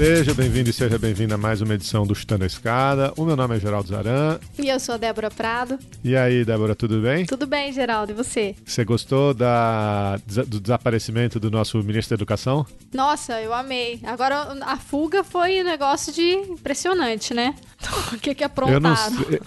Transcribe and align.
Seja 0.00 0.32
bem-vindo 0.32 0.70
e 0.70 0.72
seja 0.72 0.98
bem-vinda 0.98 1.34
a 1.34 1.38
mais 1.38 1.60
uma 1.60 1.74
edição 1.74 2.06
do 2.06 2.14
Chutando 2.14 2.44
a 2.44 2.46
Escada. 2.46 3.12
O 3.18 3.24
meu 3.26 3.36
nome 3.36 3.54
é 3.58 3.60
Geraldo 3.60 3.86
Zaran. 3.86 4.40
E 4.58 4.66
eu 4.66 4.80
sou 4.80 4.94
a 4.94 4.98
Débora 4.98 5.30
Prado. 5.30 5.78
E 6.02 6.16
aí, 6.16 6.42
Débora, 6.42 6.74
tudo 6.74 7.02
bem? 7.02 7.26
Tudo 7.26 7.46
bem, 7.46 7.70
Geraldo, 7.70 8.12
e 8.12 8.14
você? 8.14 8.56
Você 8.64 8.82
gostou 8.82 9.34
da, 9.34 10.18
do 10.46 10.58
desaparecimento 10.58 11.38
do 11.38 11.50
nosso 11.50 11.76
ministro 11.82 12.16
da 12.16 12.18
Educação? 12.18 12.64
Nossa, 12.94 13.42
eu 13.42 13.52
amei. 13.52 14.00
Agora, 14.02 14.56
a 14.62 14.78
fuga 14.78 15.22
foi 15.22 15.60
um 15.60 15.64
negócio 15.64 16.14
de 16.14 16.32
impressionante, 16.32 17.34
né? 17.34 17.54
O 18.12 18.18
que 18.18 18.34
que 18.34 18.44
aprontaram? 18.44 18.74
Eu 18.74 18.80
não, 18.80 18.96
sei, 18.96 19.40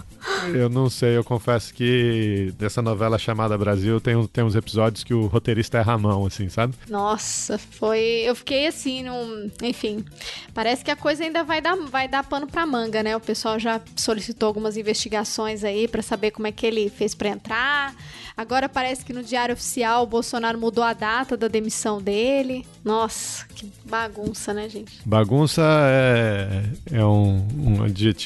eu 0.54 0.68
não 0.68 0.90
sei, 0.90 1.16
eu 1.16 1.24
confesso 1.24 1.72
que 1.74 2.52
dessa 2.58 2.80
novela 2.80 3.18
chamada 3.18 3.56
Brasil 3.58 4.00
tem, 4.00 4.26
tem 4.28 4.42
uns 4.42 4.54
episódios 4.54 5.04
que 5.04 5.12
o 5.12 5.26
roteirista 5.26 5.78
erra 5.78 5.94
a 5.94 5.98
mão, 5.98 6.26
assim, 6.26 6.48
sabe? 6.48 6.74
Nossa, 6.88 7.58
foi. 7.58 8.00
Eu 8.24 8.34
fiquei 8.34 8.66
assim, 8.66 9.02
num... 9.02 9.50
enfim. 9.62 10.04
Parece 10.52 10.84
que 10.84 10.90
a 10.90 10.96
coisa 10.96 11.24
ainda 11.24 11.44
vai 11.44 11.60
dar, 11.60 11.76
vai 11.76 12.08
dar 12.08 12.24
pano 12.24 12.46
pra 12.46 12.66
manga, 12.66 13.02
né? 13.02 13.16
O 13.16 13.20
pessoal 13.20 13.58
já 13.58 13.80
solicitou 13.96 14.46
algumas 14.46 14.76
investigações 14.76 15.62
aí 15.62 15.86
para 15.86 16.02
saber 16.02 16.30
como 16.30 16.46
é 16.46 16.52
que 16.52 16.66
ele 16.66 16.88
fez 16.88 17.14
para 17.14 17.28
entrar. 17.28 17.94
Agora 18.36 18.68
parece 18.68 19.04
que 19.04 19.12
no 19.12 19.22
Diário 19.22 19.52
Oficial 19.52 20.02
o 20.02 20.06
Bolsonaro 20.06 20.58
mudou 20.58 20.82
a 20.82 20.92
data 20.92 21.36
da 21.36 21.46
demissão 21.46 22.02
dele. 22.02 22.66
Nossa, 22.84 23.46
que 23.54 23.70
bagunça, 23.84 24.52
né, 24.52 24.68
gente? 24.68 25.00
Bagunça 25.06 25.62
é, 25.62 26.64
é 26.90 27.04
um, 27.04 27.46
um 27.56 27.84
adjetivo 27.84 28.23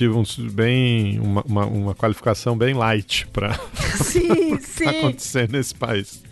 bem. 0.53 1.19
Uma, 1.21 1.43
uma, 1.43 1.67
uma 1.67 1.95
qualificação 1.95 2.57
bem 2.57 2.75
light 2.75 3.27
para 3.29 3.59
sim, 4.03 4.59
sim. 4.61 4.87
acontecer 4.87 5.49
nesse 5.49 5.75
país. 5.75 6.23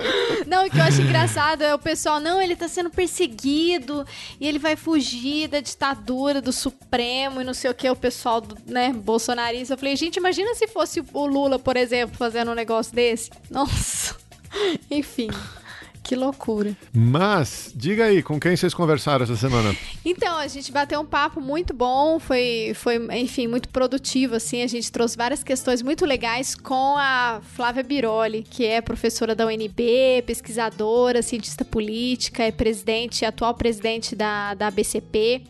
Não, 0.46 0.66
o 0.66 0.70
que 0.70 0.78
eu 0.78 0.82
acho 0.82 1.02
engraçado 1.02 1.62
é 1.62 1.74
o 1.74 1.78
pessoal, 1.78 2.20
não, 2.20 2.40
ele 2.40 2.54
tá 2.54 2.68
sendo 2.68 2.88
perseguido 2.88 4.06
e 4.40 4.46
ele 4.46 4.58
vai 4.58 4.76
fugir 4.76 5.48
da 5.48 5.60
ditadura 5.60 6.40
do 6.40 6.52
Supremo 6.52 7.40
e 7.40 7.44
não 7.44 7.54
sei 7.54 7.70
o 7.70 7.74
que, 7.74 7.88
o 7.90 7.96
pessoal, 7.96 8.40
do, 8.40 8.56
né, 8.66 8.92
bolsonarista. 8.92 9.74
Eu 9.74 9.78
falei, 9.78 9.96
gente, 9.96 10.16
imagina 10.16 10.54
se 10.54 10.68
fosse 10.68 11.02
o 11.12 11.26
Lula, 11.26 11.58
por 11.58 11.76
exemplo, 11.76 12.16
fazendo 12.16 12.52
um 12.52 12.54
negócio 12.54 12.94
desse. 12.94 13.30
Nossa. 13.50 14.16
Enfim. 14.90 15.28
Que 16.06 16.14
loucura. 16.14 16.76
Mas, 16.94 17.72
diga 17.74 18.04
aí, 18.04 18.22
com 18.22 18.38
quem 18.38 18.56
vocês 18.56 18.72
conversaram 18.72 19.24
essa 19.24 19.34
semana? 19.34 19.74
Então, 20.04 20.38
a 20.38 20.46
gente 20.46 20.70
bateu 20.70 21.00
um 21.00 21.04
papo 21.04 21.40
muito 21.40 21.74
bom, 21.74 22.20
foi, 22.20 22.70
foi 22.76 22.94
enfim, 23.18 23.48
muito 23.48 23.68
produtivo, 23.70 24.36
assim. 24.36 24.62
A 24.62 24.68
gente 24.68 24.92
trouxe 24.92 25.16
várias 25.16 25.42
questões 25.42 25.82
muito 25.82 26.06
legais 26.06 26.54
com 26.54 26.96
a 26.96 27.40
Flávia 27.56 27.82
Biroli, 27.82 28.44
que 28.48 28.64
é 28.64 28.80
professora 28.80 29.34
da 29.34 29.46
UNB, 29.46 30.22
pesquisadora, 30.24 31.22
cientista 31.22 31.64
política, 31.64 32.44
é 32.44 32.52
presidente, 32.52 33.24
atual 33.24 33.54
presidente 33.54 34.14
da, 34.14 34.54
da 34.54 34.70
BCP. 34.70 35.42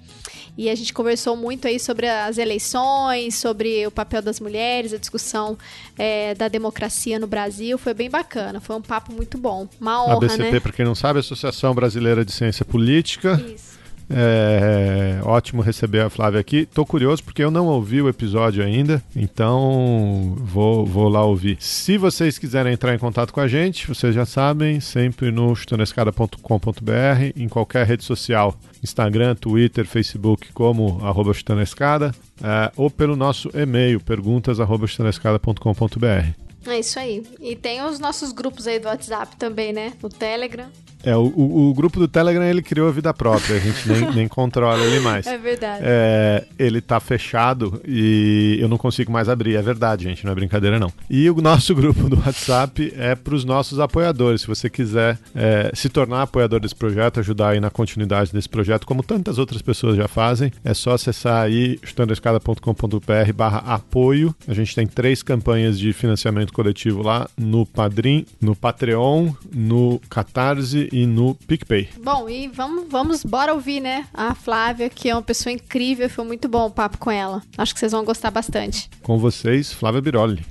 E 0.56 0.70
a 0.70 0.74
gente 0.74 0.92
conversou 0.94 1.36
muito 1.36 1.68
aí 1.68 1.78
sobre 1.78 2.08
as 2.08 2.38
eleições, 2.38 3.34
sobre 3.34 3.86
o 3.86 3.91
papel 3.91 4.22
das 4.22 4.41
mulheres, 4.41 4.94
a 4.94 4.96
discussão 4.96 5.58
é, 5.98 6.34
da 6.34 6.48
democracia 6.48 7.18
no 7.18 7.26
Brasil. 7.26 7.76
Foi 7.76 7.92
bem 7.92 8.08
bacana, 8.08 8.58
foi 8.58 8.74
um 8.74 8.80
papo 8.80 9.12
muito 9.12 9.36
bom. 9.36 9.68
Uma 9.78 10.02
honra, 10.02 10.32
a 10.32 10.45
BCP, 10.47 10.55
né? 10.55 10.61
para 10.61 10.72
quem 10.72 10.84
não 10.84 10.94
sabe, 10.94 11.19
Associação 11.20 11.75
Brasileira 11.75 12.25
de 12.25 12.33
Ciência 12.33 12.64
Política. 12.64 13.41
Isso. 13.54 13.76
É, 14.09 15.19
ótimo 15.25 15.62
receber 15.62 16.00
a 16.00 16.09
Flávia 16.09 16.41
aqui. 16.41 16.65
Tô 16.66 16.87
curioso 16.87 17.22
porque 17.25 17.43
eu 17.43 17.50
não 17.50 17.66
ouvi 17.66 18.00
o 18.00 18.09
episódio 18.09 18.65
ainda, 18.65 19.03
então 19.15 20.37
vou, 20.38 20.87
vou 20.87 21.09
lá 21.09 21.25
ouvir. 21.25 21.56
Se 21.59 21.98
vocês 21.98 22.38
quiserem 22.38 22.72
entrar 22.72 22.94
em 22.94 22.98
contato 22.98 23.32
com 23.32 23.41
a 23.41 23.48
gente, 23.48 23.87
vocês 23.88 24.15
já 24.15 24.25
sabem, 24.25 24.78
sempre 24.81 25.32
no 25.32 25.54
chutonescada.com.br, 25.54 27.32
em 27.34 27.49
qualquer 27.49 27.84
rede 27.84 28.04
social, 28.04 28.56
Instagram, 28.82 29.34
Twitter, 29.34 29.84
Facebook, 29.84 30.53
como 30.53 31.00
arroba 31.04 31.34
chutonescada, 31.34 32.15
é, 32.43 32.70
ou 32.76 32.88
pelo 32.88 33.16
nosso 33.16 33.50
e-mail, 33.54 33.99
perguntas 33.99 34.60
arroba 34.60 34.87
chutonescada.com.br. 34.87 36.45
É 36.69 36.78
isso 36.78 36.99
aí. 36.99 37.22
E 37.41 37.54
tem 37.54 37.82
os 37.82 37.99
nossos 37.99 38.32
grupos 38.32 38.66
aí 38.66 38.78
do 38.78 38.88
WhatsApp 38.88 39.37
também, 39.37 39.72
né? 39.72 39.93
O 40.03 40.09
Telegram. 40.09 40.71
É, 41.04 41.16
o, 41.16 41.32
o, 41.34 41.70
o, 41.70 41.74
grupo 41.74 41.98
do 41.98 42.08
Telegram 42.08 42.44
ele 42.44 42.62
criou 42.62 42.88
a 42.88 42.92
vida 42.92 43.12
própria, 43.14 43.56
a 43.56 43.58
gente 43.58 43.88
nem, 43.88 44.10
nem 44.14 44.28
controla 44.28 44.82
ele 44.84 45.00
mais. 45.00 45.26
É 45.26 45.38
verdade. 45.38 45.82
É, 45.84 46.44
ele 46.58 46.80
tá 46.80 46.98
fechado 46.98 47.80
e 47.86 48.58
eu 48.60 48.68
não 48.68 48.76
consigo 48.76 49.12
mais 49.12 49.28
abrir, 49.28 49.56
é 49.56 49.62
verdade, 49.62 50.04
gente, 50.04 50.24
não 50.24 50.32
é 50.32 50.34
brincadeira 50.34 50.78
não. 50.78 50.92
E 51.08 51.28
o 51.30 51.40
nosso 51.40 51.74
grupo 51.76 52.08
do 52.08 52.16
WhatsApp 52.18 52.92
é 52.96 53.14
para 53.14 53.34
os 53.34 53.44
nossos 53.44 53.78
apoiadores. 53.78 54.42
Se 54.42 54.46
você 54.46 54.68
quiser 54.68 55.18
é, 55.34 55.70
se 55.74 55.88
tornar 55.88 56.22
apoiador 56.22 56.60
desse 56.60 56.74
projeto, 56.74 57.20
ajudar 57.20 57.50
aí 57.50 57.60
na 57.60 57.70
continuidade 57.70 58.32
desse 58.32 58.48
projeto, 58.48 58.86
como 58.86 59.02
tantas 59.02 59.38
outras 59.38 59.62
pessoas 59.62 59.96
já 59.96 60.08
fazem, 60.08 60.52
é 60.64 60.74
só 60.74 60.92
acessar 60.92 61.42
aí 61.42 61.78
chutandoescada.com.br 61.84 63.32
barra 63.34 63.58
apoio. 63.58 64.34
A 64.48 64.54
gente 64.54 64.74
tem 64.74 64.86
três 64.86 65.22
campanhas 65.22 65.78
de 65.78 65.92
financiamento 65.92 66.52
coletivo 66.52 67.02
lá 67.02 67.28
no 67.36 67.66
Padrim, 67.66 68.26
no 68.40 68.56
Patreon, 68.56 69.32
no 69.52 70.00
Catarse 70.08 70.85
e 70.92 71.06
no 71.06 71.34
PicPay. 71.34 71.88
Bom, 72.02 72.28
e 72.28 72.48
vamos, 72.48 72.86
vamos, 72.88 73.24
bora 73.24 73.54
ouvir, 73.54 73.80
né? 73.80 74.06
A 74.12 74.34
Flávia, 74.34 74.88
que 74.88 75.08
é 75.08 75.14
uma 75.14 75.22
pessoa 75.22 75.52
incrível, 75.52 76.08
foi 76.08 76.24
muito 76.24 76.48
bom 76.48 76.66
o 76.66 76.70
papo 76.70 76.98
com 76.98 77.10
ela. 77.10 77.42
Acho 77.56 77.74
que 77.74 77.80
vocês 77.80 77.92
vão 77.92 78.04
gostar 78.04 78.30
bastante. 78.30 78.88
Com 79.02 79.19
vocês, 79.19 79.72
Flávia 79.72 80.00
Biroli. 80.00 80.44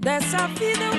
Dessa 0.00 0.48
vida 0.48 0.84
eu 0.84 0.91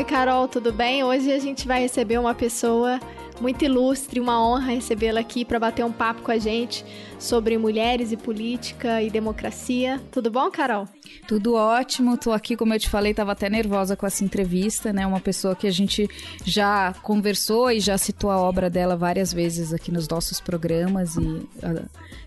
Oi, 0.00 0.04
Carol, 0.04 0.48
tudo 0.48 0.72
bem? 0.72 1.04
Hoje 1.04 1.30
a 1.30 1.38
gente 1.38 1.68
vai 1.68 1.82
receber 1.82 2.18
uma 2.18 2.34
pessoa 2.34 2.98
muito 3.38 3.66
ilustre, 3.66 4.18
uma 4.18 4.42
honra 4.42 4.72
recebê-la 4.72 5.20
aqui 5.20 5.44
para 5.44 5.58
bater 5.58 5.84
um 5.84 5.92
papo 5.92 6.22
com 6.22 6.30
a 6.30 6.38
gente 6.38 6.82
sobre 7.20 7.58
mulheres 7.58 8.10
e 8.10 8.16
política 8.16 9.02
e 9.02 9.10
democracia. 9.10 10.00
Tudo 10.10 10.30
bom, 10.30 10.50
Carol? 10.50 10.88
Tudo 11.28 11.54
ótimo. 11.54 12.16
Tô 12.16 12.32
aqui, 12.32 12.56
como 12.56 12.72
eu 12.72 12.80
te 12.80 12.88
falei, 12.88 13.12
tava 13.12 13.32
até 13.32 13.50
nervosa 13.50 13.94
com 13.94 14.06
essa 14.06 14.24
entrevista, 14.24 14.92
né? 14.92 15.06
Uma 15.06 15.20
pessoa 15.20 15.54
que 15.54 15.66
a 15.66 15.70
gente 15.70 16.08
já 16.44 16.94
conversou 17.02 17.70
e 17.70 17.78
já 17.78 17.98
citou 17.98 18.30
a 18.30 18.40
obra 18.40 18.70
dela 18.70 18.96
várias 18.96 19.32
vezes 19.32 19.72
aqui 19.72 19.92
nos 19.92 20.08
nossos 20.08 20.40
programas 20.40 21.16
e 21.16 21.46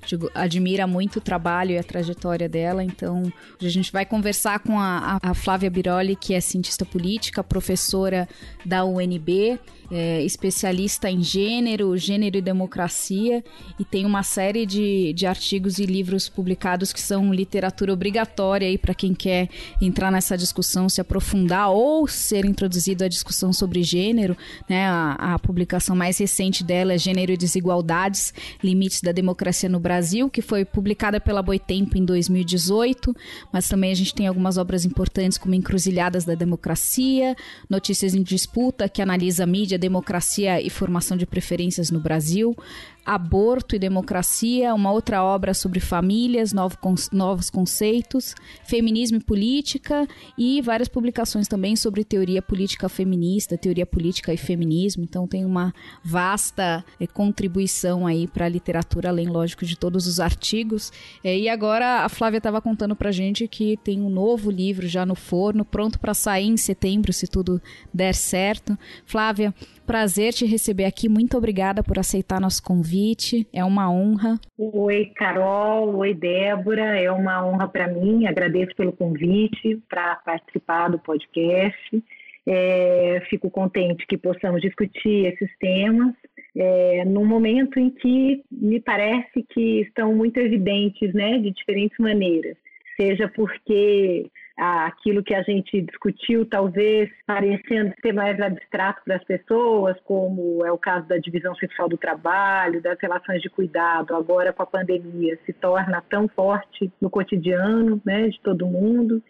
digo, 0.05 0.29
admira 0.33 0.85
muito 0.85 1.17
o 1.17 1.21
trabalho 1.21 1.71
e 1.71 1.77
a 1.77 1.83
trajetória 1.83 2.47
dela. 2.47 2.83
Então, 2.83 3.31
a 3.59 3.69
gente 3.69 3.91
vai 3.91 4.05
conversar 4.05 4.59
com 4.59 4.79
a, 4.79 5.17
a 5.21 5.33
Flávia 5.33 5.69
Biroli, 5.69 6.15
que 6.15 6.33
é 6.33 6.41
cientista 6.41 6.85
política, 6.85 7.43
professora 7.43 8.27
da 8.65 8.85
UNB, 8.85 9.59
é, 9.91 10.21
especialista 10.23 11.09
em 11.09 11.21
gênero, 11.21 11.95
gênero 11.97 12.37
e 12.37 12.41
democracia, 12.41 13.43
e 13.79 13.85
tem 13.85 14.05
uma 14.05 14.23
série 14.23 14.65
de, 14.65 14.82
de 15.15 15.25
artigos 15.25 15.80
e 15.80 15.85
livros 15.85 16.30
publicados 16.30 16.91
que 16.91 17.01
são 17.01 17.33
literatura 17.33 17.94
obrigatória 17.94 18.68
aí 18.68 18.77
para 18.77 18.94
quem 18.94 19.13
quer 19.13 19.50
entrar 19.81 20.12
nessa 20.12 20.38
discussão, 20.38 20.89
se 20.89 21.01
aprofundar 21.01 21.69
ou 21.69 22.07
ser 22.07 22.45
introduzido 22.45 23.03
à 23.03 23.07
discussão 23.07 23.53
sobre 23.53 23.83
gênero. 23.83 24.38
Né? 24.69 24.85
A, 24.85 25.35
a 25.35 25.39
publicação 25.39 25.95
mais 25.95 26.18
recente 26.18 26.63
dela 26.63 26.94
é 26.94 26.97
Gênero 26.97 27.31
e 27.31 27.38
Desigualdades, 27.38 28.33
Limites 28.63 29.01
da 29.01 29.12
Democracia 29.12 29.69
no 29.69 29.80
Brasil, 29.80 30.30
que 30.30 30.41
foi 30.41 30.65
publicada 30.65 31.19
pela 31.19 31.41
Boitempo 31.41 31.97
em 31.97 32.06
2018, 32.06 33.15
mas 33.51 33.68
também 33.68 33.91
a 33.91 33.95
gente 33.95 34.13
tem 34.13 34.27
algumas 34.27 34.57
obras 34.57 34.86
importantes 34.86 35.38
como 35.38 35.56
Encruzilhadas 35.56 36.25
da 36.25 36.36
Democracia, 36.36 37.36
Notícias 37.69 38.13
em 38.13 38.24
Disputa, 38.24 38.89
que 38.89 39.01
analisa 39.01 39.45
mídia, 39.45 39.77
democracia 39.77 40.62
e 40.62 40.69
formação 40.69 41.18
de 41.18 41.25
preferências 41.25 41.91
no 41.91 42.00
Brasil, 42.00 42.56
Aborto 43.05 43.75
e 43.75 43.79
Democracia, 43.79 44.73
uma 44.73 44.91
outra 44.91 45.23
obra 45.23 45.53
sobre 45.53 45.79
famílias, 45.79 46.53
novos 46.53 47.50
conceitos, 47.50 48.33
feminismo 48.63 49.17
e 49.17 49.23
política 49.23 50.07
e 50.38 50.61
várias 50.61 50.88
publicações 50.88 51.47
também 51.47 51.75
sobre 51.75 52.03
teoria 52.03 52.41
política 52.41 52.88
feminista, 52.88 53.57
teoria 53.57 53.85
política 53.85 54.33
e 54.33 54.38
feminismo. 54.38 55.03
Então 55.03 55.27
tem 55.27 55.44
uma 55.44 55.73
vasta 56.03 56.83
é, 57.00 57.05
contribuição 57.05 58.07
aí 58.07 58.27
para 58.27 58.45
a 58.45 58.50
literatura, 58.50 59.09
além, 59.09 59.27
lógico, 59.27 59.65
de 59.65 59.77
todos 59.77 60.07
os 60.07 60.19
artigos. 60.19 60.91
É, 61.23 61.38
e 61.38 61.50
agora 61.50 62.05
a 62.05 62.09
Flávia 62.09 62.38
estava 62.38 62.61
contando 62.61 62.95
para 62.95 63.11
gente 63.11 63.47
que 63.47 63.77
tem 63.83 64.01
um 64.01 64.09
novo 64.09 64.50
livro 64.50 64.88
já 64.88 65.05
no 65.05 65.15
forno, 65.15 65.65
pronto 65.65 66.00
para 66.00 66.13
sair 66.13 66.47
em 66.47 66.57
setembro, 66.57 67.11
se 67.11 67.27
tudo 67.27 67.61
der 67.94 68.15
certo. 68.15 68.77
Flávia, 69.05 69.53
prazer 69.83 70.33
te 70.33 70.45
receber 70.45 70.85
aqui. 70.85 71.07
Muito 71.07 71.38
obrigada 71.38 71.83
por 71.83 72.00
aceitar 72.00 72.39
nosso 72.39 72.63
convite. 72.63 73.47
É 73.53 73.63
uma 73.63 73.91
honra. 73.91 74.39
Oi, 74.57 75.12
Carol. 75.15 75.95
Oi, 75.97 76.13
Débora. 76.13 77.00
É 77.00 77.12
uma 77.12 77.45
honra 77.45 77.68
para 77.68 77.88
mim. 77.88 78.25
Agradeço 78.25 78.75
pelo 78.75 78.94
convite 78.94 79.80
para 79.89 80.15
participar 80.18 80.89
do 80.89 81.00
podcast. 81.00 82.03
É, 82.45 83.21
fico 83.30 83.50
contente 83.50 84.06
que 84.06 84.18
possamos 84.18 84.62
discutir 84.62 85.27
esses 85.27 85.50
temas 85.59 86.13
é, 86.56 87.03
num 87.06 87.25
momento 87.25 87.79
em 87.79 87.89
que 87.89 88.44
me 88.51 88.79
parece 88.79 89.44
que 89.50 89.81
estão 89.81 90.13
muito 90.13 90.38
evidentes, 90.38 91.13
né, 91.13 91.38
de 91.39 91.51
diferentes 91.51 91.97
maneiras. 91.97 92.57
Seja 92.95 93.27
porque 93.27 94.29
aquilo 94.57 95.23
que 95.23 95.33
a 95.33 95.41
gente 95.41 95.81
discutiu, 95.81 96.45
talvez 96.45 97.09
parecendo 97.25 97.94
ser 98.01 98.13
mais 98.13 98.39
abstrato 98.39 99.01
para 99.03 99.15
as 99.15 99.23
pessoas, 99.23 99.97
como 100.03 100.65
é 100.65 100.71
o 100.71 100.77
caso 100.77 101.07
da 101.07 101.17
divisão 101.17 101.55
sexual 101.55 101.89
do 101.89 101.97
trabalho, 101.97 102.81
das 102.81 103.00
relações 103.00 103.41
de 103.41 103.50
cuidado, 103.50 104.15
agora 104.15 104.53
com 104.53 104.63
a 104.63 104.67
pandemia, 104.67 105.38
se 105.45 105.53
torna 105.53 106.03
tão 106.09 106.27
forte 106.27 106.91
no 107.01 107.09
cotidiano 107.09 108.01
né, 108.05 108.29
de 108.29 108.39
todo 108.41 108.67
mundo 108.67 109.21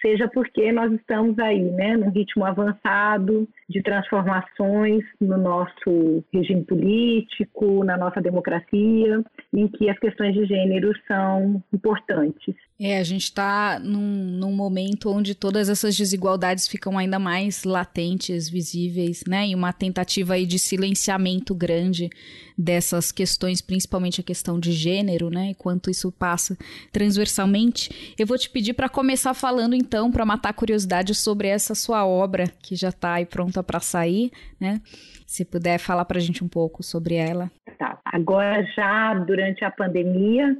seja 0.00 0.28
porque 0.28 0.70
nós 0.72 0.92
estamos 0.92 1.38
aí, 1.38 1.62
né, 1.62 1.96
num 1.96 2.10
ritmo 2.10 2.44
avançado 2.44 3.48
de 3.68 3.82
transformações 3.82 5.04
no 5.20 5.36
nosso 5.36 6.24
regime 6.32 6.64
político, 6.64 7.84
na 7.84 7.96
nossa 7.96 8.20
democracia, 8.20 9.22
em 9.52 9.68
que 9.68 9.88
as 9.90 9.98
questões 9.98 10.34
de 10.34 10.46
gênero 10.46 10.92
são 11.06 11.62
importantes. 11.72 12.54
É, 12.78 12.98
a 12.98 13.02
gente 13.02 13.22
está 13.22 13.78
num, 13.78 14.00
num 14.00 14.52
momento 14.52 15.10
onde 15.10 15.34
todas 15.34 15.70
essas 15.70 15.96
desigualdades 15.96 16.68
ficam 16.68 16.98
ainda 16.98 17.18
mais 17.18 17.64
latentes, 17.64 18.50
visíveis, 18.50 19.24
né? 19.26 19.48
E 19.48 19.54
uma 19.54 19.72
tentativa 19.72 20.34
aí 20.34 20.44
de 20.44 20.58
silenciamento 20.58 21.54
grande 21.54 22.10
dessas 22.56 23.10
questões, 23.10 23.62
principalmente 23.62 24.20
a 24.20 24.24
questão 24.24 24.60
de 24.60 24.72
gênero, 24.72 25.30
né? 25.30 25.52
E 25.52 25.54
quanto 25.54 25.90
isso 25.90 26.12
passa 26.12 26.56
transversalmente. 26.92 28.14
Eu 28.18 28.26
vou 28.26 28.36
te 28.36 28.50
pedir 28.50 28.74
para 28.74 28.90
começar 28.90 29.32
falando, 29.32 29.74
então, 29.74 30.10
para 30.10 30.26
matar 30.26 30.50
a 30.50 30.54
curiosidade 30.54 31.14
sobre 31.14 31.48
essa 31.48 31.74
sua 31.74 32.06
obra, 32.06 32.44
que 32.62 32.76
já 32.76 32.90
está 32.90 33.14
aí 33.14 33.24
pronta 33.24 33.62
para 33.62 33.80
sair, 33.80 34.30
né? 34.60 34.82
Se 35.26 35.46
puder 35.46 35.78
falar 35.78 36.04
para 36.04 36.18
a 36.18 36.20
gente 36.22 36.44
um 36.44 36.48
pouco 36.48 36.82
sobre 36.82 37.14
ela. 37.14 37.50
Tá. 37.78 37.98
Agora, 38.04 38.62
já 38.76 39.14
durante 39.14 39.64
a 39.64 39.70
pandemia 39.70 40.54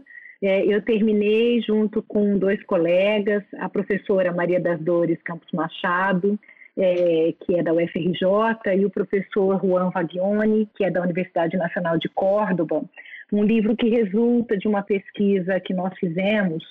é, 0.47 0.65
eu 0.65 0.83
terminei 0.83 1.61
junto 1.61 2.03
com 2.03 2.39
dois 2.39 2.63
colegas, 2.65 3.43
a 3.59 3.69
professora 3.69 4.33
Maria 4.33 4.61
das 4.61 4.81
Dores 4.81 5.21
Campos 5.23 5.51
Machado, 5.53 6.39
é, 6.77 7.35
que 7.41 7.55
é 7.55 7.63
da 7.63 7.73
UFRJ, 7.73 8.77
e 8.77 8.85
o 8.85 8.91
professor 8.91 9.61
Juan 9.61 9.91
Vagione, 9.91 10.69
que 10.77 10.85
é 10.85 10.91
da 10.91 11.03
Universidade 11.03 11.57
Nacional 11.57 11.99
de 11.99 12.09
Córdoba, 12.09 12.85
um 13.33 13.43
livro 13.43 13.75
que 13.77 13.89
resulta 13.89 14.57
de 14.57 14.69
uma 14.69 14.83
pesquisa 14.83 15.59
que 15.59 15.75
nós 15.75 15.93
fizemos 15.99 16.63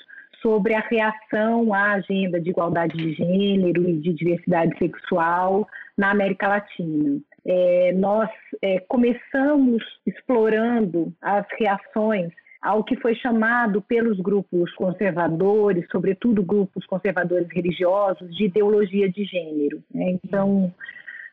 sobre 0.41 0.75
a 0.75 0.79
reação 0.79 1.73
à 1.73 1.93
agenda 1.93 2.39
de 2.39 2.51
igualdade 2.51 2.95
de 2.95 3.13
gênero 3.13 3.89
e 3.89 3.97
de 3.97 4.13
diversidade 4.13 4.77
sexual 4.77 5.67
na 5.97 6.11
América 6.11 6.47
Latina. 6.47 7.19
É, 7.45 7.91
nós 7.93 8.29
é, 8.61 8.79
começamos 8.81 9.83
explorando 10.05 11.11
as 11.21 11.45
reações 11.59 12.31
ao 12.65 12.83
que 12.83 12.95
foi 12.95 13.13
chamado 13.13 13.79
pelos 13.79 14.19
grupos 14.19 14.73
conservadores, 14.73 15.85
sobretudo 15.91 16.41
grupos 16.41 16.83
conservadores 16.87 17.47
religiosos, 17.51 18.35
de 18.35 18.45
ideologia 18.45 19.07
de 19.07 19.23
gênero. 19.23 19.83
Né? 19.93 20.17
Então, 20.23 20.73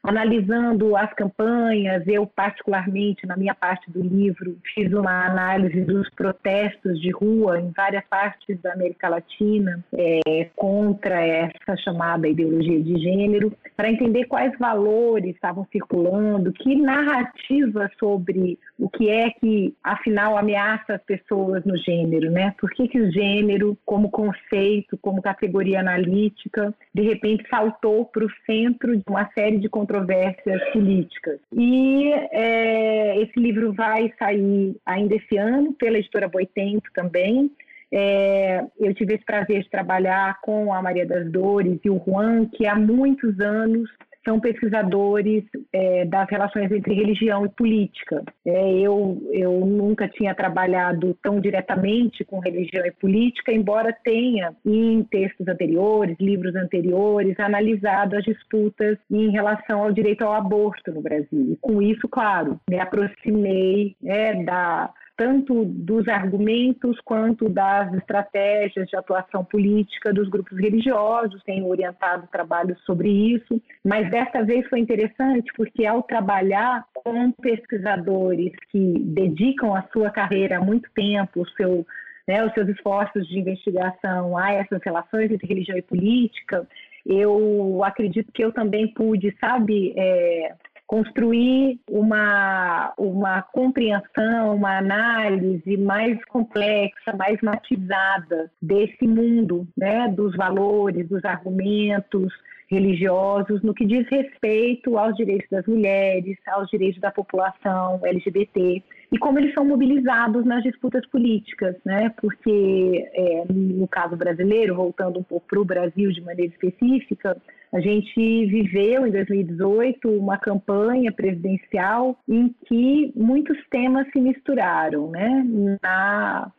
analisando 0.02 0.96
as 0.96 1.12
campanhas, 1.14 2.02
eu 2.06 2.26
particularmente, 2.26 3.26
na 3.26 3.36
minha 3.36 3.54
parte 3.54 3.90
do 3.90 4.02
livro, 4.02 4.56
fiz 4.74 4.92
uma 4.92 5.26
análise 5.26 5.80
dos 5.82 6.08
protestos 6.10 7.00
de 7.00 7.10
rua 7.10 7.60
em 7.60 7.70
várias 7.70 8.04
partes 8.06 8.60
da 8.60 8.72
América 8.72 9.08
Latina 9.08 9.82
é, 9.92 10.48
contra 10.56 11.20
essa 11.24 11.76
chamada 11.76 12.28
ideologia 12.28 12.82
de 12.82 12.98
gênero, 12.98 13.52
para 13.76 13.90
entender 13.90 14.24
quais 14.24 14.56
valores 14.58 15.34
estavam 15.34 15.66
circulando, 15.70 16.52
que 16.52 16.74
narrativa 16.74 17.90
sobre 17.98 18.58
o 18.78 18.88
que 18.88 19.08
é 19.08 19.30
que, 19.30 19.74
afinal, 19.82 20.36
ameaça 20.36 20.94
as 20.94 21.02
pessoas 21.02 21.64
no 21.64 21.76
gênero, 21.76 22.30
né? 22.30 22.54
Por 22.58 22.70
que, 22.70 22.88
que 22.88 23.00
o 23.00 23.10
gênero, 23.12 23.78
como 23.84 24.10
conceito, 24.10 24.98
como 24.98 25.22
categoria 25.22 25.80
analítica, 25.80 26.74
de 26.92 27.02
repente 27.02 27.48
saltou 27.48 28.04
para 28.06 28.24
o 28.24 28.30
centro 28.44 28.96
de 28.96 29.04
uma 29.08 29.28
série 29.32 29.58
de 29.58 29.68
controvérsias 29.92 30.72
políticas. 30.72 31.38
E 31.52 32.10
é, 32.32 33.20
esse 33.20 33.38
livro 33.38 33.72
vai 33.74 34.12
sair 34.18 34.74
ainda 34.86 35.14
esse 35.14 35.36
ano 35.36 35.74
pela 35.74 35.98
editora 35.98 36.28
Boitempo 36.28 36.88
também. 36.94 37.50
É, 37.92 38.64
eu 38.80 38.94
tive 38.94 39.14
esse 39.14 39.24
prazer 39.24 39.62
de 39.62 39.70
trabalhar 39.70 40.40
com 40.40 40.72
a 40.72 40.80
Maria 40.80 41.06
das 41.06 41.30
Dores 41.30 41.78
e 41.84 41.90
o 41.90 42.02
Juan, 42.04 42.46
que 42.46 42.66
há 42.66 42.74
muitos 42.74 43.38
anos 43.38 43.90
são 44.24 44.40
pesquisadores 44.40 45.44
é, 45.72 46.04
das 46.04 46.28
relações 46.28 46.70
entre 46.70 46.94
religião 46.94 47.44
e 47.44 47.48
política. 47.48 48.22
É, 48.44 48.72
eu, 48.80 49.20
eu 49.32 49.60
nunca 49.66 50.08
tinha 50.08 50.34
trabalhado 50.34 51.16
tão 51.22 51.40
diretamente 51.40 52.24
com 52.24 52.38
religião 52.38 52.84
e 52.86 52.92
política, 52.92 53.52
embora 53.52 53.96
tenha, 54.04 54.54
em 54.64 55.02
textos 55.04 55.46
anteriores, 55.48 56.16
livros 56.20 56.54
anteriores, 56.54 57.38
analisado 57.38 58.16
as 58.16 58.24
disputas 58.24 58.98
em 59.10 59.30
relação 59.30 59.82
ao 59.82 59.92
direito 59.92 60.22
ao 60.22 60.32
aborto 60.32 60.92
no 60.92 61.02
Brasil. 61.02 61.52
E 61.52 61.56
com 61.60 61.82
isso, 61.82 62.08
claro, 62.08 62.60
me 62.68 62.78
aproximei 62.78 63.96
né, 64.00 64.44
da 64.44 64.90
tanto 65.16 65.64
dos 65.64 66.08
argumentos 66.08 66.98
quanto 67.04 67.48
das 67.48 67.92
estratégias 67.94 68.88
de 68.88 68.96
atuação 68.96 69.44
política 69.44 70.12
dos 70.12 70.28
grupos 70.28 70.58
religiosos, 70.58 71.42
tenho 71.44 71.66
orientado 71.66 72.26
trabalhos 72.30 72.78
sobre 72.84 73.10
isso, 73.10 73.60
mas 73.84 74.10
desta 74.10 74.42
vez 74.42 74.66
foi 74.68 74.80
interessante 74.80 75.52
porque 75.56 75.86
ao 75.86 76.02
trabalhar 76.02 76.84
com 76.94 77.30
pesquisadores 77.32 78.52
que 78.70 78.94
dedicam 78.98 79.74
a 79.74 79.82
sua 79.92 80.10
carreira 80.10 80.58
há 80.58 80.60
muito 80.60 80.90
tempo, 80.94 81.42
o 81.42 81.48
seu 81.50 81.86
né, 82.26 82.44
os 82.44 82.52
seus 82.52 82.68
esforços 82.68 83.26
de 83.26 83.38
investigação 83.38 84.38
a 84.38 84.52
essas 84.52 84.80
relações 84.84 85.30
entre 85.30 85.46
religião 85.46 85.76
e 85.76 85.82
política, 85.82 86.66
eu 87.04 87.82
acredito 87.84 88.30
que 88.32 88.44
eu 88.44 88.52
também 88.52 88.86
pude, 88.94 89.36
sabe, 89.40 89.92
é, 89.96 90.54
construir 90.92 91.80
uma, 91.88 92.92
uma 92.98 93.40
compreensão, 93.40 94.54
uma 94.54 94.76
análise 94.76 95.74
mais 95.78 96.22
complexa, 96.26 97.16
mais 97.16 97.40
matizada 97.40 98.52
desse 98.60 99.06
mundo, 99.06 99.66
né, 99.74 100.06
dos 100.08 100.36
valores, 100.36 101.08
dos 101.08 101.24
argumentos, 101.24 102.30
religiosos 102.68 103.62
no 103.62 103.72
que 103.72 103.86
diz 103.86 104.06
respeito 104.10 104.98
aos 104.98 105.16
direitos 105.16 105.48
das 105.50 105.66
mulheres, 105.66 106.36
aos 106.46 106.68
direitos 106.68 107.00
da 107.00 107.10
população 107.10 107.98
LGBT 108.04 108.82
e 109.12 109.18
como 109.18 109.38
eles 109.38 109.52
são 109.52 109.62
mobilizados 109.62 110.42
nas 110.46 110.62
disputas 110.62 111.06
políticas, 111.08 111.76
né? 111.84 112.10
Porque 112.18 113.10
é, 113.12 113.44
no 113.52 113.86
caso 113.86 114.16
brasileiro, 114.16 114.74
voltando 114.74 115.20
um 115.20 115.22
pouco 115.22 115.46
para 115.46 115.60
o 115.60 115.64
Brasil 115.66 116.10
de 116.10 116.22
maneira 116.22 116.50
específica, 116.50 117.36
a 117.70 117.80
gente 117.80 118.46
viveu 118.46 119.06
em 119.06 119.10
2018 119.10 120.08
uma 120.08 120.38
campanha 120.38 121.12
presidencial 121.12 122.18
em 122.26 122.54
que 122.66 123.12
muitos 123.14 123.58
temas 123.68 124.10
se 124.12 124.18
misturaram, 124.18 125.10
né? 125.10 125.46
Na 125.82 126.50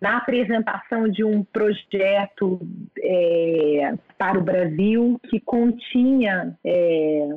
na 0.00 0.16
apresentação 0.16 1.06
de 1.10 1.22
um 1.22 1.44
projeto 1.44 2.58
é, 2.98 3.92
para 4.16 4.38
o 4.38 4.42
Brasil 4.42 5.20
que 5.28 5.38
continha 5.38 6.56
é, 6.64 7.28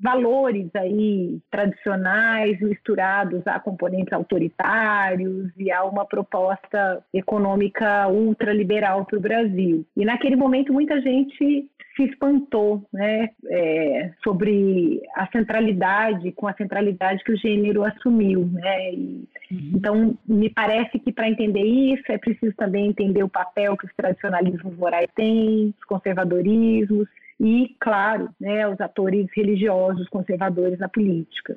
valores 0.00 0.68
aí 0.74 1.38
tradicionais 1.50 2.58
misturados 2.60 3.46
a 3.46 3.60
componentes 3.60 4.12
autoritários 4.12 5.50
e 5.58 5.70
a 5.70 5.84
uma 5.84 6.04
proposta 6.04 7.04
econômica 7.12 8.08
ultraliberal 8.08 9.04
para 9.04 9.18
o 9.18 9.22
Brasil. 9.22 9.84
E 9.96 10.04
naquele 10.04 10.36
momento 10.36 10.72
muita 10.72 11.00
gente 11.00 11.68
se 11.96 12.04
espantou 12.04 12.82
né, 12.92 13.30
é, 13.48 14.10
sobre 14.22 15.02
a 15.14 15.26
centralidade, 15.26 16.32
com 16.32 16.46
a 16.46 16.54
centralidade 16.54 17.22
que 17.24 17.32
o 17.32 17.36
gênero 17.36 17.84
assumiu. 17.84 18.46
Né? 18.46 18.94
E, 18.94 19.28
uhum. 19.50 19.72
Então, 19.74 20.18
me 20.26 20.48
parece 20.48 20.98
que 20.98 21.12
para 21.12 21.28
entender 21.28 21.62
isso 21.62 22.04
é 22.08 22.16
preciso 22.16 22.54
também 22.56 22.88
entender 22.88 23.22
o 23.22 23.28
papel 23.28 23.76
que 23.76 23.86
os 23.86 23.94
tradicionalismos 23.94 24.76
morais 24.76 25.08
têm, 25.14 25.74
os 25.78 25.84
conservadorismos 25.84 27.08
e, 27.40 27.74
claro, 27.80 28.28
né, 28.38 28.68
os 28.68 28.78
atores 28.80 29.26
religiosos 29.34 30.06
conservadores 30.10 30.78
na 30.78 30.88
política. 30.88 31.56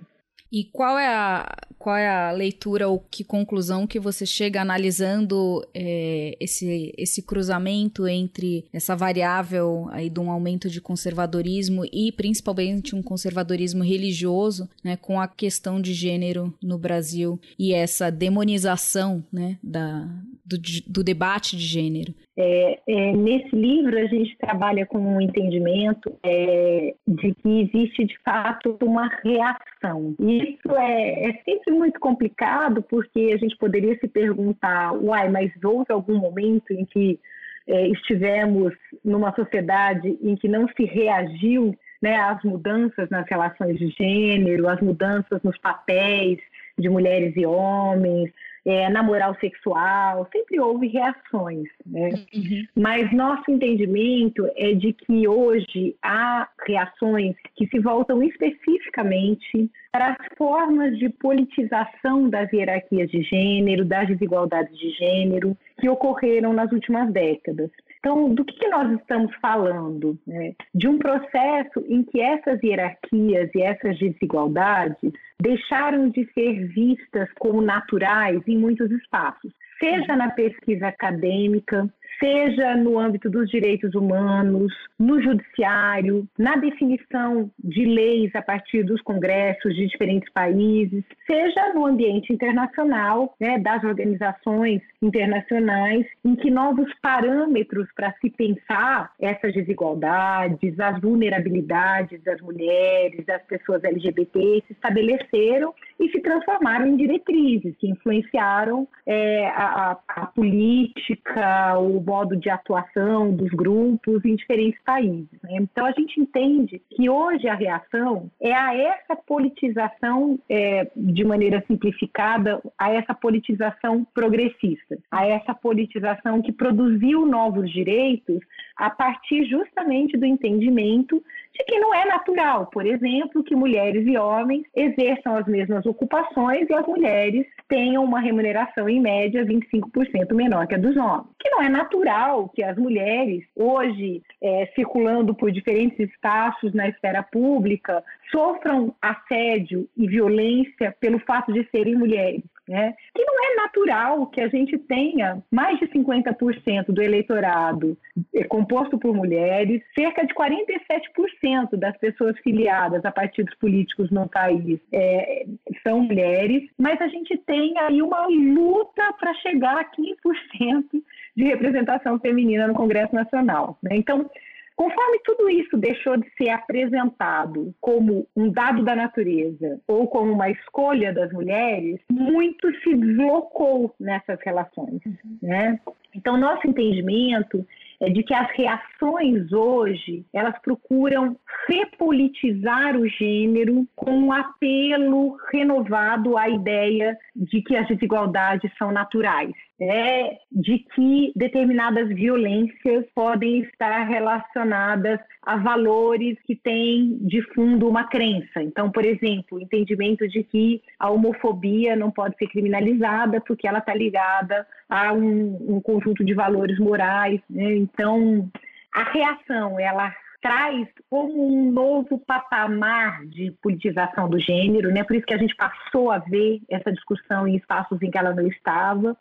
E 0.49 0.65
qual 0.65 0.99
é 0.99 1.07
a, 1.07 1.51
qual 1.79 1.97
é 1.97 2.07
a 2.07 2.31
leitura 2.31 2.87
ou 2.87 2.99
que 2.99 3.23
conclusão 3.23 3.87
que 3.87 3.99
você 3.99 4.23
chega 4.23 4.61
analisando 4.61 5.67
é, 5.73 6.37
esse, 6.39 6.93
esse 6.95 7.23
cruzamento 7.23 8.07
entre 8.07 8.63
essa 8.71 8.95
variável 8.95 9.87
aí 9.89 10.11
de 10.11 10.19
um 10.19 10.29
aumento 10.29 10.69
de 10.69 10.79
conservadorismo 10.79 11.83
e 11.91 12.11
principalmente 12.11 12.95
um 12.95 13.01
conservadorismo 13.01 13.83
religioso, 13.83 14.69
né, 14.83 14.95
com 14.95 15.19
a 15.19 15.27
questão 15.27 15.81
de 15.81 15.91
gênero 15.91 16.53
no 16.61 16.77
Brasil 16.77 17.39
e 17.57 17.73
essa 17.73 18.11
demonização, 18.11 19.23
né, 19.33 19.57
da, 19.63 20.07
do, 20.45 20.57
do 20.87 21.03
debate 21.03 21.57
de 21.57 21.65
gênero? 21.65 22.13
É, 22.35 22.79
é, 22.87 23.11
nesse 23.13 23.55
livro 23.55 23.95
a 23.95 24.05
gente 24.05 24.35
trabalha 24.37 24.87
com 24.87 24.97
um 24.97 25.21
entendimento 25.21 26.17
é, 26.23 26.95
de 27.07 27.33
que 27.35 27.61
existe 27.61 28.05
de 28.05 28.17
fato 28.25 28.75
uma 28.81 29.07
reação. 29.23 30.15
E 30.19 30.55
isso 30.55 30.75
é, 30.75 31.29
é, 31.29 31.33
sempre 31.45 31.71
muito 31.71 31.99
complicado 31.99 32.81
porque 32.81 33.31
a 33.33 33.37
gente 33.37 33.55
poderia 33.57 33.97
se 33.99 34.07
perguntar, 34.07 34.93
uai, 34.93 35.29
mas 35.29 35.51
houve 35.63 35.91
algum 35.91 36.17
momento 36.17 36.71
em 36.71 36.85
que 36.85 37.19
é, 37.67 37.87
estivemos 37.89 38.73
numa 39.05 39.33
sociedade 39.35 40.17
em 40.21 40.35
que 40.35 40.47
não 40.47 40.67
se 40.69 40.85
reagiu 40.85 41.77
né, 42.01 42.17
às 42.17 42.43
mudanças 42.43 43.09
nas 43.09 43.25
relações 43.29 43.77
de 43.77 43.89
gênero, 43.89 44.67
às 44.67 44.81
mudanças 44.81 45.41
nos 45.43 45.57
papéis 45.59 46.39
de 46.77 46.89
mulheres 46.89 47.33
e 47.37 47.45
homens, 47.45 48.31
é, 48.65 48.89
na 48.89 49.03
moral 49.03 49.35
sexual, 49.39 50.27
sempre 50.31 50.59
houve 50.59 50.87
reações, 50.87 51.67
né? 51.85 52.09
Uhum. 52.33 52.65
Mas 52.75 53.11
nosso 53.11 53.51
entendimento 53.51 54.49
é 54.55 54.73
de 54.73 54.93
que 54.93 55.27
hoje 55.27 55.95
há 56.01 56.47
reações 56.65 57.35
que 57.55 57.67
se 57.67 57.79
voltam 57.79 58.23
especificamente 58.23 59.69
para 59.91 60.11
as 60.11 60.17
formas 60.37 60.97
de 60.97 61.09
politização 61.09 62.29
das 62.29 62.51
hierarquias 62.51 63.11
de 63.11 63.21
gênero, 63.21 63.85
das 63.85 64.07
desigualdades 64.07 64.75
de 64.77 64.89
gênero 64.91 65.55
que 65.79 65.89
ocorreram 65.89 66.53
nas 66.53 66.71
últimas 66.71 67.11
décadas. 67.11 67.69
Então, 67.99 68.33
do 68.33 68.43
que 68.43 68.67
nós 68.69 68.91
estamos 68.99 69.33
falando? 69.41 70.17
Né? 70.25 70.53
De 70.73 70.87
um 70.87 70.97
processo 70.97 71.83
em 71.87 72.03
que 72.03 72.19
essas 72.19 72.61
hierarquias 72.63 73.49
e 73.53 73.61
essas 73.61 73.97
desigualdades 73.99 75.11
deixaram 75.41 76.09
de 76.09 76.25
ser 76.33 76.67
vistas 76.67 77.29
como 77.39 77.61
naturais 77.61 78.41
em 78.47 78.57
muitos 78.57 78.89
espaços, 78.91 79.51
seja 79.79 80.15
na 80.15 80.31
pesquisa 80.31 80.87
acadêmica, 80.87 81.87
seja 82.19 82.75
no 82.75 82.99
âmbito 82.99 83.29
dos 83.29 83.49
direitos 83.49 83.93
humanos, 83.95 84.73
no 84.99 85.21
judiciário, 85.21 86.27
na 86.37 86.55
definição 86.55 87.49
de 87.59 87.85
leis 87.85 88.33
a 88.35 88.41
partir 88.41 88.83
dos 88.83 89.01
congressos 89.01 89.75
de 89.75 89.87
diferentes 89.87 90.31
países, 90.31 91.03
seja 91.25 91.73
no 91.73 91.85
ambiente 91.85 92.31
internacional, 92.31 93.35
né, 93.39 93.59
das 93.59 93.83
organizações 93.83 94.81
internacionais, 95.01 96.05
em 96.23 96.35
que 96.35 96.49
novos 96.49 96.91
parâmetros 97.01 97.87
para 97.95 98.13
se 98.21 98.29
pensar 98.29 99.11
essas 99.19 99.53
desigualdades, 99.53 100.79
as 100.79 100.99
vulnerabilidades 100.99 102.21
das 102.23 102.39
mulheres, 102.41 103.25
das 103.25 103.43
pessoas 103.43 103.83
LGBT 103.83 104.63
se 104.67 104.73
estabeleceram 104.73 105.73
e 105.99 106.09
se 106.09 106.19
transformaram 106.21 106.87
em 106.87 106.97
diretrizes 106.97 107.75
que 107.77 107.89
influenciaram 107.89 108.87
é, 109.05 109.47
a, 109.47 109.97
a, 110.07 110.25
política, 110.27 111.77
o 111.77 111.99
modo 112.05 112.35
de 112.35 112.49
atuação 112.49 113.31
dos 113.31 113.49
grupos 113.51 114.23
em 114.25 114.35
diferentes 114.35 114.79
países. 114.83 115.27
Né? 115.41 115.57
Então 115.61 115.85
a 115.85 115.91
gente 115.91 116.19
entende 116.19 116.81
que 116.89 117.09
hoje 117.09 117.47
a 117.47 117.55
reação 117.55 118.29
é 118.41 118.53
a 118.53 118.75
essa 118.75 119.15
politização, 119.15 120.39
é, 120.49 120.89
de 120.95 121.23
maneira 121.23 121.63
simplificada, 121.67 122.61
a 122.77 122.91
essa 122.91 123.13
politização 123.13 124.05
progressista, 124.13 124.97
a 125.11 125.25
essa 125.25 125.53
politização 125.53 126.41
que 126.41 126.51
produziu 126.51 127.25
novos 127.25 127.71
direitos 127.71 128.39
a 128.75 128.89
partir 128.89 129.45
justamente 129.45 130.17
do 130.17 130.25
entendimento 130.25 131.23
de 131.53 131.63
que 131.65 131.79
não 131.79 131.93
é 131.93 132.05
natural, 132.05 132.67
por 132.67 132.85
exemplo, 132.85 133.43
que 133.43 133.55
mulheres 133.55 134.05
e 134.07 134.17
homens 134.17 134.63
exerçam 134.75 135.37
as 135.37 135.45
mesmas 135.45 135.85
ocupações 135.85 136.67
e 136.67 136.73
as 136.73 136.85
mulheres 136.85 137.45
tenham 137.67 138.03
uma 138.03 138.19
remuneração 138.19 138.89
em 138.89 138.99
média 138.99 139.45
25% 139.45 140.33
menor 140.33 140.67
que 140.67 140.75
a 140.75 140.79
dos 140.79 140.97
homens. 140.97 141.27
Que 141.39 141.49
não 141.49 141.61
é 141.61 141.69
natural 141.69 142.49
que 142.49 142.63
as 142.63 142.77
mulheres, 142.77 143.43
hoje, 143.55 144.21
é, 144.41 144.65
circulando 144.75 145.35
por 145.35 145.51
diferentes 145.51 145.99
espaços 145.99 146.73
na 146.73 146.89
esfera 146.89 147.21
pública, 147.21 148.03
sofram 148.31 148.95
assédio 149.01 149.87
e 149.95 150.07
violência 150.07 150.95
pelo 150.99 151.19
fato 151.19 151.53
de 151.53 151.67
serem 151.69 151.95
mulheres. 151.95 152.43
Né? 152.67 152.93
Que 153.13 153.25
não 153.25 153.33
é 153.43 153.55
natural 153.55 154.27
que 154.27 154.39
a 154.39 154.47
gente 154.47 154.77
tenha 154.77 155.43
mais 155.51 155.77
de 155.79 155.87
50% 155.87 156.85
do 156.87 157.01
eleitorado 157.01 157.97
é, 158.33 158.45
composto 158.45 158.97
por 158.97 159.13
mulheres, 159.13 159.81
cerca 159.93 160.25
de 160.25 160.33
47% 160.33 161.75
das 161.75 161.97
pessoas 161.97 162.37
filiadas 162.39 163.03
a 163.03 163.11
partidos 163.11 163.53
políticos 163.55 164.09
no 164.11 164.29
país 164.29 164.79
é, 164.93 165.45
são 165.85 166.01
mulheres, 166.01 166.63
mas 166.77 167.01
a 167.01 167.07
gente 167.07 167.37
tem 167.39 167.77
aí 167.79 168.01
uma 168.01 168.27
luta 168.27 169.11
para 169.19 169.33
chegar 169.35 169.77
a 169.77 169.85
15% 169.85 171.03
de 171.35 171.43
representação 171.43 172.17
feminina 172.19 172.67
no 172.67 172.73
Congresso 172.73 173.13
Nacional. 173.13 173.77
Né? 173.83 173.97
Então, 173.97 174.29
Conforme 174.75 175.19
tudo 175.23 175.49
isso 175.49 175.77
deixou 175.77 176.17
de 176.17 176.27
ser 176.35 176.49
apresentado 176.49 177.73
como 177.79 178.27
um 178.35 178.49
dado 178.49 178.83
da 178.83 178.95
natureza 178.95 179.79
ou 179.87 180.07
como 180.07 180.31
uma 180.31 180.49
escolha 180.49 181.13
das 181.13 181.31
mulheres, 181.31 181.99
muito 182.11 182.71
se 182.81 182.95
deslocou 182.95 183.93
nessas 183.99 184.39
relações. 184.43 184.99
Né? 185.41 185.79
Então, 186.15 186.37
nosso 186.37 186.67
entendimento 186.67 187.65
é 187.99 188.09
de 188.09 188.23
que 188.23 188.33
as 188.33 188.49
reações 188.51 189.51
hoje 189.51 190.25
elas 190.33 190.57
procuram 190.59 191.37
repolitizar 191.67 192.97
o 192.97 193.07
gênero 193.07 193.87
com 193.95 194.11
um 194.11 194.33
apelo 194.33 195.37
renovado 195.51 196.37
à 196.37 196.49
ideia 196.49 197.17
de 197.35 197.61
que 197.61 197.75
as 197.75 197.87
desigualdades 197.87 198.71
são 198.77 198.91
naturais 198.91 199.53
é 199.89 200.37
de 200.51 200.79
que 200.79 201.31
determinadas 201.35 202.07
violências 202.09 203.05
podem 203.13 203.59
estar 203.61 204.03
relacionadas 204.03 205.19
a 205.41 205.57
valores 205.57 206.37
que 206.45 206.55
têm 206.55 207.17
de 207.21 207.41
fundo 207.53 207.87
uma 207.89 208.05
crença. 208.05 208.61
Então, 208.61 208.91
por 208.91 209.05
exemplo, 209.05 209.57
o 209.57 209.61
entendimento 209.61 210.27
de 210.27 210.43
que 210.43 210.81
a 210.99 211.09
homofobia 211.09 211.95
não 211.95 212.11
pode 212.11 212.37
ser 212.37 212.47
criminalizada 212.47 213.41
porque 213.41 213.67
ela 213.67 213.79
está 213.79 213.93
ligada 213.93 214.65
a 214.89 215.11
um, 215.13 215.75
um, 215.75 215.81
conjunto 215.81 216.23
de 216.23 216.33
valores 216.33 216.79
morais. 216.79 217.41
Né? 217.49 217.75
Então, 217.75 218.49
a 218.93 219.03
reação 219.03 219.79
ela 219.79 220.13
traz 220.43 220.87
como 221.09 221.47
um 221.47 221.71
novo 221.71 222.19
patamar 222.19 223.25
de 223.25 223.51
politização 223.61 224.29
do 224.29 224.37
gênero, 224.37 224.91
né? 224.91 225.01
Por 225.01 225.15
isso 225.15 225.25
que 225.25 225.33
a 225.33 225.37
gente 225.37 225.55
passou 225.55 226.11
a 226.11 226.19
ver 226.19 226.61
essa 226.69 226.91
discussão 226.91 227.47
em 227.47 227.55
espaços 227.55 228.01
em 228.01 228.11
que 228.11 228.17
ela 228.17 228.33
não 228.35 228.45
estava. 228.47 229.17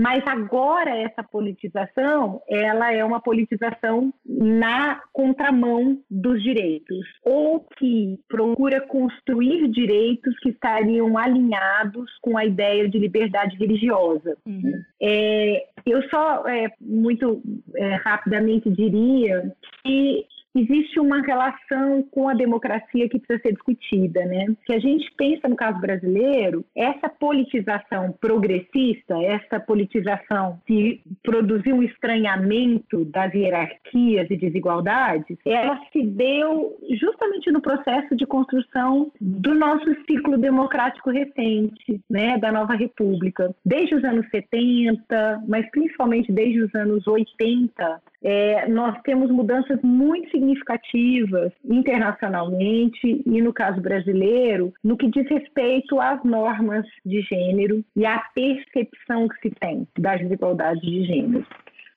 Mas 0.00 0.26
agora 0.26 0.96
essa 0.96 1.22
politização, 1.22 2.40
ela 2.48 2.90
é 2.90 3.04
uma 3.04 3.20
politização 3.20 4.14
na 4.24 5.02
contramão 5.12 6.00
dos 6.10 6.42
direitos, 6.42 7.06
ou 7.22 7.60
que 7.76 8.18
procura 8.26 8.80
construir 8.80 9.68
direitos 9.68 10.34
que 10.40 10.48
estariam 10.48 11.18
alinhados 11.18 12.10
com 12.22 12.38
a 12.38 12.46
ideia 12.46 12.88
de 12.88 12.98
liberdade 12.98 13.56
religiosa. 13.58 14.38
Uhum. 14.46 14.82
É, 15.02 15.66
eu 15.84 16.02
só 16.08 16.48
é, 16.48 16.72
muito 16.80 17.42
é, 17.76 17.96
rapidamente 17.96 18.70
diria 18.70 19.52
que 19.84 20.24
existe 20.54 20.98
uma 20.98 21.20
relação 21.20 22.02
com 22.10 22.28
a 22.28 22.34
democracia 22.34 23.08
que 23.08 23.18
precisa 23.18 23.40
ser 23.40 23.52
discutida, 23.52 24.24
né? 24.24 24.46
Se 24.66 24.72
a 24.72 24.78
gente 24.78 25.10
pensa 25.16 25.48
no 25.48 25.56
caso 25.56 25.80
brasileiro, 25.80 26.64
essa 26.74 27.08
politização 27.08 28.12
progressista, 28.20 29.14
essa 29.22 29.60
politização 29.60 30.60
que 30.66 31.00
produziu 31.22 31.76
um 31.76 31.82
estranhamento 31.82 33.04
das 33.06 33.32
hierarquias 33.34 34.28
e 34.30 34.36
desigualdades, 34.36 35.36
ela 35.44 35.80
se 35.92 36.02
deu 36.02 36.76
justamente 36.98 37.50
no 37.50 37.60
processo 37.60 38.16
de 38.16 38.26
construção 38.26 39.12
do 39.20 39.54
nosso 39.54 39.94
ciclo 40.06 40.38
democrático 40.38 41.10
recente, 41.10 42.00
né, 42.08 42.38
da 42.38 42.50
nova 42.50 42.74
república. 42.74 43.54
Desde 43.64 43.94
os 43.94 44.04
anos 44.04 44.26
70, 44.30 45.44
mas 45.46 45.68
principalmente 45.70 46.32
desde 46.32 46.62
os 46.62 46.74
anos 46.74 47.06
80, 47.06 48.00
é, 48.22 48.68
nós 48.68 49.00
temos 49.02 49.30
mudanças 49.30 49.80
muito 49.82 50.36
significativas 50.40 51.52
internacionalmente 51.64 53.22
e, 53.26 53.42
no 53.42 53.52
caso 53.52 53.80
brasileiro, 53.80 54.72
no 54.82 54.96
que 54.96 55.08
diz 55.10 55.28
respeito 55.28 56.00
às 56.00 56.22
normas 56.24 56.86
de 57.04 57.20
gênero 57.22 57.84
e 57.94 58.06
à 58.06 58.18
percepção 58.34 59.28
que 59.28 59.48
se 59.48 59.54
tem 59.60 59.86
das 59.98 60.20
desigualdades 60.20 60.82
de 60.82 61.04
gênero. 61.04 61.46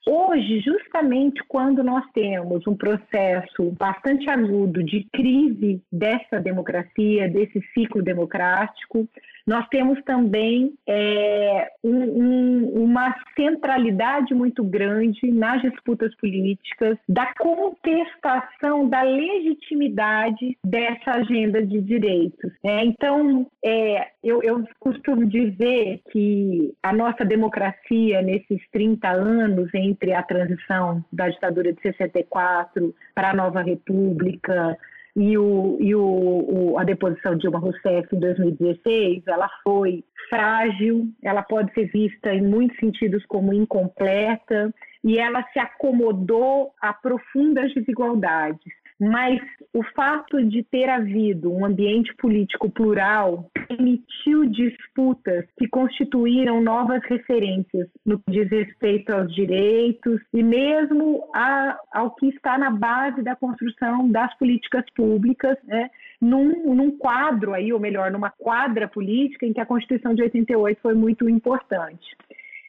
Hoje, 0.06 0.60
justamente 0.60 1.42
quando 1.48 1.82
nós 1.82 2.04
temos 2.14 2.68
um 2.68 2.76
processo 2.76 3.72
bastante 3.80 4.30
agudo 4.30 4.84
de 4.84 5.08
crise 5.14 5.82
dessa 5.92 6.40
democracia, 6.40 7.30
desse 7.30 7.62
ciclo 7.74 8.02
democrático, 8.02 9.08
nós 9.46 9.68
temos 9.70 10.02
também 10.04 10.74
é, 10.88 11.70
um, 11.84 11.98
um, 11.98 12.84
uma 12.84 13.14
centralidade 13.36 14.34
muito 14.34 14.64
grande 14.64 15.32
nas 15.32 15.62
disputas 15.62 16.16
políticas, 16.16 16.98
da 17.08 17.34
contestação 17.36 18.88
da 18.88 19.02
legitimidade 19.02 20.58
dessa 20.66 21.12
agenda 21.12 21.66
de 21.66 21.82
direitos. 21.82 22.52
É, 22.64 22.86
então, 22.86 23.46
é, 23.64 24.08
eu, 24.24 24.42
eu 24.42 24.64
costumo 24.80 25.26
dizer 25.26 26.02
que 26.12 26.74
a 26.82 26.94
nossa 26.94 27.26
democracia, 27.26 28.22
nesses 28.22 28.62
30 28.72 29.10
anos 29.10 29.70
entre 29.94 30.14
a 30.14 30.24
transição 30.24 31.04
da 31.12 31.30
ditadura 31.30 31.72
de 31.72 31.82
64 31.82 32.94
para 33.14 33.30
a 33.30 33.34
nova 33.34 33.62
república, 33.62 34.78
e, 35.16 35.38
o, 35.38 35.78
e 35.80 35.94
o, 35.94 36.02
o, 36.02 36.80
a 36.80 36.84
deposição 36.84 37.36
de 37.36 37.42
Dilma 37.42 37.60
Rousseff 37.60 38.08
em 38.16 38.20
2016, 38.20 39.24
ela 39.28 39.48
foi 39.64 40.04
frágil, 40.28 41.08
ela 41.22 41.44
pode 41.44 41.72
ser 41.74 41.86
vista 41.86 42.34
em 42.34 42.42
muitos 42.42 42.78
sentidos 42.80 43.24
como 43.28 43.54
incompleta, 43.54 44.74
e 45.04 45.20
ela 45.20 45.44
se 45.54 45.60
acomodou 45.60 46.74
a 46.82 46.94
profundas 46.94 47.72
desigualdades 47.76 48.83
mas 49.12 49.40
o 49.74 49.84
fato 49.96 50.44
de 50.44 50.64
ter 50.64 50.88
havido 50.88 51.52
um 51.52 51.66
ambiente 51.66 52.14
político 52.16 52.70
plural 52.70 53.50
permitiu 53.68 54.46
disputas 54.46 55.46
que 55.58 55.68
constituíram 55.68 56.62
novas 56.62 57.02
referências 57.06 57.88
no 58.06 58.20
que 58.20 58.32
diz 58.32 58.50
respeito 58.50 59.12
aos 59.12 59.34
direitos 59.34 60.22
e 60.32 60.44
mesmo 60.44 61.28
a, 61.34 61.80
ao 61.92 62.12
que 62.12 62.28
está 62.28 62.58
na 62.58 62.70
base 62.70 63.22
da 63.24 63.36
construção 63.36 64.10
das 64.10 64.34
políticas 64.38 64.86
públicas, 64.96 65.58
né? 65.64 65.90
Num, 66.22 66.74
num, 66.74 66.98
quadro 66.98 67.54
aí, 67.54 67.74
ou 67.74 67.80
melhor, 67.80 68.10
numa 68.10 68.30
quadra 68.30 68.88
política 68.88 69.46
em 69.46 69.52
que 69.52 69.60
a 69.60 69.66
Constituição 69.66 70.14
de 70.14 70.22
88 70.22 70.80
foi 70.82 70.94
muito 70.94 71.28
importante. 71.28 72.16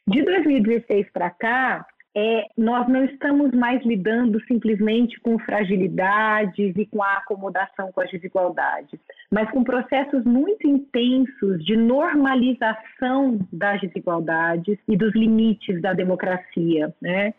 De 0.05 0.21
2016 0.23 1.09
para 1.11 1.29
cá, 1.29 1.85
é, 2.15 2.47
nós 2.57 2.87
não 2.87 3.03
estamos 3.03 3.51
mais 3.51 3.83
lidando 3.83 4.41
simplesmente 4.45 5.19
com 5.19 5.37
fragilidades 5.37 6.73
e 6.77 6.85
com 6.85 7.03
a 7.03 7.17
acomodação 7.17 7.91
com 7.91 7.99
as 7.99 8.09
desigualdades, 8.09 8.97
mas 9.29 9.51
com 9.51 9.65
processos 9.65 10.23
muito 10.23 10.65
intensos 10.65 11.63
de 11.65 11.75
normalização 11.75 13.37
das 13.51 13.81
desigualdades 13.81 14.77
e 14.87 14.95
dos 14.95 15.13
limites 15.13 15.81
da 15.81 15.91
democracia. 15.91 16.93
Né? 17.01 17.33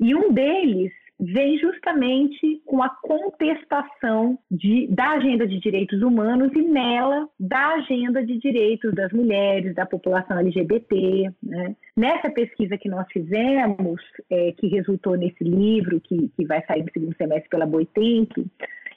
E 0.00 0.14
um 0.14 0.32
deles 0.32 0.92
vem 1.18 1.58
justamente 1.58 2.60
com 2.64 2.82
a 2.82 2.90
contestação 2.90 4.38
de, 4.50 4.86
da 4.88 5.12
agenda 5.12 5.46
de 5.46 5.58
direitos 5.58 6.02
humanos 6.02 6.50
e 6.54 6.62
nela 6.62 7.28
da 7.38 7.74
agenda 7.74 8.24
de 8.24 8.38
direitos 8.38 8.94
das 8.94 9.12
mulheres, 9.12 9.74
da 9.74 9.86
população 9.86 10.38
LGBT. 10.38 11.32
Né? 11.42 11.76
Nessa 11.96 12.30
pesquisa 12.30 12.76
que 12.76 12.88
nós 12.88 13.06
fizemos, 13.12 14.00
é, 14.30 14.52
que 14.52 14.68
resultou 14.68 15.16
nesse 15.16 15.42
livro, 15.42 16.00
que, 16.00 16.28
que 16.36 16.44
vai 16.44 16.64
sair 16.66 16.82
no 16.82 16.92
segundo 16.92 17.16
semestre 17.16 17.48
pela 17.48 17.66
Boitempo, 17.66 18.44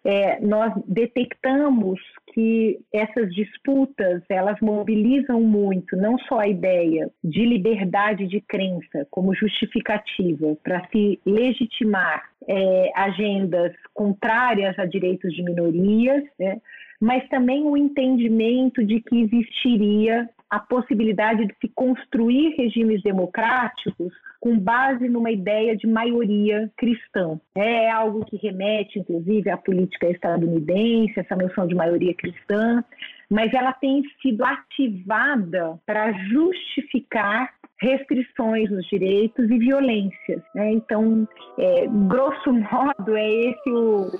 é, 0.03 0.39
nós 0.39 0.73
detectamos 0.87 1.99
que 2.33 2.79
essas 2.93 3.33
disputas 3.33 4.21
elas 4.29 4.57
mobilizam 4.61 5.41
muito 5.41 5.95
não 5.97 6.17
só 6.19 6.39
a 6.39 6.47
ideia 6.47 7.09
de 7.23 7.45
liberdade 7.45 8.27
de 8.27 8.39
crença 8.41 9.05
como 9.09 9.35
justificativa 9.35 10.55
para 10.63 10.87
se 10.87 11.19
legitimar 11.25 12.23
é, 12.47 12.91
agendas 12.95 13.73
contrárias 13.93 14.77
a 14.79 14.85
direitos 14.85 15.33
de 15.33 15.43
minorias, 15.43 16.23
né, 16.39 16.61
mas 16.99 17.27
também 17.29 17.63
o 17.63 17.75
entendimento 17.75 18.83
de 18.83 19.01
que 19.01 19.21
existiria 19.21 20.29
a 20.49 20.59
possibilidade 20.59 21.45
de 21.45 21.55
se 21.61 21.67
construir 21.69 22.55
regimes 22.55 23.01
democráticos 23.03 24.11
com 24.39 24.57
base 24.57 25.07
numa 25.09 25.31
ideia 25.31 25.75
de 25.75 25.87
maioria 25.87 26.71
cristã. 26.77 27.39
É 27.55 27.89
algo 27.89 28.25
que 28.25 28.37
remete, 28.37 28.99
inclusive, 28.99 29.49
à 29.49 29.57
política 29.57 30.09
estadunidense, 30.09 31.19
essa 31.19 31.35
noção 31.35 31.67
de 31.67 31.75
maioria 31.75 32.13
cristã, 32.13 32.83
mas 33.29 33.53
ela 33.53 33.73
tem 33.73 34.01
sido 34.21 34.43
ativada 34.43 35.77
para 35.85 36.11
justificar 36.29 37.49
restrições 37.81 38.69
nos 38.69 38.85
direitos 38.87 39.49
e 39.49 39.57
violências. 39.57 40.41
Né? 40.53 40.73
Então, 40.73 41.27
é, 41.57 41.87
grosso 42.07 42.51
modo, 42.51 43.15
é 43.15 43.29
esse 43.29 43.69
o, 43.69 44.11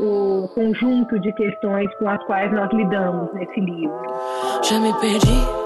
o 0.00 0.48
conjunto 0.48 1.18
de 1.20 1.32
questões 1.32 1.92
com 1.96 2.08
as 2.08 2.22
quais 2.24 2.52
nós 2.52 2.70
lidamos 2.72 3.32
nesse 3.34 3.60
livro. 3.60 4.02
Já 4.62 4.78
me 4.80 4.92
perdi 5.00 5.65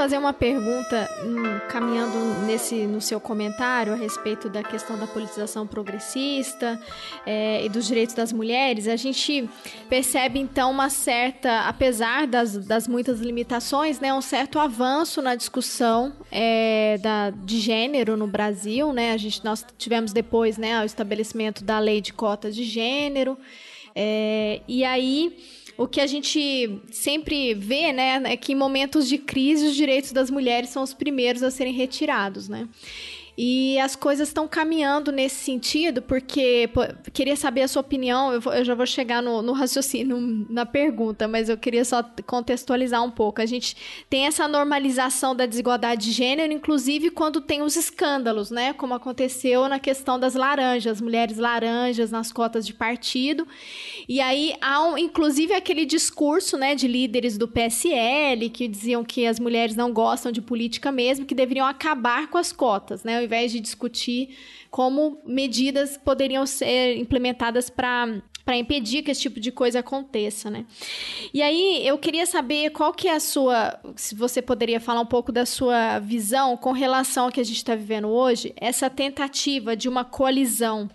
Fazer 0.00 0.16
uma 0.16 0.32
pergunta, 0.32 1.10
hum, 1.22 1.60
caminhando 1.68 2.16
nesse 2.46 2.86
no 2.86 3.02
seu 3.02 3.20
comentário 3.20 3.92
a 3.92 3.96
respeito 3.96 4.48
da 4.48 4.62
questão 4.62 4.98
da 4.98 5.06
politização 5.06 5.66
progressista 5.66 6.80
é, 7.26 7.62
e 7.62 7.68
dos 7.68 7.86
direitos 7.86 8.14
das 8.14 8.32
mulheres. 8.32 8.88
A 8.88 8.96
gente 8.96 9.46
percebe 9.90 10.38
então 10.38 10.70
uma 10.70 10.88
certa, 10.88 11.68
apesar 11.68 12.26
das, 12.26 12.56
das 12.56 12.88
muitas 12.88 13.20
limitações, 13.20 14.00
né, 14.00 14.14
um 14.14 14.22
certo 14.22 14.58
avanço 14.58 15.20
na 15.20 15.34
discussão 15.34 16.14
é, 16.32 16.96
da, 16.96 17.28
de 17.28 17.60
gênero 17.60 18.16
no 18.16 18.26
Brasil, 18.26 18.94
né? 18.94 19.12
A 19.12 19.18
gente 19.18 19.44
nós 19.44 19.66
tivemos 19.76 20.14
depois, 20.14 20.56
né, 20.56 20.80
o 20.80 20.84
estabelecimento 20.86 21.62
da 21.62 21.78
lei 21.78 22.00
de 22.00 22.14
cotas 22.14 22.56
de 22.56 22.64
gênero. 22.64 23.36
É, 23.94 24.62
e 24.66 24.82
aí 24.82 25.36
o 25.80 25.88
que 25.88 25.98
a 25.98 26.06
gente 26.06 26.78
sempre 26.90 27.54
vê, 27.54 27.90
né, 27.90 28.20
é 28.26 28.36
que 28.36 28.52
em 28.52 28.54
momentos 28.54 29.08
de 29.08 29.16
crise 29.16 29.68
os 29.68 29.74
direitos 29.74 30.12
das 30.12 30.30
mulheres 30.30 30.68
são 30.68 30.82
os 30.82 30.92
primeiros 30.92 31.42
a 31.42 31.50
serem 31.50 31.72
retirados, 31.72 32.50
né? 32.50 32.68
E 33.42 33.78
as 33.78 33.96
coisas 33.96 34.28
estão 34.28 34.46
caminhando 34.46 35.10
nesse 35.10 35.36
sentido, 35.36 36.02
porque 36.02 36.68
pô, 36.74 36.82
queria 37.10 37.34
saber 37.34 37.62
a 37.62 37.68
sua 37.68 37.80
opinião. 37.80 38.34
Eu, 38.34 38.38
vou, 38.42 38.52
eu 38.52 38.62
já 38.62 38.74
vou 38.74 38.84
chegar 38.84 39.22
no, 39.22 39.40
no, 39.40 39.54
raciocínio, 39.54 40.18
na 40.50 40.66
pergunta, 40.66 41.26
mas 41.26 41.48
eu 41.48 41.56
queria 41.56 41.82
só 41.82 42.04
contextualizar 42.26 43.02
um 43.02 43.10
pouco. 43.10 43.40
A 43.40 43.46
gente 43.46 43.74
tem 44.10 44.26
essa 44.26 44.46
normalização 44.46 45.34
da 45.34 45.46
desigualdade 45.46 46.04
de 46.04 46.12
gênero, 46.12 46.52
inclusive 46.52 47.08
quando 47.08 47.40
tem 47.40 47.62
os 47.62 47.76
escândalos, 47.76 48.50
né? 48.50 48.74
Como 48.74 48.92
aconteceu 48.92 49.66
na 49.70 49.78
questão 49.78 50.20
das 50.20 50.34
laranjas, 50.34 51.00
mulheres 51.00 51.38
laranjas 51.38 52.10
nas 52.10 52.30
cotas 52.30 52.66
de 52.66 52.74
partido. 52.74 53.48
E 54.06 54.20
aí 54.20 54.52
há, 54.60 54.84
um, 54.84 54.98
inclusive, 54.98 55.54
aquele 55.54 55.86
discurso 55.86 56.58
né, 56.58 56.74
de 56.74 56.86
líderes 56.86 57.38
do 57.38 57.48
PSL 57.48 58.50
que 58.50 58.68
diziam 58.68 59.02
que 59.02 59.24
as 59.24 59.40
mulheres 59.40 59.74
não 59.74 59.90
gostam 59.94 60.30
de 60.30 60.42
política 60.42 60.92
mesmo, 60.92 61.24
que 61.24 61.34
deveriam 61.34 61.66
acabar 61.66 62.28
com 62.28 62.36
as 62.36 62.52
cotas, 62.52 63.02
né? 63.02 63.29
Invés 63.30 63.52
de 63.52 63.60
discutir 63.60 64.36
como 64.70 65.20
medidas 65.24 65.96
poderiam 65.96 66.44
ser 66.44 66.96
implementadas 66.96 67.70
para 67.70 68.20
para 68.44 68.56
impedir 68.56 69.02
que 69.02 69.12
esse 69.12 69.20
tipo 69.20 69.38
de 69.38 69.52
coisa 69.52 69.78
aconteça, 69.78 70.50
né? 70.50 70.64
E 71.32 71.40
aí 71.40 71.86
eu 71.86 71.96
queria 71.98 72.26
saber 72.26 72.70
qual 72.70 72.92
que 72.92 73.06
é 73.06 73.14
a 73.14 73.20
sua, 73.20 73.78
se 73.94 74.12
você 74.12 74.42
poderia 74.42 74.80
falar 74.80 75.02
um 75.02 75.06
pouco 75.06 75.30
da 75.30 75.46
sua 75.46 76.00
visão 76.00 76.56
com 76.56 76.72
relação 76.72 77.26
ao 77.26 77.30
que 77.30 77.40
a 77.40 77.44
gente 77.44 77.58
está 77.58 77.76
vivendo 77.76 78.08
hoje, 78.08 78.52
essa 78.56 78.90
tentativa 78.90 79.76
de 79.76 79.88
uma 79.88 80.04
coalizão 80.04 80.90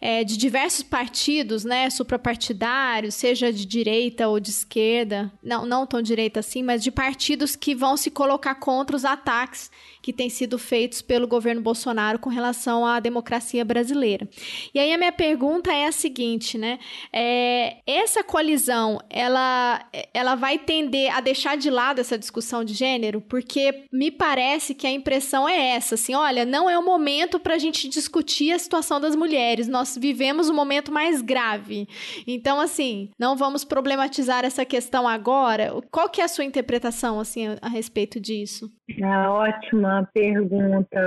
é, 0.00 0.24
de 0.24 0.38
diversos 0.38 0.82
partidos, 0.82 1.62
né, 1.64 1.90
suprapartidários, 1.90 3.14
seja 3.16 3.52
de 3.52 3.66
direita 3.66 4.26
ou 4.28 4.40
de 4.40 4.50
esquerda, 4.50 5.30
não, 5.42 5.66
não 5.66 5.86
tão 5.86 6.00
direita 6.00 6.40
assim, 6.40 6.62
mas 6.62 6.82
de 6.82 6.90
partidos 6.90 7.54
que 7.54 7.74
vão 7.74 7.98
se 7.98 8.10
colocar 8.10 8.54
contra 8.54 8.96
os 8.96 9.04
ataques 9.04 9.70
que 10.04 10.12
têm 10.12 10.28
sido 10.28 10.58
feitos 10.58 11.00
pelo 11.00 11.26
governo 11.26 11.62
Bolsonaro 11.62 12.18
com 12.18 12.28
relação 12.28 12.84
à 12.84 13.00
democracia 13.00 13.64
brasileira. 13.64 14.28
E 14.74 14.78
aí 14.78 14.92
a 14.92 14.98
minha 14.98 15.10
pergunta 15.10 15.72
é 15.72 15.86
a 15.86 15.92
seguinte, 15.92 16.58
né? 16.58 16.78
É, 17.10 17.78
essa 17.86 18.22
coalizão, 18.22 19.00
ela, 19.08 19.82
ela 20.12 20.34
vai 20.34 20.58
tender 20.58 21.10
a 21.10 21.22
deixar 21.22 21.56
de 21.56 21.70
lado 21.70 22.02
essa 22.02 22.18
discussão 22.18 22.62
de 22.62 22.74
gênero? 22.74 23.22
Porque 23.22 23.86
me 23.90 24.10
parece 24.10 24.74
que 24.74 24.86
a 24.86 24.90
impressão 24.90 25.48
é 25.48 25.70
essa, 25.70 25.94
assim, 25.94 26.14
olha, 26.14 26.44
não 26.44 26.68
é 26.68 26.78
o 26.78 26.84
momento 26.84 27.40
para 27.40 27.54
a 27.54 27.58
gente 27.58 27.88
discutir 27.88 28.52
a 28.52 28.58
situação 28.58 29.00
das 29.00 29.16
mulheres, 29.16 29.68
nós 29.68 29.96
vivemos 29.98 30.50
um 30.50 30.54
momento 30.54 30.92
mais 30.92 31.22
grave. 31.22 31.88
Então, 32.26 32.60
assim, 32.60 33.08
não 33.18 33.38
vamos 33.38 33.64
problematizar 33.64 34.44
essa 34.44 34.66
questão 34.66 35.08
agora. 35.08 35.72
Qual 35.90 36.10
que 36.10 36.20
é 36.20 36.24
a 36.24 36.28
sua 36.28 36.44
interpretação, 36.44 37.18
assim, 37.18 37.56
a 37.62 37.68
respeito 37.70 38.20
disso? 38.20 38.70
Ah, 39.02 39.32
ótima 39.32 40.08
pergunta, 40.12 41.00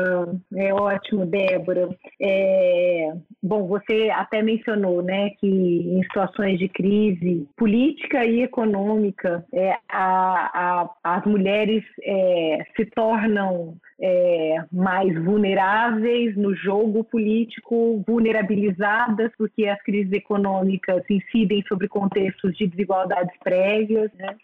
é 0.56 0.74
ótimo, 0.74 1.28
Débora. 1.28 1.88
É, 2.20 3.14
bom, 3.42 3.68
você 3.68 4.10
até 4.10 4.42
mencionou, 4.42 5.04
né, 5.04 5.30
que 5.40 5.48
em 5.48 6.02
situações 6.04 6.58
de 6.58 6.68
crise 6.70 7.48
política 7.56 8.26
e 8.26 8.42
econômica, 8.42 9.46
é, 9.54 9.78
a, 9.90 10.88
a, 11.04 11.18
as 11.18 11.26
mulheres 11.26 11.84
é, 12.02 12.66
se 12.76 12.86
tornam 12.88 13.78
é, 14.00 14.56
mais 14.72 15.14
vulneráveis 15.24 16.36
no 16.36 16.56
jogo 16.56 17.04
político, 17.04 18.04
vulnerabilizadas, 18.08 19.32
porque 19.38 19.68
as 19.68 19.82
crises 19.84 20.12
econômicas 20.14 21.04
incidem 21.10 21.64
sobre 21.68 21.88
contextos 21.88 22.56
de 22.58 22.68
desigualdades 22.68 23.36
prévias, 23.44 24.12
né? 24.14 24.36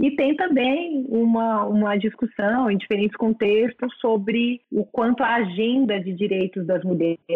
E 0.00 0.10
tem 0.16 0.34
também 0.34 1.04
uma, 1.08 1.64
uma 1.66 1.96
discussão 1.96 2.70
em 2.70 2.76
diferentes 2.76 3.16
contextos 3.16 3.92
sobre 4.00 4.60
o 4.70 4.84
quanto 4.84 5.22
a 5.22 5.34
agenda 5.36 6.00
de 6.00 6.12
direitos 6.12 6.66
das 6.66 6.82
mulheres 6.82 7.28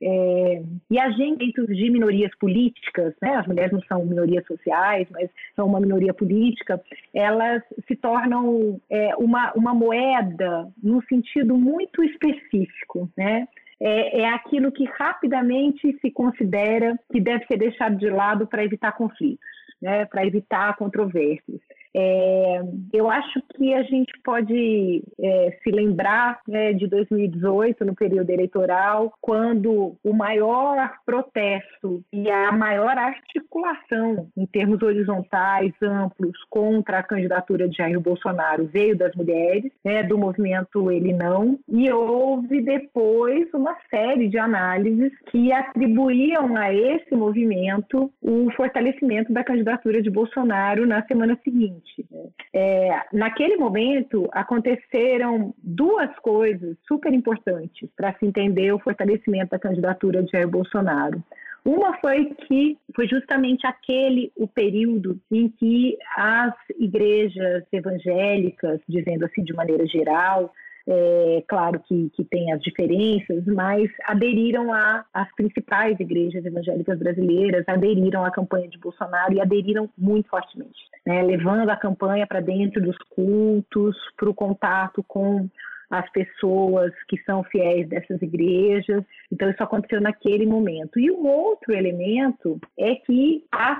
é, 0.00 0.62
e 0.90 0.98
agenda 0.98 1.44
de 1.44 1.90
minorias 1.90 2.34
políticas, 2.38 3.14
né? 3.22 3.36
as 3.36 3.46
mulheres 3.46 3.72
não 3.72 3.82
são 3.82 4.04
minorias 4.04 4.46
sociais, 4.46 5.06
mas 5.10 5.30
são 5.54 5.66
uma 5.66 5.80
minoria 5.80 6.14
política, 6.14 6.80
elas 7.14 7.62
se 7.86 7.94
tornam 7.96 8.80
é, 8.90 9.14
uma, 9.16 9.52
uma 9.54 9.74
moeda 9.74 10.68
no 10.82 11.02
sentido 11.04 11.56
muito 11.56 12.02
específico, 12.02 13.08
né? 13.16 13.46
é, 13.80 14.22
é 14.22 14.28
aquilo 14.28 14.72
que 14.72 14.84
rapidamente 14.84 15.96
se 16.00 16.10
considera 16.10 16.98
que 17.12 17.20
deve 17.20 17.46
ser 17.46 17.58
deixado 17.58 17.96
de 17.96 18.08
lado 18.08 18.46
para 18.46 18.64
evitar 18.64 18.92
conflitos 18.92 19.57
né, 19.80 20.04
para 20.06 20.26
evitar 20.26 20.76
controvérsias. 20.76 21.60
É, 21.94 22.60
eu 22.92 23.10
acho 23.10 23.40
que 23.54 23.74
a 23.74 23.82
gente 23.82 24.12
pode 24.24 25.02
é, 25.20 25.58
se 25.62 25.70
lembrar 25.70 26.40
né, 26.46 26.72
de 26.72 26.86
2018, 26.86 27.84
no 27.84 27.94
período 27.94 28.30
eleitoral, 28.30 29.12
quando 29.20 29.96
o 30.04 30.12
maior 30.12 30.92
protesto 31.04 32.02
e 32.12 32.30
a 32.30 32.52
maior 32.52 32.96
articulação 32.96 34.28
em 34.36 34.46
termos 34.46 34.82
horizontais, 34.82 35.72
amplos, 35.82 36.36
contra 36.50 36.98
a 36.98 37.02
candidatura 37.02 37.68
de 37.68 37.76
Jair 37.76 38.00
Bolsonaro 38.00 38.66
veio 38.66 38.96
das 38.96 39.14
mulheres, 39.14 39.72
né, 39.84 40.02
do 40.02 40.18
movimento 40.18 40.90
Ele 40.90 41.12
Não, 41.12 41.58
e 41.68 41.90
houve 41.90 42.60
depois 42.62 43.48
uma 43.54 43.76
série 43.90 44.28
de 44.28 44.38
análises 44.38 45.12
que 45.30 45.52
atribuíam 45.52 46.56
a 46.56 46.72
esse 46.72 47.14
movimento 47.14 48.10
o 48.22 48.50
fortalecimento 48.52 49.32
da 49.32 49.44
candidatura 49.44 50.02
de 50.02 50.10
Bolsonaro 50.10 50.86
na 50.86 51.02
semana 51.06 51.38
seguinte 51.42 51.77
seguinte: 51.78 52.32
é, 52.52 53.02
naquele 53.12 53.56
momento 53.56 54.28
aconteceram 54.32 55.54
duas 55.62 56.10
coisas 56.20 56.76
super 56.86 57.12
importantes 57.12 57.88
para 57.96 58.14
se 58.18 58.26
entender 58.26 58.72
o 58.72 58.78
fortalecimento 58.78 59.50
da 59.50 59.58
candidatura 59.58 60.22
de 60.22 60.30
Jair 60.30 60.48
Bolsonaro. 60.48 61.22
Uma 61.64 61.98
foi 61.98 62.26
que 62.46 62.78
foi 62.94 63.06
justamente 63.06 63.66
aquele 63.66 64.32
o 64.36 64.46
período 64.46 65.20
em 65.30 65.48
que 65.48 65.98
as 66.16 66.54
igrejas 66.78 67.64
evangélicas, 67.72 68.80
dizendo 68.88 69.26
assim 69.26 69.42
de 69.42 69.52
maneira 69.52 69.86
geral, 69.86 70.52
é, 70.90 71.44
claro 71.46 71.78
que, 71.80 72.10
que 72.14 72.24
tem 72.24 72.50
as 72.50 72.62
diferenças, 72.62 73.44
mas 73.44 73.90
aderiram 74.06 74.72
às 74.72 75.34
principais 75.36 76.00
igrejas 76.00 76.44
evangélicas 76.46 76.98
brasileiras, 76.98 77.64
aderiram 77.68 78.24
à 78.24 78.30
campanha 78.30 78.68
de 78.68 78.78
Bolsonaro 78.78 79.34
e 79.34 79.40
aderiram 79.40 79.90
muito 79.98 80.30
fortemente, 80.30 80.80
né, 81.06 81.22
levando 81.22 81.68
a 81.68 81.76
campanha 81.76 82.26
para 82.26 82.40
dentro 82.40 82.80
dos 82.80 82.96
cultos, 83.10 83.94
para 84.16 84.30
o 84.30 84.34
contato 84.34 85.04
com 85.06 85.46
as 85.90 86.10
pessoas 86.10 86.92
que 87.06 87.18
são 87.22 87.44
fiéis 87.44 87.86
dessas 87.88 88.20
igrejas. 88.22 89.04
Então, 89.30 89.50
isso 89.50 89.62
aconteceu 89.62 90.00
naquele 90.00 90.46
momento. 90.46 90.98
E 90.98 91.10
um 91.10 91.26
outro 91.26 91.74
elemento 91.74 92.58
é 92.78 92.94
que 92.94 93.44
as 93.52 93.78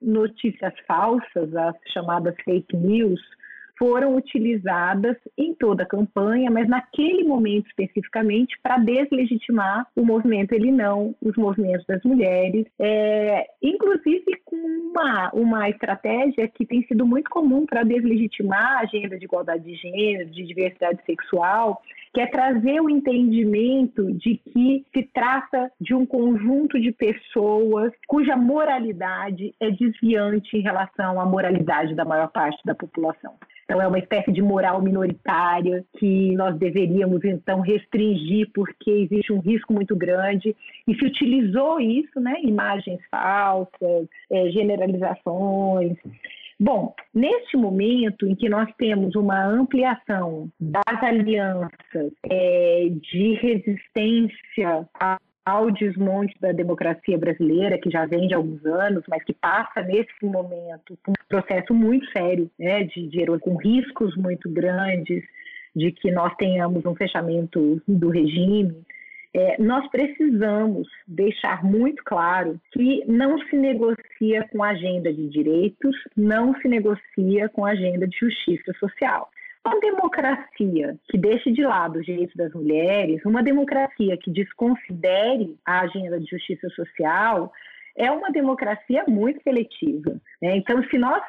notícias 0.00 0.72
falsas, 0.86 1.54
as 1.54 1.76
chamadas 1.92 2.34
fake 2.44 2.76
news, 2.76 3.20
foram 3.78 4.16
utilizadas 4.16 5.16
em 5.36 5.54
toda 5.54 5.84
a 5.84 5.86
campanha, 5.86 6.50
mas 6.50 6.68
naquele 6.68 7.24
momento 7.24 7.68
especificamente 7.68 8.58
para 8.62 8.78
deslegitimar 8.78 9.86
o 9.94 10.04
movimento 10.04 10.52
Ele 10.52 10.72
Não, 10.72 11.14
os 11.22 11.36
movimentos 11.36 11.86
das 11.86 12.02
mulheres, 12.02 12.66
é, 12.78 13.46
inclusive 13.62 14.24
com 14.44 14.56
uma, 14.56 15.30
uma 15.32 15.68
estratégia 15.68 16.48
que 16.48 16.66
tem 16.66 16.82
sido 16.86 17.06
muito 17.06 17.30
comum 17.30 17.64
para 17.64 17.84
deslegitimar 17.84 18.78
a 18.78 18.80
agenda 18.80 19.18
de 19.18 19.24
igualdade 19.24 19.64
de 19.64 19.74
gênero, 19.76 20.30
de 20.30 20.44
diversidade 20.44 20.98
sexual, 21.06 21.80
que 22.12 22.20
é 22.20 22.26
trazer 22.26 22.80
o 22.80 22.90
entendimento 22.90 24.12
de 24.14 24.36
que 24.38 24.84
se 24.92 25.02
trata 25.14 25.70
de 25.80 25.94
um 25.94 26.06
conjunto 26.06 26.80
de 26.80 26.90
pessoas 26.90 27.92
cuja 28.06 28.36
moralidade 28.36 29.54
é 29.60 29.70
desviante 29.70 30.56
em 30.56 30.60
relação 30.60 31.20
à 31.20 31.26
moralidade 31.26 31.94
da 31.94 32.04
maior 32.04 32.28
parte 32.28 32.60
da 32.64 32.74
população. 32.74 33.34
Então, 33.68 33.82
é 33.82 33.86
uma 33.86 33.98
espécie 33.98 34.32
de 34.32 34.40
moral 34.40 34.80
minoritária 34.80 35.84
que 35.98 36.34
nós 36.34 36.56
deveríamos, 36.56 37.22
então, 37.22 37.60
restringir, 37.60 38.48
porque 38.54 38.90
existe 38.90 39.30
um 39.30 39.40
risco 39.40 39.74
muito 39.74 39.94
grande. 39.94 40.56
E 40.86 40.94
se 40.94 41.04
utilizou 41.04 41.78
isso, 41.78 42.18
né? 42.18 42.40
Imagens 42.42 42.98
falsas, 43.10 44.08
é, 44.32 44.50
generalizações. 44.52 45.98
Bom, 46.58 46.94
neste 47.14 47.58
momento 47.58 48.26
em 48.26 48.34
que 48.34 48.48
nós 48.48 48.70
temos 48.78 49.14
uma 49.14 49.44
ampliação 49.44 50.48
das 50.58 51.02
alianças 51.02 52.10
é, 52.24 52.88
de 52.88 53.34
resistência 53.34 54.88
ao 55.48 55.70
desmonte 55.70 56.34
da 56.40 56.52
democracia 56.52 57.16
brasileira, 57.16 57.78
que 57.78 57.90
já 57.90 58.04
vem 58.06 58.28
de 58.28 58.34
alguns 58.34 58.64
anos, 58.66 59.02
mas 59.08 59.22
que 59.24 59.32
passa 59.32 59.82
nesse 59.82 60.12
momento 60.22 60.98
por 61.02 61.12
um 61.12 61.28
processo 61.28 61.72
muito 61.72 62.06
sério, 62.10 62.50
né, 62.58 62.84
de, 62.84 63.08
de 63.08 63.26
com 63.38 63.56
riscos 63.56 64.16
muito 64.16 64.50
grandes, 64.50 65.24
de 65.74 65.92
que 65.92 66.10
nós 66.10 66.34
tenhamos 66.36 66.84
um 66.84 66.94
fechamento 66.94 67.80
do 67.86 68.10
regime. 68.10 68.84
É, 69.34 69.60
nós 69.60 69.88
precisamos 69.90 70.88
deixar 71.06 71.62
muito 71.62 72.02
claro 72.04 72.58
que 72.72 73.04
não 73.06 73.38
se 73.46 73.56
negocia 73.56 74.48
com 74.50 74.64
agenda 74.64 75.12
de 75.12 75.28
direitos, 75.28 75.96
não 76.16 76.54
se 76.60 76.68
negocia 76.68 77.48
com 77.50 77.64
agenda 77.64 78.06
de 78.06 78.18
justiça 78.18 78.72
social. 78.80 79.30
Uma 79.68 79.80
democracia 79.80 80.96
que 81.08 81.18
deixe 81.18 81.50
de 81.50 81.62
lado 81.62 81.98
os 81.98 82.06
direitos 82.06 82.34
das 82.34 82.52
mulheres, 82.52 83.24
uma 83.24 83.42
democracia 83.42 84.16
que 84.16 84.30
desconsidere 84.30 85.56
a 85.64 85.80
agenda 85.80 86.18
de 86.18 86.26
justiça 86.26 86.68
social, 86.70 87.52
é 87.98 88.10
uma 88.10 88.30
democracia 88.30 89.04
muito 89.08 89.42
seletiva. 89.42 90.12
Né? 90.40 90.56
Então, 90.56 90.82
se 90.84 90.96
nós 90.96 91.22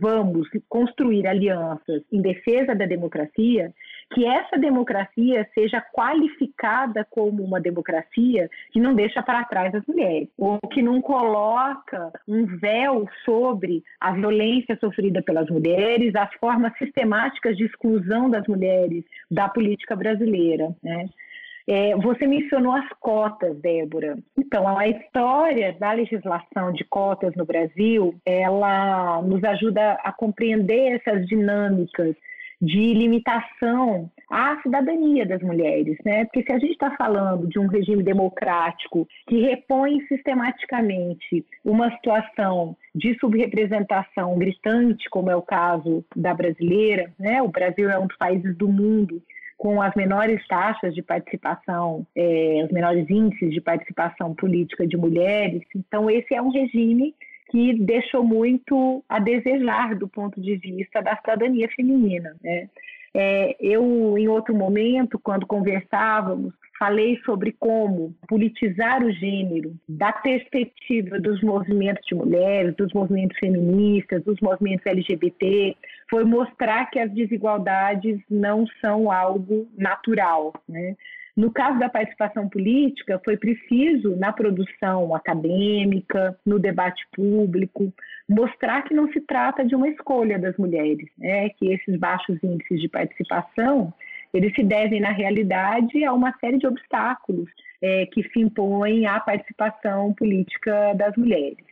vamos 0.00 0.48
construir 0.68 1.26
alianças 1.26 2.02
em 2.12 2.20
defesa 2.20 2.74
da 2.74 2.84
democracia, 2.84 3.72
que 4.12 4.24
essa 4.24 4.56
democracia 4.56 5.48
seja 5.54 5.80
qualificada 5.80 7.06
como 7.10 7.42
uma 7.42 7.60
democracia 7.60 8.48
que 8.72 8.80
não 8.80 8.94
deixa 8.94 9.22
para 9.22 9.44
trás 9.44 9.74
as 9.74 9.84
mulheres, 9.86 10.28
ou 10.38 10.58
que 10.72 10.82
não 10.82 11.00
coloca 11.00 12.12
um 12.26 12.46
véu 12.46 13.06
sobre 13.24 13.82
a 14.00 14.12
violência 14.12 14.76
sofrida 14.80 15.22
pelas 15.22 15.48
mulheres, 15.50 16.14
as 16.14 16.32
formas 16.34 16.76
sistemáticas 16.78 17.56
de 17.56 17.64
exclusão 17.64 18.30
das 18.30 18.46
mulheres 18.46 19.04
da 19.30 19.48
política 19.48 19.94
brasileira. 19.94 20.74
Né? 20.82 21.08
É, 21.70 21.94
você 21.96 22.26
mencionou 22.26 22.72
as 22.72 22.88
cotas, 22.98 23.54
Débora. 23.60 24.16
Então, 24.38 24.66
a 24.78 24.88
história 24.88 25.76
da 25.78 25.92
legislação 25.92 26.72
de 26.72 26.82
cotas 26.84 27.34
no 27.36 27.44
Brasil, 27.44 28.14
ela 28.24 29.20
nos 29.20 29.44
ajuda 29.44 29.92
a 30.02 30.10
compreender 30.10 30.94
essas 30.96 31.26
dinâmicas 31.26 32.16
de 32.60 32.92
limitação 32.94 34.10
à 34.30 34.60
cidadania 34.62 35.24
das 35.24 35.40
mulheres, 35.42 35.96
né? 36.04 36.24
Porque 36.24 36.42
se 36.42 36.52
a 36.52 36.58
gente 36.58 36.72
está 36.72 36.90
falando 36.96 37.46
de 37.46 37.58
um 37.58 37.66
regime 37.66 38.02
democrático 38.02 39.06
que 39.28 39.40
repõe 39.40 40.00
sistematicamente 40.08 41.44
uma 41.64 41.90
situação 41.92 42.76
de 42.94 43.16
subrepresentação 43.18 44.36
gritante, 44.36 45.08
como 45.08 45.30
é 45.30 45.36
o 45.36 45.42
caso 45.42 46.04
da 46.16 46.34
brasileira, 46.34 47.12
né? 47.18 47.40
O 47.42 47.48
Brasil 47.48 47.88
é 47.88 47.98
um 47.98 48.06
dos 48.06 48.16
países 48.16 48.56
do 48.56 48.68
mundo 48.68 49.22
com 49.56 49.82
as 49.82 49.92
menores 49.96 50.46
taxas 50.46 50.94
de 50.94 51.02
participação, 51.02 52.06
é, 52.16 52.62
os 52.64 52.70
menores 52.70 53.10
índices 53.10 53.52
de 53.52 53.60
participação 53.60 54.32
política 54.32 54.86
de 54.86 54.96
mulheres. 54.96 55.62
Então, 55.74 56.08
esse 56.08 56.32
é 56.32 56.40
um 56.40 56.50
regime 56.50 57.12
que 57.50 57.74
deixou 57.74 58.24
muito 58.24 59.02
a 59.08 59.18
desejar 59.18 59.94
do 59.94 60.08
ponto 60.08 60.40
de 60.40 60.56
vista 60.56 61.00
da 61.00 61.16
cidadania 61.16 61.68
feminina. 61.74 62.36
Né? 62.42 62.68
É, 63.14 63.56
eu, 63.60 64.16
em 64.18 64.28
outro 64.28 64.54
momento, 64.54 65.18
quando 65.18 65.46
conversávamos, 65.46 66.52
falei 66.78 67.18
sobre 67.24 67.52
como 67.58 68.14
politizar 68.28 69.02
o 69.02 69.10
gênero 69.10 69.74
da 69.88 70.12
perspectiva 70.12 71.18
dos 71.18 71.42
movimentos 71.42 72.06
de 72.06 72.14
mulheres, 72.14 72.76
dos 72.76 72.92
movimentos 72.92 73.36
feministas, 73.38 74.22
dos 74.22 74.38
movimentos 74.40 74.86
LGBT, 74.86 75.76
foi 76.08 76.24
mostrar 76.24 76.88
que 76.90 76.98
as 76.98 77.10
desigualdades 77.12 78.20
não 78.30 78.66
são 78.80 79.10
algo 79.10 79.68
natural, 79.76 80.52
né? 80.68 80.94
No 81.38 81.52
caso 81.52 81.78
da 81.78 81.88
participação 81.88 82.48
política, 82.48 83.20
foi 83.24 83.36
preciso, 83.36 84.16
na 84.16 84.32
produção 84.32 85.14
acadêmica, 85.14 86.36
no 86.44 86.58
debate 86.58 87.06
público, 87.14 87.92
mostrar 88.28 88.82
que 88.82 88.92
não 88.92 89.08
se 89.12 89.20
trata 89.20 89.64
de 89.64 89.76
uma 89.76 89.88
escolha 89.88 90.36
das 90.36 90.56
mulheres, 90.56 91.08
né? 91.16 91.48
que 91.50 91.72
esses 91.72 91.96
baixos 91.96 92.42
índices 92.42 92.80
de 92.80 92.88
participação 92.88 93.94
eles 94.34 94.52
se 94.52 94.64
devem, 94.64 95.00
na 95.00 95.12
realidade, 95.12 96.04
a 96.04 96.12
uma 96.12 96.36
série 96.40 96.58
de 96.58 96.66
obstáculos 96.66 97.48
é, 97.80 98.04
que 98.06 98.24
se 98.30 98.40
impõem 98.40 99.06
à 99.06 99.20
participação 99.20 100.12
política 100.14 100.92
das 100.94 101.16
mulheres. 101.16 101.64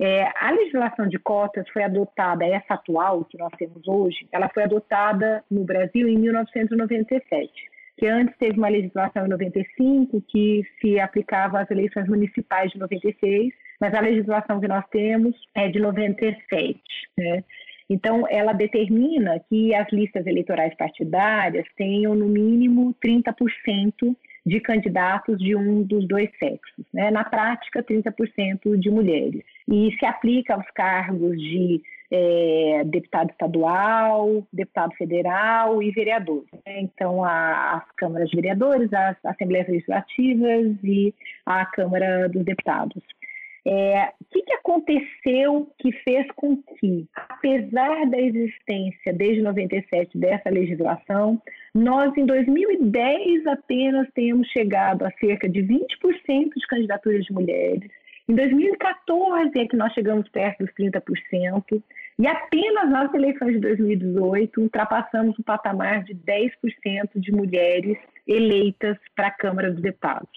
É, 0.00 0.24
a 0.40 0.50
legislação 0.52 1.06
de 1.06 1.18
cotas 1.18 1.68
foi 1.68 1.82
adotada, 1.82 2.46
essa 2.46 2.74
atual 2.74 3.26
que 3.26 3.36
nós 3.36 3.52
temos 3.58 3.86
hoje, 3.86 4.26
ela 4.32 4.48
foi 4.48 4.62
adotada 4.62 5.44
no 5.50 5.64
Brasil 5.64 6.08
em 6.08 6.16
1997 6.16 7.71
que 7.96 8.06
antes 8.06 8.36
teve 8.38 8.58
uma 8.58 8.68
legislação 8.68 9.26
em 9.26 9.28
95 9.28 10.22
que 10.28 10.64
se 10.80 10.98
aplicava 10.98 11.60
às 11.60 11.70
eleições 11.70 12.08
municipais 12.08 12.70
de 12.70 12.78
96, 12.78 13.52
mas 13.80 13.94
a 13.94 14.00
legislação 14.00 14.60
que 14.60 14.68
nós 14.68 14.84
temos 14.90 15.34
é 15.54 15.68
de 15.68 15.78
97. 15.78 16.80
Né? 17.18 17.44
Então, 17.90 18.26
ela 18.30 18.52
determina 18.52 19.40
que 19.48 19.74
as 19.74 19.90
listas 19.92 20.26
eleitorais 20.26 20.74
partidárias 20.76 21.66
tenham 21.76 22.14
no 22.14 22.26
mínimo 22.26 22.94
30% 23.04 24.16
de 24.44 24.60
candidatos 24.60 25.38
de 25.38 25.54
um 25.54 25.82
dos 25.82 26.06
dois 26.08 26.30
sexos. 26.38 26.84
Né? 26.92 27.10
Na 27.10 27.24
prática, 27.24 27.82
30% 27.82 28.76
de 28.78 28.90
mulheres. 28.90 29.42
E 29.68 29.94
se 29.98 30.06
aplica 30.06 30.54
aos 30.54 30.68
cargos 30.70 31.36
de 31.38 31.82
é, 32.14 32.82
deputado 32.84 33.30
estadual, 33.30 34.46
deputado 34.52 34.94
federal 34.96 35.82
e 35.82 35.90
vereador. 35.90 36.44
Né? 36.66 36.80
Então, 36.82 37.24
a, 37.24 37.78
as 37.78 37.90
câmaras 37.96 38.28
de 38.28 38.36
vereadores, 38.36 38.92
as 38.92 39.16
assembleias 39.24 39.66
legislativas 39.66 40.76
e 40.84 41.14
a 41.46 41.64
Câmara 41.64 42.28
dos 42.28 42.44
Deputados. 42.44 43.02
É, 43.64 44.08
o 44.20 44.24
que, 44.30 44.42
que 44.42 44.52
aconteceu 44.54 45.70
que 45.78 45.92
fez 46.04 46.26
com 46.34 46.56
que, 46.56 47.06
apesar 47.14 48.06
da 48.10 48.20
existência 48.20 49.12
desde 49.12 49.40
97 49.40 50.18
dessa 50.18 50.50
legislação, 50.50 51.40
nós 51.72 52.14
em 52.16 52.26
2010 52.26 53.46
apenas 53.46 54.08
tenhamos 54.14 54.48
chegado 54.48 55.04
a 55.04 55.12
cerca 55.12 55.48
de 55.48 55.62
20% 55.62 55.78
de 56.56 56.66
candidaturas 56.68 57.24
de 57.24 57.32
mulheres. 57.32 57.88
Em 58.28 58.34
2014 58.34 59.58
é 59.58 59.66
que 59.66 59.76
nós 59.76 59.92
chegamos 59.92 60.28
perto 60.28 60.64
dos 60.64 60.74
30%. 60.74 61.82
E 62.18 62.26
apenas 62.26 62.90
nas 62.90 63.12
eleições 63.14 63.54
de 63.54 63.60
2018 63.60 64.60
ultrapassamos 64.60 65.38
o 65.38 65.42
patamar 65.42 66.04
de 66.04 66.14
10% 66.14 66.50
de 67.16 67.32
mulheres 67.32 67.96
eleitas 68.26 68.96
para 69.14 69.28
a 69.28 69.32
Câmara 69.32 69.70
dos 69.70 69.82
Deputados. 69.82 70.30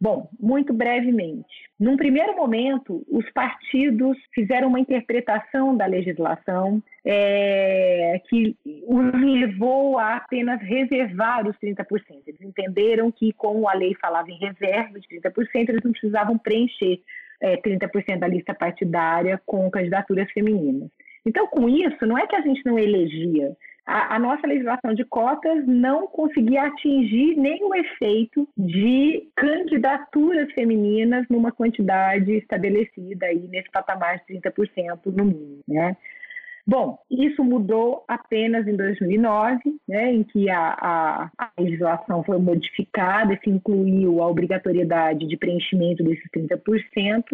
Bom, 0.00 0.30
muito 0.40 0.72
brevemente. 0.72 1.46
Num 1.78 1.94
primeiro 1.94 2.34
momento, 2.34 3.04
os 3.06 3.30
partidos 3.32 4.16
fizeram 4.34 4.68
uma 4.68 4.80
interpretação 4.80 5.76
da 5.76 5.84
legislação 5.84 6.82
é, 7.04 8.18
que 8.30 8.56
os 8.86 9.12
levou 9.12 9.98
a 9.98 10.16
apenas 10.16 10.58
reservar 10.62 11.46
os 11.46 11.54
30%. 11.58 11.84
Eles 12.26 12.40
entenderam 12.40 13.12
que, 13.12 13.30
como 13.34 13.68
a 13.68 13.74
lei 13.74 13.94
falava 14.00 14.30
em 14.30 14.38
reserva 14.38 14.98
de 14.98 15.06
30%, 15.06 15.68
eles 15.68 15.84
não 15.84 15.92
precisavam 15.92 16.38
preencher 16.38 17.02
é, 17.40 17.56
30% 17.56 18.18
da 18.18 18.28
lista 18.28 18.54
partidária 18.54 19.40
com 19.46 19.70
candidaturas 19.70 20.30
femininas. 20.32 20.90
Então, 21.26 21.46
com 21.46 21.68
isso, 21.68 22.06
não 22.06 22.16
é 22.16 22.26
que 22.26 22.36
a 22.36 22.40
gente 22.40 22.64
não 22.64 22.78
elegia, 22.78 23.54
a, 23.86 24.14
a, 24.14 24.18
nossa 24.18 24.46
legislação 24.46 24.94
de 24.94 25.04
cotas 25.04 25.66
não 25.66 26.06
conseguia 26.06 26.62
atingir 26.62 27.36
o 27.62 27.74
efeito 27.74 28.48
de 28.56 29.28
candidaturas 29.34 30.52
femininas 30.52 31.26
numa 31.28 31.50
quantidade 31.50 32.30
estabelecida 32.32 33.26
aí 33.26 33.48
nesse 33.48 33.70
patamar 33.70 34.18
de 34.18 34.40
30% 34.40 35.06
no 35.06 35.24
mínimo, 35.24 35.60
né? 35.66 35.96
Bom, 36.70 37.00
isso 37.10 37.42
mudou 37.42 38.04
apenas 38.06 38.64
em 38.64 38.76
2009, 38.76 39.58
né, 39.88 40.12
em 40.12 40.22
que 40.22 40.48
a, 40.48 40.76
a, 40.80 41.30
a, 41.36 41.50
legislação 41.58 42.22
foi 42.22 42.38
modificada 42.38 43.34
e 43.34 43.40
se 43.40 43.50
incluiu 43.50 44.22
a 44.22 44.28
obrigatoriedade 44.28 45.26
de 45.26 45.36
preenchimento 45.36 46.04
desses 46.04 46.30
30%, 46.30 47.24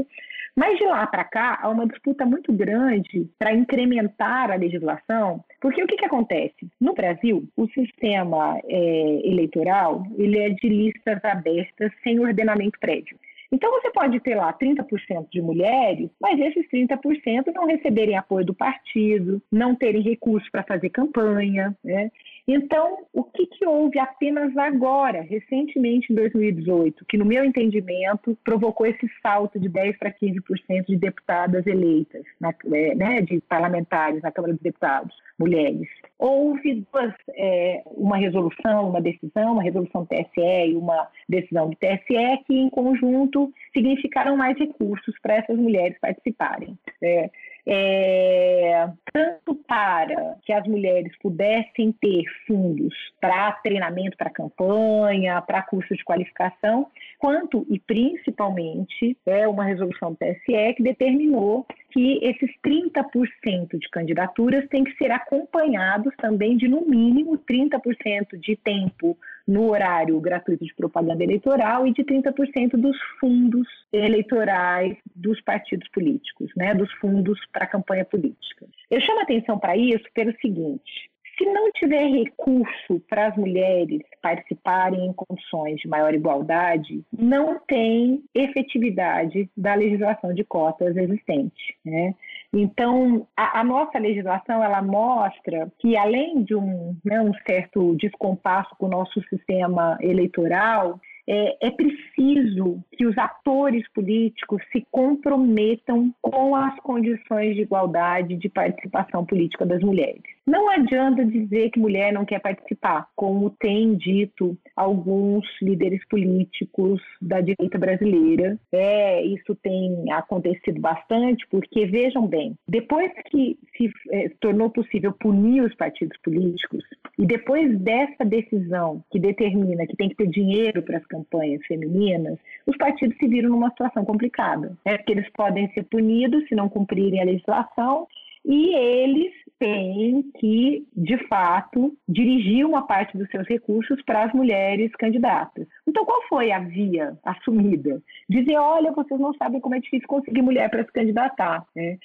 Mas 0.57 0.79
de 0.79 0.87
lá 0.87 1.07
para 1.07 1.22
cá, 1.22 1.59
há 1.61 1.68
uma 1.68 1.87
disputa 1.87 2.25
muito 2.25 2.51
grande 2.51 3.29
para 3.38 3.53
incrementar 3.53 4.51
a 4.51 4.57
legislação, 4.57 5.44
porque 5.61 5.83
o 5.83 5.87
que, 5.87 5.99
que 5.99 6.07
acontece? 6.07 6.70
No 6.81 6.94
Brasil, 6.94 7.46
o 7.59 7.68
sistema 7.68 8.59
é, 8.64 9.20
eleitoral 9.22 10.03
ele 10.16 10.38
é 10.38 10.49
de 10.49 10.66
listas 10.66 11.22
abertas 11.22 11.92
sem 12.03 12.18
ordenamento 12.20 12.81
prévio. 12.81 13.18
Então 13.52 13.70
você 13.70 13.90
pode 13.90 14.18
ter 14.20 14.35
lá 14.35 14.52
30% 14.52 15.28
de 15.30 15.40
mulheres, 15.40 16.11
mas 16.20 16.38
esses 16.38 16.68
30% 16.68 17.52
não 17.54 17.66
receberem 17.66 18.16
apoio 18.16 18.44
do 18.44 18.54
partido, 18.54 19.40
não 19.50 19.74
terem 19.74 20.02
recursos 20.02 20.48
para 20.50 20.64
fazer 20.64 20.90
campanha, 20.90 21.76
né? 21.85 22.11
Então, 22.48 22.98
o 23.12 23.24
que, 23.24 23.44
que 23.46 23.66
houve 23.66 23.98
apenas 23.98 24.56
agora, 24.56 25.20
recentemente 25.22 26.12
em 26.12 26.14
2018, 26.14 27.04
que 27.06 27.18
no 27.18 27.24
meu 27.24 27.44
entendimento 27.44 28.38
provocou 28.44 28.87
esse 28.87 29.11
salto 29.20 29.59
de 29.59 29.68
10 29.68 29.98
para 29.98 30.12
15% 30.12 30.87
de 30.87 30.96
deputadas 30.96 31.66
eleitas, 31.66 32.24
na, 32.40 32.54
é, 32.72 32.94
né, 32.94 33.20
de 33.20 33.40
parlamentares 33.40 34.22
na 34.22 34.30
Câmara 34.30 34.54
dos 34.54 34.62
Deputados, 34.62 35.12
mulheres? 35.37 35.88
Houve 36.18 36.87
duas, 36.92 37.12
é, 37.30 37.82
uma 37.87 38.16
resolução, 38.16 38.90
uma 38.90 39.00
decisão, 39.00 39.54
uma 39.54 39.62
resolução 39.62 40.02
do 40.02 40.09
TSE 40.09 40.70
e 40.70 40.76
uma 40.76 41.09
decisão 41.28 41.68
do 41.68 41.76
TSE 41.76 42.44
que, 42.46 42.54
em 42.54 42.70
conjunto, 42.70 43.52
significaram 43.74 44.37
mais 44.37 44.56
recursos 44.56 45.18
para 45.20 45.35
essas 45.35 45.59
mulheres 45.59 45.98
participarem. 46.00 46.78
É, 47.02 47.28
é, 47.66 48.88
tanto 49.12 49.55
para 49.66 50.37
que 50.42 50.52
as 50.52 50.66
mulheres 50.68 51.12
pudessem 51.20 51.92
ter 52.00 52.22
fundos 52.46 52.94
para 53.20 53.52
treinamento 53.52 54.16
para 54.16 54.31
campanha, 54.31 55.42
para 55.42 55.62
cursos 55.62 55.96
de 55.96 56.05
qualificação, 56.05 56.87
quanto 57.18 57.66
e 57.68 57.79
principalmente 57.81 59.16
é 59.26 59.48
uma 59.48 59.64
resolução 59.64 60.12
do 60.12 60.16
TSE 60.16 60.74
que 60.76 60.83
determinou 60.83 61.66
que 61.96 62.18
esses 62.20 62.50
30% 62.62 63.78
de 63.78 63.88
candidaturas 63.88 64.68
têm 64.68 64.85
que 64.85 64.94
ser 64.98 65.11
acompanhados 65.11 66.14
também 66.18 66.54
de 66.54 66.68
no 66.68 66.82
mínimo 66.82 67.38
30% 67.38 68.38
de 68.38 68.54
tempo 68.54 69.16
no 69.48 69.70
horário 69.70 70.20
gratuito 70.20 70.62
de 70.62 70.74
propaganda 70.74 71.24
eleitoral 71.24 71.87
e 71.87 71.94
de 71.94 72.04
30% 72.04 72.72
dos 72.72 72.98
fundos 73.18 73.66
eleitorais 73.90 74.94
dos 75.14 75.40
partidos 75.40 75.88
políticos, 75.88 76.50
né, 76.54 76.74
dos 76.74 76.92
fundos 76.94 77.40
para 77.50 77.64
a 77.64 77.68
campanha 77.68 78.04
política. 78.04 78.66
Eu 78.90 79.00
chamo 79.00 79.22
atenção 79.22 79.59
para 79.59 79.74
isso 79.74 80.04
pelo 80.12 80.38
seguinte: 80.38 81.11
se 81.37 81.44
não 81.44 81.70
tiver 81.72 82.07
recurso 82.07 83.01
para 83.09 83.29
as 83.29 83.37
mulheres 83.37 84.01
participarem 84.22 85.07
em 85.07 85.12
condições 85.12 85.81
de 85.81 85.88
maior 85.88 86.14
igualdade, 86.14 87.05
não 87.16 87.59
tem 87.61 88.22
efetividade 88.35 89.51
da 89.57 89.75
legislação 89.75 90.33
de 90.33 90.44
cotas 90.44 90.96
existente. 90.96 91.77
Né? 91.85 92.14
Então, 92.53 93.27
a, 93.37 93.61
a, 93.61 93.64
nossa 93.64 93.99
legislação 93.99 94.62
ela 94.62 94.81
mostra 94.81 95.70
que, 95.79 95.96
além 95.96 96.42
de 96.42 96.55
um, 96.55 96.96
né, 97.05 97.20
um 97.20 97.33
certo 97.46 97.94
descompasso 97.96 98.75
com 98.79 98.87
o 98.87 98.90
nosso 98.90 99.22
sistema 99.29 99.99
eleitoral, 100.01 100.99
é, 101.29 101.66
é, 101.66 101.70
preciso 101.70 102.83
que 102.92 103.05
os 103.05 103.18
atores 103.18 103.87
políticos 103.92 104.62
se 104.70 104.87
comprometam 104.92 106.14
com 106.22 106.55
as 106.55 106.79
condições 106.81 107.57
de 107.57 107.62
igualdade 107.62 108.37
de 108.37 108.49
participação 108.49 109.27
política 109.27 109.66
das 109.66 109.83
mulheres. 109.83 110.36
Não 110.46 110.70
adianta 110.70 111.24
dizer 111.24 111.70
que 111.70 111.80
mulher 111.80 112.12
não 112.12 112.24
quer 112.24 112.40
participar, 112.40 113.09
como 113.16 113.50
têm 113.50 113.96
dito 113.96 114.56
alguns 114.76 115.44
líderes 115.61 116.06
políticos 116.09 117.02
da 117.20 117.40
direita 117.40 117.76
brasileira. 117.76 118.56
É, 118.70 119.24
isso 119.24 119.56
tem 119.56 120.12
acontecido 120.12 120.80
bastante, 120.80 121.44
porque 121.50 121.87
vejam 121.87 122.28
bem, 122.28 122.56
depois 122.68 123.11
que 123.28 123.59
se 123.76 123.90
é, 124.12 124.28
tornou 124.40 124.70
possível 124.70 125.12
punir 125.12 125.62
os 125.62 125.74
partidos 125.74 126.16
políticos 126.18 126.85
e 127.18 127.26
depois 127.26 127.76
dessa 127.80 128.24
decisão 128.24 129.02
que 129.11 129.18
determina 129.18 129.87
que 129.87 129.96
tem 129.96 130.09
que 130.09 130.16
ter 130.16 130.28
dinheiro 130.28 130.80
para 130.80 130.98
as 130.98 131.06
campanhas 131.06 131.64
femininas, 131.66 132.38
os 132.64 132.76
partidos 132.76 133.16
se 133.18 133.26
viram 133.26 133.50
numa 133.50 133.70
situação 133.70 134.04
complicada. 134.04 134.76
É 134.85 134.96
porque 134.96 135.12
eles 135.12 135.28
podem 135.32 135.68
ser 135.72 135.82
punidos 135.85 136.46
se 136.48 136.54
não 136.54 136.68
cumprirem 136.68 137.20
a 137.20 137.24
legislação 137.24 138.06
e 138.44 138.76
eles 138.76 139.32
têm 139.59 140.23
que, 140.38 140.87
de 140.95 141.16
fato, 141.29 141.97
dirigir 142.09 142.66
uma 142.66 142.87
parte 142.87 143.16
dos 143.16 143.29
seus 143.31 143.47
recursos 143.49 144.01
para 144.03 144.25
as 144.25 144.33
mulheres 144.33 144.90
candidatas. 144.92 145.66
Então, 145.87 146.05
qual 146.05 146.23
foi 146.29 146.53
a 146.53 146.59
via 146.59 147.16
assumida? 147.25 148.03
Dizer, 148.29 148.57
olha, 148.57 148.92
vocês 148.92 149.19
não 149.19 149.35
sabem 149.35 149.61
como 149.61 149.75
é 149.75 149.81
difícil 149.81 150.07
conseguir 150.07 150.42
mulher 150.42 150.71
para 150.71 150.85
se 150.85 150.92
candidatar. 150.92 151.64
Né? 151.75 151.99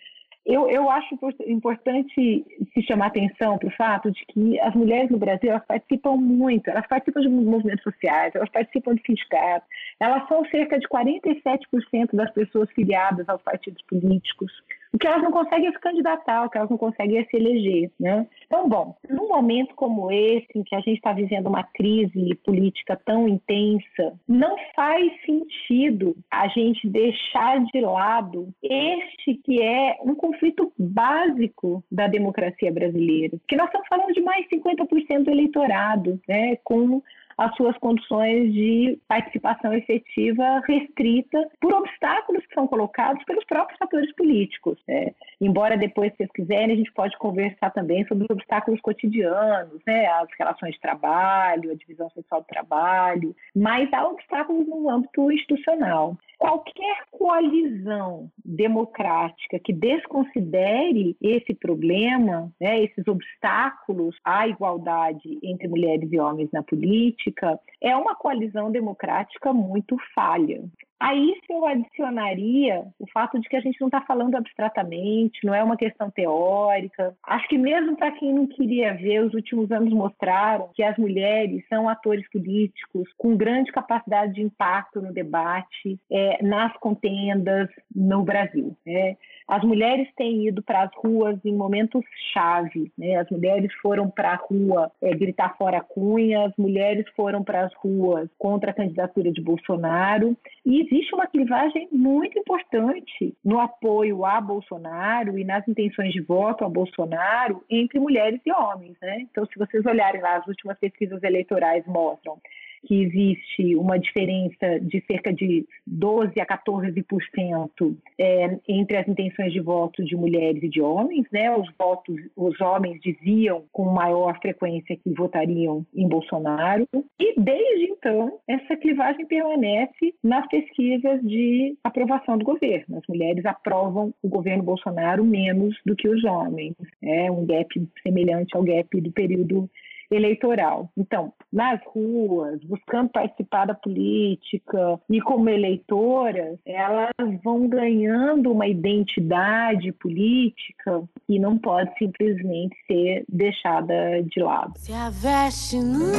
Eu, 0.46 0.68
eu 0.70 0.90
acho 0.90 1.16
importante 1.48 2.44
se 2.74 2.82
chamar 2.84 3.08
atenção 3.08 3.60
para 3.60 3.68
o 3.68 3.76
fato 3.76 4.12
de 4.12 4.26
que 4.26 4.60
as 4.60 4.74
mulheres 4.74 5.12
no 5.12 5.20
Brasil 5.20 5.52
elas 5.52 5.66
participam 5.66 6.16
muito, 6.16 6.68
elas 6.68 6.88
participam 6.88 7.22
de 7.22 7.30
movimentos 7.30 7.84
sociais, 7.84 8.34
elas 8.34 8.50
participam 8.50 8.96
de 8.96 9.04
sindicatos, 9.06 9.68
elas 10.00 10.28
são 10.28 10.44
cerca 10.46 10.80
de 10.80 10.88
47% 10.88 12.16
das 12.16 12.32
pessoas 12.32 12.72
filiadas 12.72 13.30
aos 13.30 13.42
partidos 13.44 13.84
políticos. 13.84 14.52
Que 15.00 15.08
elas 15.08 15.24
não 15.24 15.32
conseguem 15.32 15.72
se 15.72 15.80
candidatar, 15.80 16.46
o 16.46 16.50
que 16.50 16.58
elas 16.58 16.70
não 16.70 16.78
conseguem 16.78 17.26
se 17.26 17.38
eleger. 17.38 17.92
Né? 18.00 18.28
Então, 18.46 18.68
bom, 18.68 18.96
num 19.10 19.28
momento 19.28 19.74
como 19.76 20.12
esse, 20.12 20.48
em 20.56 20.64
que 20.64 20.76
a 20.76 20.80
gente 20.80 20.98
está 20.98 21.14
vivendo 21.14 21.48
uma 21.48 21.64
crise 21.64 22.36
política 22.46 23.00
tão 23.06 23.28
intensa, 23.28 24.14
não 24.28 24.56
faz 24.76 25.12
sentido 25.26 26.16
a 26.30 26.48
gente 26.50 26.88
deixar 26.88 27.64
de 27.64 27.82
lado 27.82 28.50
este 28.62 29.36
que 29.44 29.62
é 29.62 29.98
um 30.04 30.14
conflito 30.16 30.72
básico 30.78 31.84
da 31.92 32.08
democracia 32.08 32.72
brasileira. 32.72 33.38
Porque 33.38 33.56
nós 33.56 33.68
estamos 33.68 33.88
falando 33.88 34.14
de 34.14 34.22
mais 34.22 34.46
50% 34.50 35.24
do 35.24 35.32
eleitorado, 35.32 36.20
né, 36.28 36.58
com 36.64 37.02
as 37.42 37.56
suas 37.56 37.76
condições 37.80 38.54
de 38.54 39.00
participação 39.08 39.74
efetiva 39.74 40.62
restrita 40.68 41.50
por 41.60 41.74
obstáculos 41.74 42.46
que 42.46 42.54
são 42.54 42.68
colocados 42.68 43.24
pelos 43.24 43.44
próprios 43.46 43.82
atores 43.82 44.14
políticos. 44.16 44.78
Né? 44.88 45.08
Embora 45.40 45.76
depois, 45.76 46.12
se 46.12 46.18
vocês 46.18 46.32
quiserem, 46.36 46.74
a 46.74 46.78
gente 46.78 46.94
pode 46.94 47.18
conversar 47.18 47.72
também 47.72 48.06
sobre 48.06 48.26
os 48.26 48.30
obstáculos 48.30 48.80
cotidianos, 48.82 49.82
né? 49.88 50.06
as 50.06 50.28
relações 50.38 50.76
de 50.76 50.82
trabalho, 50.82 51.72
a 51.72 51.76
divisão 51.76 52.12
sexual 52.12 52.42
do 52.42 52.48
trabalho, 52.48 53.36
mas 53.56 53.92
há 53.92 54.08
obstáculos 54.08 54.68
no 54.68 54.88
âmbito 54.88 55.32
institucional 55.32 56.16
qualquer 56.42 57.04
coalizão 57.12 58.32
democrática 58.44 59.60
que 59.60 59.72
desconsidere 59.72 61.16
esse 61.22 61.54
problema, 61.54 62.52
né, 62.60 62.84
esses 62.84 63.08
obstáculos 63.08 64.16
à 64.26 64.48
igualdade 64.48 65.38
entre 65.44 65.68
mulheres 65.68 66.12
e 66.12 66.20
homens 66.20 66.50
na 66.52 66.64
política, 66.64 67.31
é 67.80 67.96
uma 67.96 68.16
coalizão 68.16 68.72
democrática 68.72 69.54
muito 69.54 69.98
falha. 70.14 70.64
A 71.02 71.16
isso 71.16 71.42
eu 71.50 71.66
adicionaria 71.66 72.86
o 73.00 73.10
fato 73.10 73.40
de 73.40 73.50
que 73.50 73.56
a 73.56 73.60
gente 73.60 73.82
não 73.82 73.88
está 73.88 74.02
falando 74.02 74.36
abstratamente, 74.36 75.44
não 75.44 75.52
é 75.52 75.64
uma 75.64 75.76
questão 75.76 76.12
teórica. 76.12 77.16
Acho 77.24 77.48
que 77.48 77.58
mesmo 77.58 77.98
para 77.98 78.12
quem 78.12 78.32
não 78.32 78.46
queria 78.46 78.94
ver, 78.94 79.26
os 79.26 79.34
últimos 79.34 79.72
anos 79.72 79.92
mostraram 79.92 80.70
que 80.76 80.84
as 80.84 80.96
mulheres 81.00 81.68
são 81.68 81.90
atores 81.90 82.30
políticos 82.30 83.10
com 83.18 83.36
grande 83.36 83.72
capacidade 83.72 84.34
de 84.36 84.44
impacto 84.44 85.02
no 85.02 85.12
debate, 85.12 86.00
é, 86.12 86.38
nas 86.44 86.72
contendas 86.78 87.68
no 87.96 88.22
Brasil. 88.22 88.78
Né? 88.86 89.18
As 89.48 89.64
mulheres 89.64 90.08
têm 90.16 90.48
ido 90.48 90.62
para 90.62 90.84
as 90.84 90.92
ruas 90.96 91.44
em 91.44 91.56
momentos 91.56 92.06
chave. 92.32 92.92
Né? 92.96 93.16
As 93.16 93.30
mulheres 93.32 93.74
foram 93.82 94.08
para 94.08 94.34
a 94.34 94.36
rua 94.36 94.92
é, 95.02 95.16
gritar 95.16 95.58
fora 95.58 95.82
Cunha, 95.82 96.46
as 96.46 96.54
mulheres 96.58 97.08
foram 97.16 97.44
para 97.44 97.66
as 97.66 97.74
ruas 97.74 98.30
contra 98.38 98.70
a 98.70 98.74
candidatura 98.74 99.32
de 99.32 99.42
Bolsonaro 99.42 100.38
e 100.64 100.91
existe 100.92 101.16
uma 101.16 101.26
clivagem 101.26 101.88
muito 101.92 102.38
importante 102.38 103.34
no 103.44 103.60
apoio 103.60 104.26
a 104.26 104.42
Bolsonaro 104.42 105.40
e 105.40 105.46
nas 105.46 105.66
intenções 105.66 106.12
de 106.12 106.22
voto 106.22 106.66
a 106.66 106.70
Bolsonaro 106.70 107.64
entre 107.70 107.98
mulheres 107.98 108.42
e 108.46 108.52
homens. 108.52 108.98
Né? 109.02 109.22
Então, 109.22 109.46
se 109.46 109.58
vocês 109.58 109.86
olharem 109.86 110.22
lá, 110.22 110.36
as 110.36 110.48
últimas 110.48 110.78
pesquisas 110.78 111.24
eleitorais 111.24 111.86
mostram 111.88 112.38
que 112.86 113.04
existe 113.04 113.76
uma 113.76 113.98
diferença 113.98 114.80
de 114.82 115.04
cerca 115.06 115.34
de 115.34 115.66
12 115.86 116.40
a 116.40 116.46
14% 116.46 117.96
é, 118.20 118.58
entre 118.68 118.98
as 118.98 119.08
intenções 119.08 119.54
de 119.54 119.60
voto 119.60 120.04
de 120.04 120.16
mulheres 120.16 120.62
e 120.64 120.70
de 120.70 120.82
homens, 120.82 121.26
né? 121.32 121.56
Os 121.56 121.70
votos, 121.78 122.16
os 122.36 122.60
homens 122.60 123.00
diziam 123.02 123.64
com 123.72 123.86
maior 123.86 124.40
frequência 124.42 124.96
que 124.96 125.14
votariam 125.14 125.86
em 125.94 126.08
Bolsonaro 126.08 126.88
e 127.20 127.40
desde 127.40 127.92
então 127.92 128.40
essa 128.48 128.76
clivagem 128.76 129.26
permanece 129.26 130.14
nas 130.24 130.48
pesquisas 130.48 131.22
de 131.22 131.78
aprovação 131.84 132.38
do 132.38 132.46
governo. 132.46 132.98
As 132.98 133.08
mulheres 133.08 133.46
aprovam 133.46 134.14
o 134.22 134.28
governo 134.28 134.64
Bolsonaro 134.64 135.24
menos 135.24 135.76
do 135.86 135.96
que 135.96 136.08
os 136.08 136.24
homens. 136.24 136.76
É 137.02 137.32
um 137.32 137.46
gap 137.46 137.70
semelhante 138.04 138.56
ao 138.56 138.64
gap 138.64 139.00
do 139.00 139.12
período 139.12 139.70
eleitoral. 140.12 140.90
Então, 140.98 141.34
nas 141.52 141.80
ruas, 141.86 142.62
buscando 142.64 143.10
participar 143.10 143.66
da 143.66 143.74
política 143.74 145.00
e 145.10 145.22
como 145.22 145.50
eleitoras, 145.50 146.60
elas 146.66 147.12
vão 147.44 147.68
ganhando 147.68 148.52
uma 148.52 148.68
identidade 148.68 149.92
política 149.94 151.04
que 151.26 151.40
não 151.40 151.58
pode 151.58 151.92
simplesmente 151.98 152.76
ser 152.86 153.24
deixada 153.30 154.22
de 154.24 154.42
lado. 154.42 154.74
Se 154.76 154.92
a 154.94 155.10
veste 155.10 155.78
não, 155.78 156.12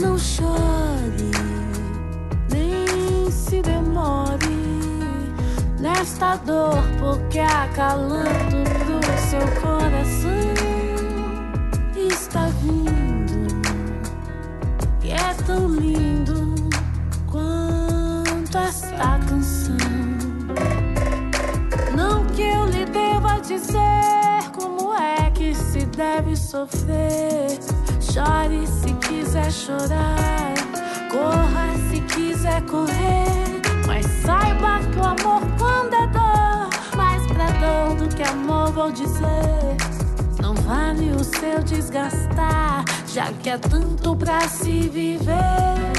não 0.00 0.18
chore, 0.18 1.30
nem 2.50 3.30
se 3.30 3.60
demore 3.62 4.54
nesta 5.80 6.36
dor, 6.36 6.82
porque 6.98 7.40
acalanto 7.40 8.64
do 8.86 9.02
seu 9.18 9.40
coração 9.60 10.53
sofrer. 26.54 27.58
Chore 28.00 28.64
se 28.68 28.92
quiser 29.06 29.50
chorar, 29.50 30.54
corra 31.10 31.66
se 31.90 32.00
quiser 32.02 32.62
correr. 32.62 33.60
Mas 33.88 34.06
saiba 34.06 34.78
que 34.78 34.98
o 34.98 35.04
amor 35.04 35.42
quando 35.58 35.94
é 35.94 36.06
dor, 36.06 36.96
mais 36.96 37.26
pra 37.26 37.46
dor 37.62 37.96
do 37.96 38.14
que 38.14 38.22
amor 38.22 38.70
vou 38.70 38.92
dizer. 38.92 39.76
Não 40.40 40.54
vale 40.54 41.10
o 41.10 41.24
seu 41.24 41.60
desgastar, 41.64 42.84
já 43.12 43.32
que 43.32 43.50
é 43.50 43.58
tanto 43.58 44.14
pra 44.14 44.40
se 44.42 44.88
viver 44.88 45.93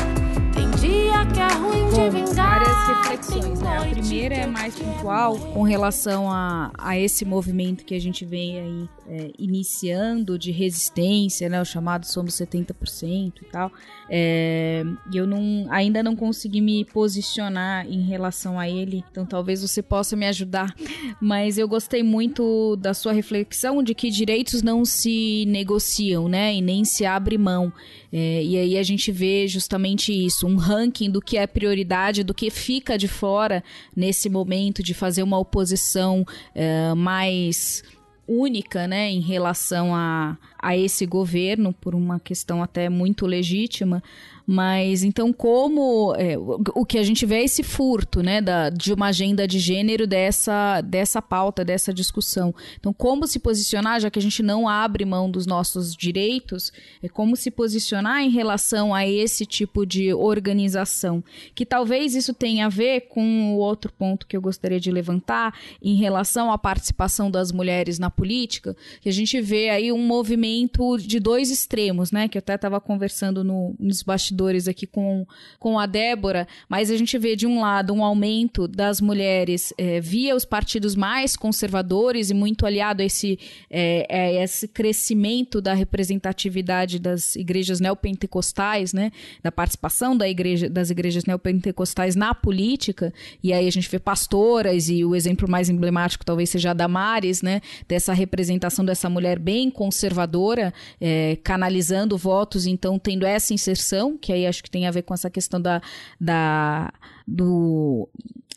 é 2.05 2.09
vingar. 2.09 2.35
Várias 2.35 2.87
reflexões, 2.87 3.61
né? 3.61 3.77
A 3.77 3.85
primeira 3.89 4.35
é 4.35 4.45
mais 4.45 4.75
pontual 4.75 5.37
com 5.37 5.63
relação 5.63 6.29
a, 6.29 6.71
a 6.77 6.97
esse 6.97 7.23
movimento 7.23 7.85
que 7.85 7.95
a 7.95 7.99
gente 7.99 8.25
vem 8.25 8.59
aí 8.59 8.89
é, 9.07 9.31
iniciando 9.39 10.37
de 10.37 10.51
resistência, 10.51 11.47
né? 11.47 11.61
O 11.61 11.65
chamado 11.65 12.05
Somos 12.05 12.33
70% 12.35 13.33
e 13.41 13.45
tal. 13.45 13.71
É, 14.09 14.83
e 15.11 15.17
eu 15.17 15.25
não, 15.25 15.67
ainda 15.69 16.03
não 16.03 16.15
consegui 16.15 16.61
me 16.61 16.85
posicionar 16.85 17.87
em 17.87 18.01
relação 18.01 18.59
a 18.59 18.69
ele, 18.69 19.03
então 19.09 19.25
talvez 19.25 19.61
você 19.61 19.81
possa 19.81 20.15
me 20.15 20.25
ajudar. 20.27 20.75
Mas 21.21 21.57
eu 21.57 21.67
gostei 21.67 22.03
muito 22.03 22.75
da 22.75 22.93
sua 22.93 23.13
reflexão 23.13 23.81
de 23.81 23.95
que 23.95 24.09
direitos 24.09 24.61
não 24.61 24.83
se 24.83 25.45
negociam, 25.47 26.27
né? 26.27 26.53
E 26.53 26.61
nem 26.61 26.83
se 26.83 27.05
abre 27.05 27.37
mão. 27.37 27.71
É, 28.17 28.41
e 28.41 28.57
aí 28.57 28.77
a 28.77 28.83
gente 28.83 29.11
vê 29.11 29.45
justamente 29.45 30.13
isso, 30.13 30.47
um 30.47 30.55
ranking 30.55 31.11
do 31.11 31.21
que 31.21 31.35
é 31.35 31.45
prioridade, 31.45 32.23
do 32.23 32.33
que 32.33 32.49
fica 32.49 32.97
de 32.97 33.09
fora 33.09 33.61
nesse 33.93 34.29
momento 34.29 34.81
de 34.81 34.93
fazer 34.93 35.21
uma 35.21 35.37
oposição 35.37 36.25
é, 36.55 36.93
mais 36.93 37.83
única, 38.25 38.87
né, 38.87 39.11
em 39.11 39.19
relação 39.19 39.93
a, 39.93 40.37
a 40.57 40.77
esse 40.77 41.05
governo, 41.05 41.73
por 41.73 41.93
uma 41.93 42.17
questão 42.17 42.63
até 42.63 42.87
muito 42.87 43.25
legítima, 43.25 44.01
mas 44.45 45.03
então, 45.03 45.33
como 45.33 46.13
é, 46.15 46.37
o 46.37 46.85
que 46.85 46.99
a 46.99 47.03
gente 47.03 47.25
vê 47.25 47.37
é 47.37 47.43
esse 47.45 47.63
furto, 47.63 48.21
né, 48.21 48.41
da, 48.41 48.69
de 48.69 48.93
uma 48.93 49.07
agenda 49.07 49.47
de 49.47 49.57
gênero 49.57 50.05
dessa, 50.05 50.81
dessa 50.81 51.21
pauta, 51.21 51.65
dessa 51.65 51.93
discussão. 51.93 52.53
Então, 52.79 52.93
como 52.93 53.25
se 53.25 53.39
posicionar, 53.39 53.99
já 53.99 54.09
que 54.09 54.19
a 54.19 54.21
gente 54.21 54.43
não 54.43 54.69
abre 54.69 55.03
mão 55.03 55.29
dos 55.29 55.47
nossos 55.47 55.95
direitos, 55.95 56.71
é 57.01 57.09
como 57.09 57.35
se 57.35 57.49
posicionar 57.49 58.21
em 58.21 58.29
relação 58.29 58.93
a 58.93 59.07
esse 59.07 59.45
tipo 59.45 59.85
de 59.85 60.13
organização. 60.13 61.23
Que 61.55 61.65
talvez 61.65 62.13
isso 62.13 62.33
tenha 62.33 62.67
a 62.67 62.69
ver 62.69 63.01
com 63.09 63.55
o 63.55 63.57
outro 63.57 63.91
ponto 63.91 64.27
que 64.27 64.37
eu 64.37 64.41
gostaria 64.41 64.79
de 64.79 64.91
levantar 64.91 65.57
em 65.81 65.95
relação 65.95 66.51
à 66.51 66.57
participação 66.57 67.31
das 67.31 67.51
mulheres 67.51 67.97
na 67.97 68.11
política, 68.11 68.75
que 69.01 69.09
a 69.09 69.13
gente 69.13 69.41
vê 69.41 69.69
aí 69.69 69.91
um 69.91 70.05
movimento 70.05 70.97
de 70.97 71.19
dois 71.19 71.49
extremos, 71.49 72.11
né, 72.11 72.27
que 72.27 72.37
eu 72.37 72.39
até 72.39 72.55
estava 72.55 72.79
conversando 72.79 73.43
no, 73.43 73.75
nos 73.79 74.03
bastidores 74.03 74.34
bastidores 74.35 74.67
aqui 74.67 74.85
com, 74.85 75.25
com 75.57 75.79
a 75.79 75.85
Débora, 75.85 76.47
mas 76.67 76.91
a 76.91 76.97
gente 76.97 77.17
vê 77.17 77.35
de 77.35 77.47
um 77.47 77.61
lado 77.61 77.93
um 77.93 78.03
aumento 78.03 78.67
das 78.67 78.99
mulheres 78.99 79.73
é, 79.77 80.01
via 80.01 80.35
os 80.35 80.43
partidos 80.43 80.95
mais 80.95 81.35
conservadores 81.35 82.29
e 82.29 82.33
muito 82.33 82.65
aliado 82.65 83.01
a 83.01 83.05
esse, 83.05 83.39
é, 83.69 84.43
esse 84.43 84.67
crescimento 84.67 85.61
da 85.61 85.73
representatividade 85.73 86.99
das 86.99 87.35
igrejas 87.35 87.79
neopentecostais, 87.79 88.93
né, 88.93 89.11
da 89.41 89.51
participação 89.51 90.17
da 90.17 90.27
igreja, 90.27 90.69
das 90.69 90.89
igrejas 90.89 91.25
neopentecostais 91.25 92.15
na 92.15 92.35
política, 92.35 93.13
e 93.41 93.53
aí 93.53 93.67
a 93.67 93.71
gente 93.71 93.89
vê 93.89 93.99
pastoras, 93.99 94.89
e 94.89 95.05
o 95.05 95.15
exemplo 95.15 95.49
mais 95.49 95.69
emblemático 95.69 96.25
talvez 96.25 96.49
seja 96.49 96.71
a 96.71 96.73
Damares, 96.73 97.41
né, 97.41 97.61
dessa 97.87 98.13
representação 98.13 98.83
dessa 98.83 99.09
mulher 99.09 99.39
bem 99.39 99.69
conservadora, 99.69 100.73
é, 100.99 101.37
canalizando 101.43 102.17
votos, 102.17 102.65
então 102.65 102.99
tendo 102.99 103.25
essa 103.25 103.53
inserção, 103.53 104.17
que 104.25 104.33
aí 104.33 104.47
acho 104.47 104.63
que 104.63 104.71
tem 104.71 104.87
a 104.87 104.91
ver 104.91 105.03
com 105.03 105.13
essa 105.13 105.29
questão 105.29 105.61
da, 105.61 105.79
da 106.19 106.91
do 107.27 108.09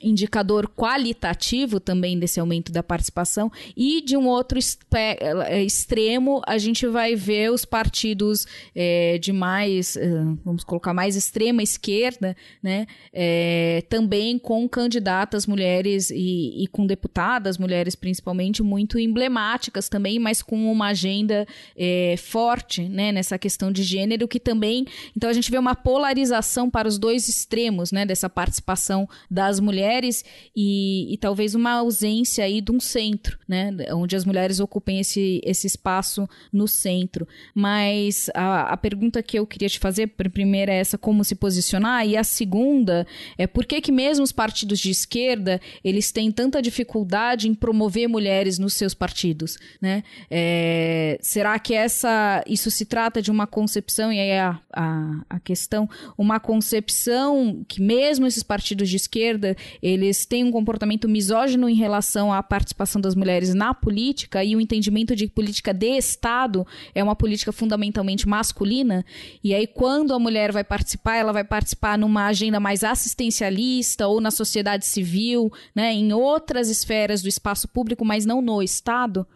indicador 0.03 0.69
qualitativo 0.69 1.81
também 1.81 2.19
desse 2.19 2.39
aumento 2.39 2.71
da 2.71 2.83
participação. 2.83 3.51
E 3.77 4.01
de 4.01 4.17
um 4.17 4.27
outro 4.27 4.59
é, 4.95 5.63
extremo 5.63 6.41
a 6.47 6.59
gente 6.59 6.87
vai 6.87 7.15
ver 7.15 7.51
os 7.51 7.65
partidos 7.65 8.47
é, 8.75 9.19
de 9.19 9.33
mais 9.33 9.97
é, 9.97 10.09
vamos 10.45 10.65
colocar 10.65 10.95
mais 10.95 11.17
extrema 11.17 11.63
esquerda 11.63 12.37
né 12.63 12.87
é, 13.13 13.83
também 13.89 14.39
com 14.39 14.69
candidatas 14.69 15.47
mulheres 15.47 16.11
e, 16.11 16.65
e, 16.65 16.67
com 16.69 16.87
deputadas 16.87 17.59
mulheres 17.59 17.95
principalmente 17.95 18.63
muito 18.63 18.99
emblemáticas 18.99 19.89
também 19.89 20.19
mas 20.19 20.43
com 20.43 20.71
uma 20.71 20.89
agenda 20.89 21.47
é, 21.77 22.15
forte 22.17 22.83
né 22.89 23.13
nessa 23.13 23.39
questão 23.39 23.71
de 23.73 23.83
gênero 23.83 24.29
que 24.29 24.41
também 24.41 24.87
então 25.17 25.29
a 25.29 25.33
gente 25.33 25.51
vê 25.51 25.59
uma 25.59 25.75
polarização 25.75 26.71
para 26.71 26.89
os 26.89 26.99
dois 26.99 27.29
extremos 27.29 27.93
né 27.93 28.05
dessa 28.07 28.29
participação 28.29 29.09
das 29.31 29.61
mulheres 29.61 29.88
mulheres 29.89 30.25
e, 30.55 31.13
e, 31.13 31.17
talvez 31.17 31.55
uma 31.55 31.73
ausência 31.73 32.45
aí 32.45 32.61
de 32.61 32.71
um 32.71 32.79
centro, 32.79 33.39
né? 33.49 33.71
Onde 33.93 34.15
as 34.15 34.25
mulheres 34.25 34.61
ocupem 34.61 35.01
esse, 35.01 35.41
esse 35.45 35.67
espaço 35.67 36.29
no 36.53 36.69
centro. 36.69 37.27
Mas 37.55 38.31
a, 38.35 38.73
a 38.73 38.77
pergunta 38.77 39.23
que 39.23 39.39
eu 39.39 39.47
queria 39.47 39.69
te 39.69 39.79
fazer, 39.79 40.11
a 40.19 40.29
primeira 40.29 40.73
é 40.73 40.79
essa, 40.79 40.99
como 40.99 41.25
se 41.25 41.35
posicionar, 41.35 42.07
e 42.07 42.17
a 42.17 42.25
segunda 42.25 43.07
é 43.37 43.47
por 43.47 43.65
que 43.65 43.81
que 43.81 43.93
mesmo 43.93 44.25
os 44.25 44.33
partidos 44.33 44.79
de 44.79 44.91
esquerda, 44.91 45.61
eles 45.83 46.13
têm 46.13 46.31
tanta 46.31 46.61
dificuldade 46.61 47.49
em 47.49 47.55
promover 47.55 48.09
mulheres 48.09 48.59
nos 48.59 48.75
seus 48.75 48.95
partidos, 48.95 49.57
né? 49.81 50.03
É, 50.31 51.19
será 51.23 51.59
que 51.59 51.75
essa, 51.75 52.43
isso 52.47 52.71
se 52.71 52.85
trata 52.85 53.23
de 53.23 53.31
uma 53.31 53.47
concepção, 53.47 54.13
e 54.13 54.21
aí 54.21 54.29
é 54.29 54.41
a, 54.41 54.61
a, 54.73 55.25
a 55.31 55.41
questão, 55.41 55.89
uma 56.17 56.39
concepção 56.39 57.65
que 57.67 57.81
mesmo 57.81 58.27
esses 58.27 58.43
partidos 58.43 58.89
de 58.89 58.97
esquerda, 58.97 59.57
eles 59.83 60.27
têm 60.27 60.45
um 60.45 60.51
comportamento 60.51 61.09
misógino 61.09 61.69
em 61.69 61.75
relação 61.75 62.33
à 62.33 62.43
participação 62.43 63.01
das 63.01 63.15
mulheres 63.15 63.55
na 63.55 63.75
política 63.75 64.43
e 64.45 64.55
o 64.55 64.61
entendimento 64.61 65.15
de 65.15 65.29
política 65.29 65.73
de 65.73 65.97
Estado 65.97 66.67
é 66.95 67.03
uma 67.03 67.17
política 67.17 67.53
fundamentalmente 67.53 68.29
masculina. 68.29 69.05
E 69.43 69.55
aí, 69.55 69.67
quando 69.67 70.13
a 70.15 70.19
mulher 70.19 70.53
vai 70.53 70.65
participar, 70.65 71.17
ela 71.17 71.33
vai 71.33 71.45
participar 71.45 71.99
numa 71.99 72.27
agenda 72.27 72.61
mais 72.61 72.85
assistencialista 72.85 74.07
ou 74.07 74.21
na 74.21 74.31
sociedade 74.31 74.87
civil, 74.87 75.51
né, 75.75 75.93
em 75.93 76.13
outras 76.13 76.69
esferas 76.69 77.23
do 77.23 77.29
espaço 77.29 77.69
público, 77.69 78.05
mas 78.05 78.27
não 78.27 78.41
no 78.41 78.63
Estado. 78.63 79.27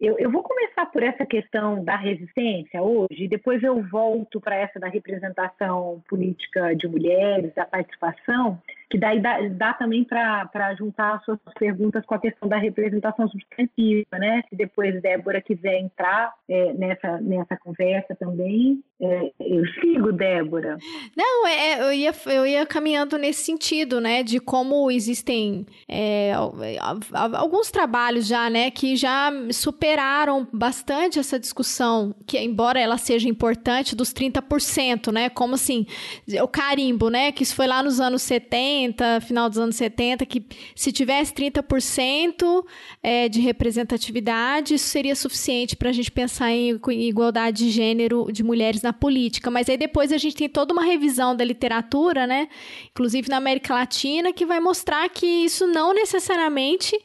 Eu, 0.00 0.18
eu, 0.18 0.30
vou 0.30 0.42
começar 0.42 0.86
por 0.86 1.02
essa 1.02 1.26
questão 1.26 1.84
da 1.84 1.94
resistência 1.94 2.80
hoje, 2.80 3.24
e 3.24 3.28
depois 3.28 3.62
eu 3.62 3.82
volto 3.82 4.40
para 4.40 4.56
essa 4.56 4.80
da 4.80 4.88
representação 4.88 6.02
política 6.08 6.74
de 6.74 6.88
mulheres, 6.88 7.54
da 7.54 7.66
participação, 7.66 8.58
que 8.90 8.98
daí 8.98 9.20
dá, 9.20 9.38
dá 9.52 9.72
também 9.72 10.02
para 10.02 10.74
juntar 10.76 11.14
as 11.14 11.24
suas 11.24 11.38
perguntas 11.56 12.04
com 12.04 12.14
a 12.16 12.18
questão 12.18 12.48
da 12.48 12.58
representação 12.58 13.28
substantiva, 13.28 14.18
né? 14.18 14.42
Se 14.50 14.56
depois 14.56 15.00
Débora 15.00 15.40
quiser 15.40 15.78
entrar 15.78 16.34
é, 16.48 16.72
nessa, 16.72 17.20
nessa 17.20 17.56
conversa 17.56 18.16
também, 18.16 18.82
é, 19.00 19.30
eu 19.38 19.64
sigo, 19.80 20.10
Débora. 20.10 20.76
Não, 21.16 21.46
é, 21.46 21.82
eu, 21.82 21.92
ia, 21.92 22.12
eu 22.26 22.44
ia 22.44 22.66
caminhando 22.66 23.16
nesse 23.16 23.44
sentido, 23.44 24.00
né? 24.00 24.24
De 24.24 24.40
como 24.40 24.90
existem 24.90 25.64
é, 25.88 26.32
alguns 27.12 27.70
trabalhos 27.70 28.26
já, 28.26 28.50
né? 28.50 28.72
Que 28.72 28.96
já 28.96 29.30
superaram 29.52 30.48
bastante 30.52 31.20
essa 31.20 31.38
discussão, 31.38 32.12
que 32.26 32.36
embora 32.40 32.80
ela 32.80 32.98
seja 32.98 33.28
importante, 33.28 33.94
dos 33.94 34.12
30%, 34.12 35.12
né? 35.12 35.30
Como 35.30 35.54
assim, 35.54 35.86
o 36.42 36.48
carimbo, 36.48 37.08
né? 37.08 37.30
Que 37.30 37.44
isso 37.44 37.54
foi 37.54 37.68
lá 37.68 37.84
nos 37.84 38.00
anos 38.00 38.22
70, 38.22 38.79
70, 38.80 39.20
final 39.20 39.48
dos 39.48 39.58
anos 39.58 39.76
70, 39.76 40.24
que 40.24 40.44
se 40.74 40.92
tivesse 40.92 41.32
30% 41.34 42.64
é, 43.02 43.28
de 43.28 43.40
representatividade, 43.40 44.74
isso 44.74 44.88
seria 44.88 45.14
suficiente 45.14 45.76
para 45.76 45.90
a 45.90 45.92
gente 45.92 46.10
pensar 46.10 46.50
em 46.50 46.80
igualdade 46.88 47.64
de 47.64 47.70
gênero 47.70 48.28
de 48.32 48.42
mulheres 48.42 48.82
na 48.82 48.92
política. 48.92 49.50
Mas 49.50 49.68
aí 49.68 49.76
depois 49.76 50.12
a 50.12 50.18
gente 50.18 50.36
tem 50.36 50.48
toda 50.48 50.72
uma 50.72 50.84
revisão 50.84 51.36
da 51.36 51.44
literatura, 51.44 52.26
né? 52.26 52.48
Inclusive 52.90 53.28
na 53.28 53.36
América 53.36 53.74
Latina, 53.74 54.32
que 54.32 54.46
vai 54.46 54.60
mostrar 54.60 55.08
que 55.08 55.26
isso 55.26 55.66
não 55.66 55.92
necessariamente 55.92 56.96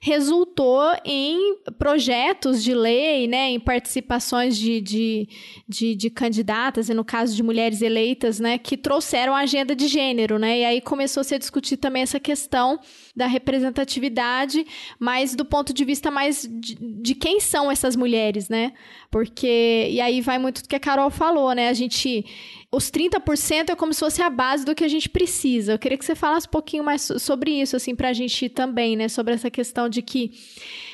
resultou 0.00 0.92
em 1.04 1.56
projetos 1.76 2.62
de 2.62 2.72
lei, 2.72 3.26
né, 3.26 3.50
em 3.50 3.58
participações 3.58 4.56
de, 4.56 4.80
de, 4.80 5.28
de, 5.68 5.94
de, 5.96 6.08
candidatas, 6.08 6.88
e 6.88 6.94
no 6.94 7.04
caso 7.04 7.34
de 7.34 7.42
mulheres 7.42 7.82
eleitas, 7.82 8.38
né, 8.38 8.58
que 8.58 8.76
trouxeram 8.76 9.34
a 9.34 9.40
agenda 9.40 9.74
de 9.74 9.88
gênero, 9.88 10.38
né, 10.38 10.60
e 10.60 10.64
aí 10.64 10.80
começou 10.80 11.22
a 11.22 11.38
discutir 11.38 11.76
também 11.78 12.02
essa 12.02 12.20
questão 12.20 12.78
da 13.14 13.26
representatividade, 13.26 14.64
mas 15.00 15.34
do 15.34 15.44
ponto 15.44 15.72
de 15.72 15.84
vista 15.84 16.12
mais 16.12 16.48
de, 16.48 16.76
de 16.76 17.14
quem 17.16 17.40
são 17.40 17.70
essas 17.70 17.96
mulheres, 17.96 18.48
né, 18.48 18.72
porque, 19.10 19.88
e 19.90 20.00
aí 20.00 20.20
vai 20.20 20.38
muito 20.38 20.62
do 20.62 20.68
que 20.68 20.76
a 20.76 20.80
Carol 20.80 21.10
falou, 21.10 21.52
né, 21.52 21.68
a 21.68 21.74
gente 21.74 22.24
os 22.70 22.90
30% 22.90 23.70
é 23.70 23.76
como 23.76 23.94
se 23.94 24.00
fosse 24.00 24.20
a 24.20 24.28
base 24.28 24.62
do 24.62 24.74
que 24.74 24.84
a 24.84 24.88
gente 24.88 25.08
precisa. 25.08 25.72
Eu 25.72 25.78
queria 25.78 25.96
que 25.96 26.04
você 26.04 26.14
falasse 26.14 26.46
um 26.46 26.50
pouquinho 26.50 26.84
mais 26.84 27.10
sobre 27.18 27.50
isso, 27.50 27.74
assim, 27.74 27.94
para 27.94 28.10
a 28.10 28.12
gente 28.12 28.46
também, 28.50 28.94
né? 28.94 29.08
Sobre 29.08 29.32
essa 29.32 29.50
questão 29.50 29.88
de 29.88 30.02
que 30.02 30.32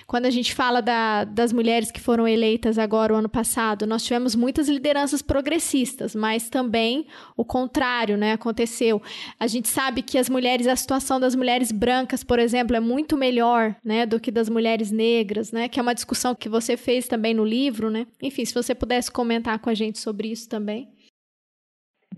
quando 0.06 0.26
a 0.26 0.30
gente 0.30 0.54
fala 0.54 0.80
da, 0.80 1.24
das 1.24 1.52
mulheres 1.52 1.90
que 1.90 2.00
foram 2.00 2.28
eleitas 2.28 2.78
agora 2.78 3.12
o 3.12 3.16
ano 3.16 3.28
passado, 3.28 3.88
nós 3.88 4.04
tivemos 4.04 4.36
muitas 4.36 4.68
lideranças 4.68 5.20
progressistas, 5.20 6.14
mas 6.14 6.48
também 6.48 7.08
o 7.36 7.44
contrário, 7.44 8.16
né, 8.16 8.34
aconteceu. 8.34 9.02
A 9.40 9.48
gente 9.48 9.66
sabe 9.66 10.02
que 10.02 10.16
as 10.16 10.28
mulheres, 10.28 10.68
a 10.68 10.76
situação 10.76 11.18
das 11.18 11.34
mulheres 11.34 11.72
brancas, 11.72 12.22
por 12.22 12.38
exemplo, 12.38 12.76
é 12.76 12.80
muito 12.80 13.16
melhor, 13.16 13.74
né, 13.84 14.06
do 14.06 14.20
que 14.20 14.30
das 14.30 14.48
mulheres 14.48 14.92
negras, 14.92 15.50
né, 15.50 15.68
que 15.68 15.80
é 15.80 15.82
uma 15.82 15.94
discussão 15.94 16.34
que 16.36 16.48
você 16.48 16.76
fez 16.76 17.08
também 17.08 17.34
no 17.34 17.44
livro, 17.44 17.90
né. 17.90 18.06
Enfim, 18.22 18.44
se 18.44 18.54
você 18.54 18.74
pudesse 18.74 19.10
comentar 19.10 19.58
com 19.58 19.70
a 19.70 19.74
gente 19.74 19.98
sobre 19.98 20.28
isso 20.28 20.48
também. 20.48 20.93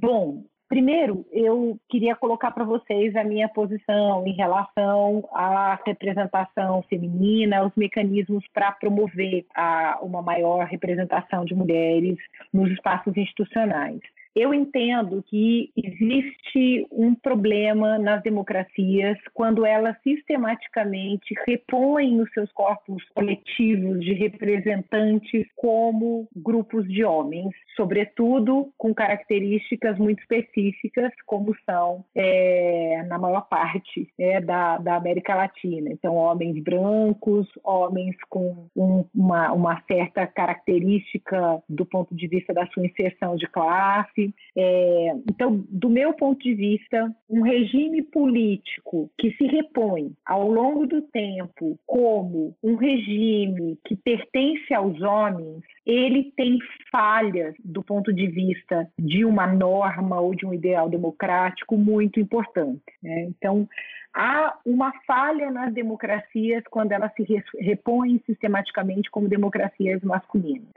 Bom, 0.00 0.44
primeiro 0.68 1.24
eu 1.32 1.78
queria 1.88 2.14
colocar 2.14 2.50
para 2.50 2.64
vocês 2.64 3.16
a 3.16 3.24
minha 3.24 3.48
posição 3.48 4.26
em 4.26 4.32
relação 4.32 5.26
à 5.32 5.78
representação 5.86 6.82
feminina, 6.82 7.64
os 7.64 7.74
mecanismos 7.74 8.44
para 8.52 8.72
promover 8.72 9.46
a, 9.54 9.98
uma 10.02 10.20
maior 10.20 10.66
representação 10.66 11.46
de 11.46 11.54
mulheres 11.54 12.18
nos 12.52 12.70
espaços 12.72 13.16
institucionais. 13.16 14.00
Eu 14.36 14.52
entendo 14.52 15.24
que 15.26 15.72
existe 15.74 16.86
um 16.92 17.14
problema 17.14 17.98
nas 17.98 18.22
democracias 18.22 19.16
quando 19.32 19.64
elas 19.64 19.96
sistematicamente 20.02 21.34
repõem 21.48 22.20
os 22.20 22.30
seus 22.32 22.52
corpos 22.52 23.02
coletivos 23.14 23.98
de 24.00 24.12
representantes 24.12 25.46
como 25.56 26.28
grupos 26.36 26.86
de 26.86 27.02
homens, 27.02 27.48
sobretudo 27.74 28.70
com 28.76 28.92
características 28.92 29.96
muito 29.96 30.20
específicas, 30.20 31.10
como 31.24 31.56
são 31.64 32.04
é, 32.14 33.04
na 33.08 33.18
maior 33.18 33.48
parte 33.48 34.06
é, 34.18 34.38
da, 34.38 34.76
da, 34.76 34.96
América 34.96 35.34
Latina. 35.34 35.88
Então, 35.90 36.14
homens 36.14 36.62
brancos, 36.62 37.48
homens 37.64 38.14
com 38.28 38.68
um, 38.76 39.02
uma, 39.14 39.50
uma 39.52 39.82
certa 39.90 40.26
característica 40.26 41.62
do 41.66 41.86
ponto 41.86 42.14
de 42.14 42.28
vista 42.28 42.52
da 42.52 42.66
sua 42.66 42.84
inserção 42.84 43.34
de 43.36 43.46
classe 43.46 44.25
é, 44.56 45.12
então, 45.30 45.64
do 45.68 45.88
meu 45.88 46.14
ponto 46.14 46.42
de 46.42 46.54
vista, 46.54 47.14
um 47.28 47.42
regime 47.42 48.02
político 48.02 49.10
que 49.18 49.30
se 49.32 49.46
repõe 49.46 50.12
ao 50.24 50.50
longo 50.50 50.86
do 50.86 51.02
tempo 51.02 51.78
como 51.86 52.56
um 52.62 52.76
regime 52.76 53.78
que 53.84 53.96
pertence 53.96 54.72
aos 54.72 55.00
homens, 55.02 55.62
ele 55.84 56.32
tem 56.36 56.58
falhas 56.90 57.54
do 57.64 57.82
ponto 57.82 58.12
de 58.12 58.26
vista 58.26 58.88
de 58.98 59.24
uma 59.24 59.46
norma 59.46 60.20
ou 60.20 60.34
de 60.34 60.46
um 60.46 60.54
ideal 60.54 60.88
democrático 60.88 61.76
muito 61.76 62.18
importante. 62.18 62.82
Né? 63.02 63.22
Então, 63.24 63.68
há 64.14 64.58
uma 64.64 64.92
falha 65.06 65.50
nas 65.50 65.72
democracias 65.74 66.64
quando 66.70 66.92
elas 66.92 67.12
se 67.14 67.24
repõem 67.60 68.20
sistematicamente 68.24 69.10
como 69.10 69.28
democracias 69.28 70.02
masculinas. 70.02 70.72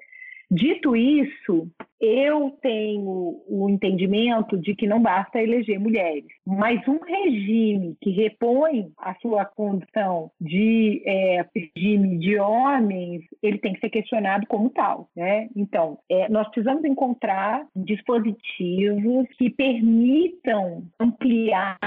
Dito 0.51 0.95
isso, 0.95 1.69
eu 2.01 2.57
tenho 2.61 3.43
o 3.47 3.69
entendimento 3.69 4.57
de 4.57 4.73
que 4.73 4.87
não 4.87 5.01
basta 5.01 5.41
eleger 5.41 5.79
mulheres, 5.79 6.25
mas 6.45 6.85
um 6.87 6.99
regime 6.99 7.95
que 8.01 8.09
repõe 8.09 8.91
a 8.97 9.13
sua 9.15 9.45
condição 9.45 10.31
de 10.41 11.03
é, 11.05 11.45
regime 11.55 12.17
de 12.17 12.39
homens, 12.39 13.21
ele 13.41 13.59
tem 13.59 13.73
que 13.73 13.79
ser 13.79 13.89
questionado 13.89 14.47
como 14.47 14.69
tal. 14.71 15.07
Né? 15.15 15.49
Então, 15.55 15.99
é, 16.09 16.27
nós 16.29 16.47
precisamos 16.49 16.83
encontrar 16.83 17.65
dispositivos 17.75 19.27
que 19.37 19.51
permitam 19.51 20.83
ampliar 20.99 21.77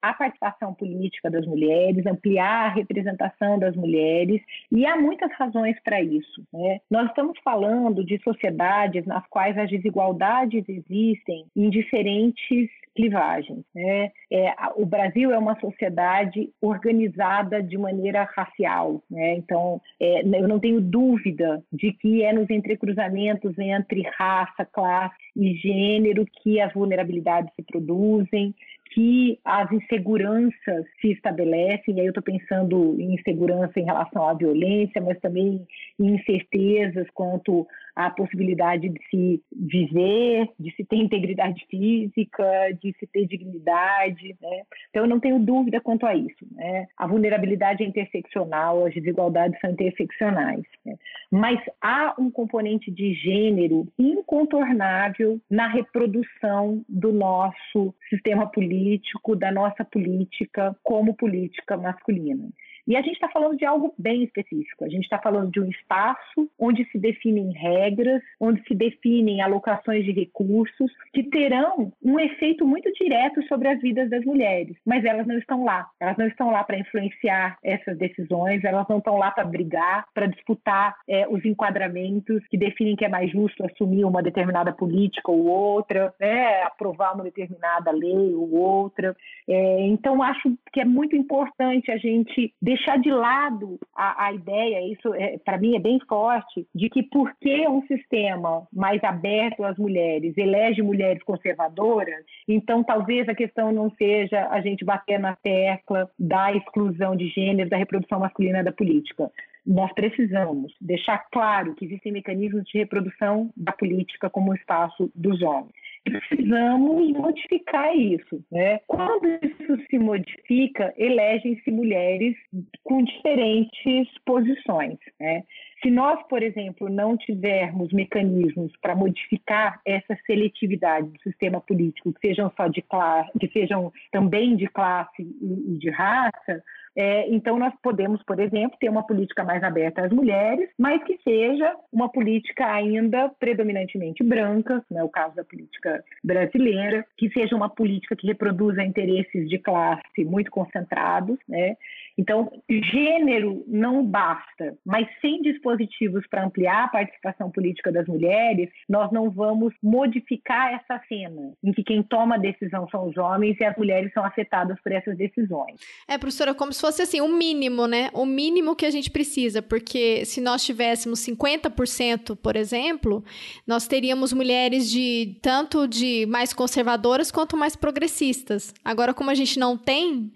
a 0.00 0.14
participação 0.14 0.74
política 0.74 1.30
das 1.30 1.46
mulheres, 1.46 2.06
ampliar 2.06 2.66
a 2.66 2.74
representação 2.74 3.58
das 3.58 3.74
mulheres, 3.74 4.40
e 4.70 4.86
há 4.86 4.96
muitas 4.96 5.32
razões 5.32 5.76
para 5.82 6.00
isso. 6.00 6.42
Né? 6.52 6.78
Nós 6.90 7.08
estamos 7.08 7.38
falando 7.42 8.04
de 8.04 8.12
de 8.12 8.22
sociedades 8.22 9.06
nas 9.06 9.26
quais 9.28 9.56
as 9.62 9.70
desigualdades 9.70 10.64
existem 10.68 11.44
em 11.56 11.70
diferentes 11.70 12.68
clivagens. 12.94 13.64
Né? 13.74 14.10
É, 14.30 14.54
o 14.76 14.84
Brasil 14.84 15.32
é 15.32 15.38
uma 15.38 15.58
sociedade 15.58 16.50
organizada 16.60 17.62
de 17.62 17.78
maneira 17.78 18.28
racial, 18.34 19.02
né? 19.10 19.36
então 19.36 19.80
é, 19.98 20.20
eu 20.20 20.48
não 20.48 20.60
tenho 20.60 20.80
dúvida 20.80 21.62
de 21.72 21.92
que 21.92 22.22
é 22.22 22.32
nos 22.32 22.50
entrecruzamentos 22.50 23.58
entre 23.58 24.02
raça, 24.16 24.64
classe 24.64 25.16
e 25.34 25.54
gênero 25.54 26.26
que 26.42 26.60
as 26.60 26.72
vulnerabilidades 26.72 27.52
se 27.56 27.62
produzem, 27.62 28.54
que 28.94 29.38
as 29.42 29.72
inseguranças 29.72 30.84
se 31.00 31.12
estabelecem, 31.12 31.96
e 31.96 32.00
aí 32.00 32.06
eu 32.06 32.10
estou 32.10 32.22
pensando 32.22 33.00
em 33.00 33.14
insegurança 33.14 33.80
em 33.80 33.84
relação 33.84 34.28
à 34.28 34.34
violência, 34.34 35.00
mas 35.00 35.18
também 35.20 35.66
em 35.98 36.14
incertezas 36.14 37.06
quanto 37.14 37.66
à 37.94 38.10
possibilidade 38.10 38.88
de 38.88 39.00
se 39.10 39.42
viver, 39.52 40.48
de 40.58 40.74
se 40.74 40.84
ter 40.84 40.96
integridade 40.96 41.64
física, 41.70 42.44
de 42.80 42.94
se 42.98 43.06
ter 43.06 43.26
dignidade. 43.26 44.36
Né? 44.40 44.62
Então, 44.90 45.04
eu 45.04 45.08
não 45.08 45.20
tenho 45.20 45.38
dúvida 45.38 45.80
quanto 45.80 46.06
a 46.06 46.14
isso. 46.14 46.46
Né? 46.52 46.86
A 46.96 47.06
vulnerabilidade 47.06 47.82
é 47.82 47.86
interseccional, 47.86 48.86
as 48.86 48.94
desigualdades 48.94 49.60
são 49.60 49.70
interseccionais. 49.70 50.64
Né? 50.84 50.96
Mas 51.30 51.60
há 51.80 52.14
um 52.18 52.30
componente 52.30 52.90
de 52.90 53.14
gênero 53.14 53.86
incontornável 53.98 55.40
na 55.50 55.68
reprodução 55.68 56.84
do 56.88 57.12
nosso 57.12 57.94
sistema 58.08 58.46
político, 58.46 59.36
da 59.36 59.52
nossa 59.52 59.84
política 59.84 60.74
como 60.82 61.14
política 61.14 61.76
masculina. 61.76 62.48
E 62.86 62.96
a 62.96 63.02
gente 63.02 63.14
está 63.14 63.28
falando 63.28 63.56
de 63.56 63.64
algo 63.64 63.94
bem 63.98 64.24
específico. 64.24 64.84
A 64.84 64.88
gente 64.88 65.04
está 65.04 65.18
falando 65.18 65.50
de 65.50 65.60
um 65.60 65.68
espaço 65.70 66.50
onde 66.58 66.84
se 66.90 66.98
definem 66.98 67.52
regras, 67.52 68.22
onde 68.40 68.62
se 68.66 68.74
definem 68.74 69.40
alocações 69.40 70.04
de 70.04 70.12
recursos 70.12 70.90
que 71.12 71.22
terão 71.24 71.92
um 72.02 72.18
efeito 72.18 72.66
muito 72.66 72.90
direto 72.92 73.42
sobre 73.46 73.68
as 73.68 73.80
vidas 73.80 74.10
das 74.10 74.24
mulheres. 74.24 74.76
Mas 74.84 75.04
elas 75.04 75.26
não 75.26 75.38
estão 75.38 75.64
lá. 75.64 75.88
Elas 76.00 76.16
não 76.16 76.26
estão 76.26 76.50
lá 76.50 76.64
para 76.64 76.78
influenciar 76.78 77.56
essas 77.62 77.96
decisões, 77.98 78.64
elas 78.64 78.86
não 78.88 78.98
estão 78.98 79.16
lá 79.16 79.30
para 79.30 79.44
brigar, 79.44 80.06
para 80.12 80.26
disputar 80.26 80.96
é, 81.08 81.28
os 81.28 81.44
enquadramentos 81.44 82.46
que 82.48 82.56
definem 82.56 82.96
que 82.96 83.04
é 83.04 83.08
mais 83.08 83.30
justo 83.30 83.64
assumir 83.64 84.04
uma 84.04 84.22
determinada 84.22 84.72
política 84.72 85.30
ou 85.30 85.46
outra, 85.46 86.12
né, 86.20 86.62
aprovar 86.62 87.14
uma 87.14 87.24
determinada 87.24 87.90
lei 87.90 88.34
ou 88.34 88.52
outra. 88.54 89.16
É, 89.48 89.86
então, 89.86 90.22
acho 90.22 90.52
que 90.72 90.80
é 90.80 90.84
muito 90.84 91.16
importante 91.16 91.90
a 91.90 91.96
gente 91.96 92.52
deixar 92.72 92.98
de 92.98 93.10
lado 93.10 93.78
a, 93.94 94.26
a 94.26 94.32
ideia, 94.32 94.80
isso 94.90 95.12
é, 95.14 95.36
para 95.38 95.58
mim 95.58 95.76
é 95.76 95.78
bem 95.78 95.98
forte, 96.08 96.66
de 96.74 96.88
que 96.88 97.02
porque 97.02 97.68
um 97.68 97.82
sistema 97.86 98.66
mais 98.72 99.02
aberto 99.04 99.62
às 99.62 99.76
mulheres 99.76 100.36
elege 100.38 100.80
mulheres 100.80 101.22
conservadoras, 101.22 102.24
então 102.48 102.82
talvez 102.82 103.28
a 103.28 103.34
questão 103.34 103.70
não 103.72 103.90
seja 103.90 104.48
a 104.48 104.60
gente 104.62 104.84
bater 104.84 105.18
na 105.18 105.36
tecla 105.36 106.10
da 106.18 106.52
exclusão 106.52 107.14
de 107.14 107.28
gênero, 107.28 107.68
da 107.68 107.76
reprodução 107.76 108.20
masculina 108.20 108.64
da 108.64 108.72
política. 108.72 109.30
Nós 109.66 109.92
precisamos 109.92 110.74
deixar 110.80 111.18
claro 111.30 111.74
que 111.74 111.84
existem 111.84 112.10
mecanismos 112.10 112.64
de 112.64 112.78
reprodução 112.78 113.50
da 113.56 113.72
política 113.72 114.30
como 114.30 114.54
espaço 114.54 115.10
dos 115.14 115.42
homens 115.42 115.91
precisamos 116.02 117.12
modificar 117.12 117.96
isso. 117.96 118.44
Né? 118.50 118.80
Quando 118.86 119.26
isso 119.26 119.78
se 119.88 119.98
modifica, 119.98 120.92
elegem-se 120.96 121.70
mulheres 121.70 122.36
com 122.82 123.02
diferentes 123.02 124.08
posições. 124.24 124.98
Né? 125.20 125.44
Se 125.82 125.90
nós, 125.90 126.22
por 126.28 126.42
exemplo, 126.42 126.88
não 126.88 127.16
tivermos 127.16 127.92
mecanismos 127.92 128.72
para 128.80 128.94
modificar 128.94 129.80
essa 129.84 130.16
seletividade 130.26 131.08
do 131.08 131.20
sistema 131.22 131.60
político, 131.60 132.12
que 132.12 132.28
sejam 132.28 132.52
só 132.56 132.68
de 132.68 132.82
classe, 132.82 133.36
que 133.38 133.48
sejam 133.48 133.92
também 134.12 134.54
de 134.56 134.68
classe 134.68 135.22
e 135.22 135.78
de 135.78 135.90
raça, 135.90 136.62
é, 136.96 137.28
então, 137.30 137.58
nós 137.58 137.72
podemos, 137.82 138.22
por 138.22 138.38
exemplo, 138.38 138.76
ter 138.78 138.88
uma 138.88 139.06
política 139.06 139.42
mais 139.44 139.62
aberta 139.62 140.04
às 140.04 140.12
mulheres, 140.12 140.68
mas 140.78 141.02
que 141.04 141.18
seja 141.24 141.74
uma 141.92 142.08
política 142.08 142.66
ainda 142.66 143.30
predominantemente 143.40 144.22
branca, 144.22 144.84
não 144.90 145.00
é 145.00 145.04
o 145.04 145.08
caso 145.08 145.34
da 145.34 145.44
política 145.44 146.04
brasileira, 146.22 147.04
que 147.16 147.30
seja 147.30 147.56
uma 147.56 147.68
política 147.68 148.14
que 148.14 148.26
reproduza 148.26 148.82
interesses 148.82 149.48
de 149.48 149.58
classe 149.58 150.24
muito 150.24 150.50
concentrados, 150.50 151.38
né? 151.48 151.76
Então, 152.18 152.52
gênero 152.68 153.64
não 153.66 154.04
basta, 154.04 154.76
mas 154.84 155.08
sem 155.20 155.40
dispositivos 155.40 156.26
para 156.28 156.44
ampliar 156.44 156.84
a 156.84 156.88
participação 156.88 157.50
política 157.50 157.90
das 157.90 158.06
mulheres, 158.06 158.68
nós 158.88 159.10
não 159.10 159.30
vamos 159.30 159.72
modificar 159.82 160.74
essa 160.74 161.02
cena 161.08 161.52
em 161.64 161.72
que 161.72 161.82
quem 161.82 162.02
toma 162.02 162.34
a 162.34 162.38
decisão 162.38 162.86
são 162.90 163.08
os 163.08 163.16
homens 163.16 163.58
e 163.58 163.64
as 163.64 163.76
mulheres 163.76 164.12
são 164.12 164.24
afetadas 164.24 164.78
por 164.82 164.92
essas 164.92 165.16
decisões. 165.16 165.80
É, 166.06 166.18
professora, 166.18 166.54
como 166.54 166.72
se 166.72 166.81
fosse 166.82 167.02
assim, 167.02 167.20
o 167.20 167.26
um 167.26 167.38
mínimo, 167.38 167.86
né? 167.86 168.10
O 168.12 168.26
mínimo 168.26 168.74
que 168.74 168.84
a 168.84 168.90
gente 168.90 169.08
precisa, 169.08 169.62
porque 169.62 170.24
se 170.24 170.40
nós 170.40 170.64
tivéssemos 170.64 171.20
50%, 171.20 172.36
por 172.36 172.56
exemplo, 172.56 173.24
nós 173.64 173.86
teríamos 173.86 174.32
mulheres 174.32 174.90
de 174.90 175.38
tanto 175.40 175.86
de 175.86 176.26
mais 176.26 176.52
conservadoras 176.52 177.30
quanto 177.30 177.56
mais 177.56 177.76
progressistas. 177.76 178.74
Agora, 178.84 179.14
como 179.14 179.30
a 179.30 179.34
gente 179.34 179.60
não 179.60 179.78
tem, 179.78 180.32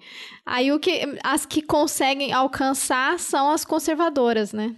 aí 0.47 0.70
o 0.70 0.78
que 0.78 1.18
as 1.24 1.44
que 1.44 1.61
conseguem 1.61 2.32
alcançar 2.32 3.18
são 3.18 3.51
as 3.51 3.64
conservadoras, 3.64 4.53
né? 4.53 4.76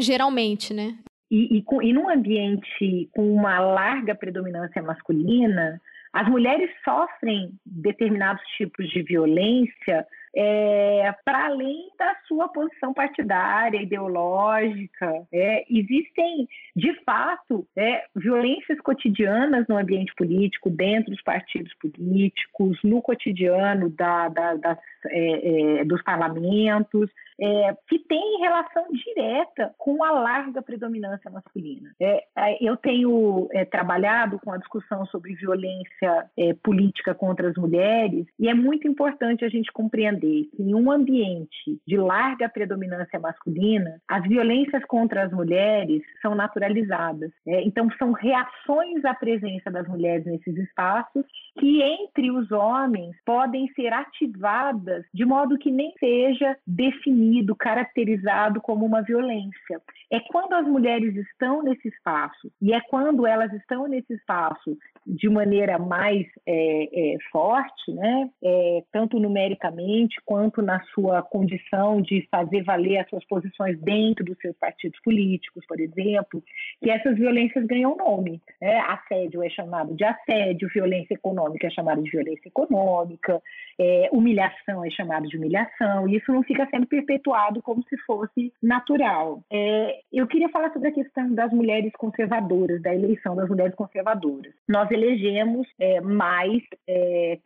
Geralmente, 0.00 0.72
né? 0.72 0.94
E, 1.28 1.58
e, 1.58 1.64
e 1.82 1.92
num 1.92 2.08
ambiente 2.08 3.08
com 3.12 3.34
uma 3.34 3.58
larga 3.58 4.14
predominância 4.14 4.80
masculina, 4.80 5.80
as 6.12 6.28
mulheres 6.28 6.70
sofrem 6.84 7.50
determinados 7.66 8.42
tipos 8.56 8.88
de 8.90 9.02
violência 9.02 10.06
é, 10.34 11.14
para 11.24 11.46
além 11.46 11.90
da 11.98 12.14
sua 12.26 12.48
posição 12.48 12.92
partidária, 12.94 13.82
ideológica. 13.82 15.26
É, 15.32 15.64
existem, 15.70 16.48
de 16.74 16.94
fato, 17.04 17.66
é, 17.76 18.04
violências 18.14 18.80
cotidianas 18.80 19.66
no 19.68 19.76
ambiente 19.76 20.12
político, 20.14 20.70
dentro 20.70 21.10
dos 21.10 21.22
partidos 21.22 21.72
políticos, 21.74 22.78
no 22.82 23.02
cotidiano 23.02 23.90
da, 23.90 24.28
da, 24.28 24.54
das, 24.54 24.78
é, 25.06 25.80
é, 25.80 25.84
dos 25.84 26.02
parlamentos 26.02 27.10
é, 27.40 27.76
que 27.88 27.98
tem 27.98 28.38
relação 28.40 28.84
direta 28.92 29.74
com 29.76 30.02
a 30.04 30.12
larga 30.12 30.62
predominância 30.62 31.30
masculina. 31.30 31.90
É, 32.00 32.24
eu 32.60 32.76
tenho 32.76 33.48
é, 33.52 33.64
trabalhado 33.64 34.38
com 34.38 34.52
a 34.52 34.58
discussão 34.58 35.04
sobre 35.06 35.34
violência 35.34 36.30
é, 36.36 36.54
política 36.54 37.14
contra 37.14 37.48
as 37.48 37.56
mulheres 37.56 38.26
e 38.38 38.48
é 38.48 38.54
muito 38.54 38.86
importante 38.86 39.44
a 39.44 39.48
gente 39.48 39.72
compreender 39.72 40.21
que 40.22 40.62
em 40.62 40.74
um 40.74 40.90
ambiente 40.90 41.80
de 41.86 41.96
larga 41.96 42.48
predominância 42.48 43.18
masculina, 43.18 44.00
as 44.08 44.22
violências 44.22 44.84
contra 44.84 45.24
as 45.24 45.32
mulheres 45.32 46.02
são 46.20 46.34
naturalizadas. 46.34 47.30
É, 47.46 47.62
então, 47.62 47.88
são 47.98 48.12
reações 48.12 49.04
à 49.04 49.14
presença 49.14 49.70
das 49.70 49.86
mulheres 49.88 50.24
nesses 50.24 50.56
espaços 50.56 51.24
que, 51.58 51.82
entre 51.82 52.30
os 52.30 52.50
homens, 52.50 53.16
podem 53.24 53.68
ser 53.74 53.92
ativadas 53.92 55.04
de 55.12 55.24
modo 55.24 55.58
que 55.58 55.70
nem 55.70 55.92
seja 55.98 56.56
definido 56.66 57.02
definido, 57.02 57.54
caracterizado 57.56 58.60
como 58.60 58.84
uma 58.84 59.02
violência. 59.02 59.80
É 60.10 60.20
quando 60.20 60.52
as 60.54 60.66
mulheres 60.66 61.14
estão 61.16 61.62
nesse 61.62 61.88
espaço, 61.88 62.50
e 62.60 62.72
é 62.72 62.80
quando 62.80 63.26
elas 63.26 63.52
estão 63.52 63.86
nesse 63.88 64.14
espaço 64.14 64.76
de 65.06 65.28
maneira 65.28 65.78
mais 65.78 66.26
é, 66.46 67.14
é, 67.14 67.16
forte, 67.30 67.92
né? 67.92 68.30
É, 68.42 68.82
tanto 68.92 69.18
numericamente 69.18 70.11
quanto 70.24 70.62
na 70.62 70.80
sua 70.94 71.22
condição 71.22 72.00
de 72.00 72.26
fazer 72.30 72.62
valer 72.62 72.98
as 72.98 73.08
suas 73.08 73.24
posições 73.26 73.78
dentro 73.80 74.24
dos 74.24 74.38
seus 74.38 74.56
partidos 74.56 74.98
políticos, 75.00 75.64
por 75.66 75.80
exemplo, 75.80 76.42
que 76.82 76.90
essas 76.90 77.16
violências 77.16 77.64
ganham 77.66 77.96
nome. 77.96 78.40
Né? 78.60 78.78
Assédio 78.80 79.42
é 79.42 79.50
chamado 79.50 79.94
de 79.94 80.04
assédio, 80.04 80.68
violência 80.72 81.14
econômica 81.14 81.66
é 81.66 81.70
chamado 81.70 82.02
de 82.02 82.10
violência 82.10 82.48
econômica, 82.48 83.40
é, 83.78 84.08
humilhação 84.12 84.84
é 84.84 84.90
chamado 84.90 85.26
de 85.28 85.36
humilhação, 85.36 86.08
e 86.08 86.16
isso 86.16 86.32
não 86.32 86.42
fica 86.42 86.66
sendo 86.70 86.86
perpetuado 86.86 87.62
como 87.62 87.82
se 87.84 87.96
fosse 87.98 88.52
natural. 88.62 89.42
É, 89.50 90.00
eu 90.12 90.26
queria 90.26 90.48
falar 90.48 90.72
sobre 90.72 90.88
a 90.88 90.92
questão 90.92 91.32
das 91.34 91.52
mulheres 91.52 91.92
conservadoras, 91.98 92.82
da 92.82 92.94
eleição 92.94 93.34
das 93.36 93.48
mulheres 93.48 93.74
conservadoras. 93.74 94.52
Nós 94.68 94.90
elegemos 94.90 95.66
é, 95.78 96.00
mais 96.00 96.62
é, 96.86 97.38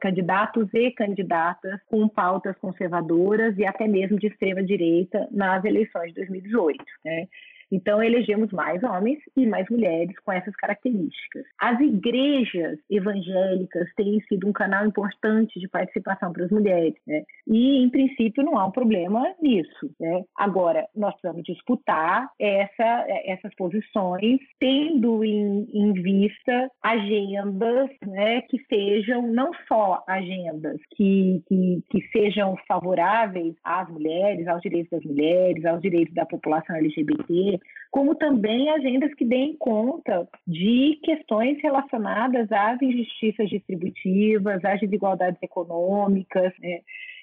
candidatos 0.00 0.68
e 0.74 0.90
candidatas 0.92 1.80
com 1.86 2.08
pautas 2.08 2.56
conservadoras 2.58 3.56
e 3.58 3.64
até 3.64 3.86
mesmo 3.86 4.18
de 4.18 4.26
extrema 4.26 4.62
direita 4.62 5.28
nas 5.30 5.64
eleições 5.64 6.08
de 6.08 6.14
2018. 6.14 6.84
Né? 7.04 7.26
Então, 7.70 8.02
elegemos 8.02 8.50
mais 8.52 8.82
homens 8.82 9.18
e 9.36 9.46
mais 9.46 9.68
mulheres 9.68 10.18
com 10.20 10.32
essas 10.32 10.54
características. 10.56 11.44
As 11.60 11.80
igrejas 11.80 12.78
evangélicas 12.90 13.88
têm 13.96 14.20
sido 14.28 14.48
um 14.48 14.52
canal 14.52 14.86
importante 14.86 15.58
de 15.58 15.68
participação 15.68 16.32
para 16.32 16.44
as 16.44 16.50
mulheres, 16.50 16.94
né? 17.06 17.22
e, 17.46 17.82
em 17.82 17.88
princípio, 17.88 18.44
não 18.44 18.58
há 18.58 18.66
um 18.66 18.70
problema 18.70 19.22
nisso. 19.40 19.90
Né? 20.00 20.24
Agora, 20.36 20.86
nós 20.94 21.12
precisamos 21.12 21.42
disputar 21.44 22.28
essa, 22.38 23.06
essas 23.24 23.54
posições, 23.54 24.40
tendo 24.58 25.24
em, 25.24 25.66
em 25.72 25.92
vista 25.92 26.70
agendas 26.82 27.90
né, 28.06 28.42
que 28.42 28.58
sejam 28.68 29.22
não 29.22 29.50
só 29.68 30.02
agendas 30.06 30.80
que, 30.96 31.42
que, 31.48 31.82
que 31.90 32.02
sejam 32.08 32.56
favoráveis 32.66 33.54
às 33.64 33.88
mulheres, 33.88 34.46
aos 34.46 34.60
direitos 34.60 34.90
das 34.90 35.04
mulheres, 35.04 35.64
aos 35.64 35.80
direitos 35.80 36.14
da 36.14 36.26
população 36.26 36.76
LGBT, 36.76 37.58
como 37.90 38.16
também 38.16 38.70
agendas 38.70 39.14
que 39.14 39.24
deem 39.24 39.56
conta 39.56 40.28
de 40.46 40.98
questões 41.02 41.62
relacionadas 41.62 42.50
às 42.50 42.82
injustiças 42.82 43.48
distributivas, 43.48 44.64
às 44.64 44.80
desigualdades 44.80 45.40
econômicas. 45.40 46.52
Né? 46.58 46.80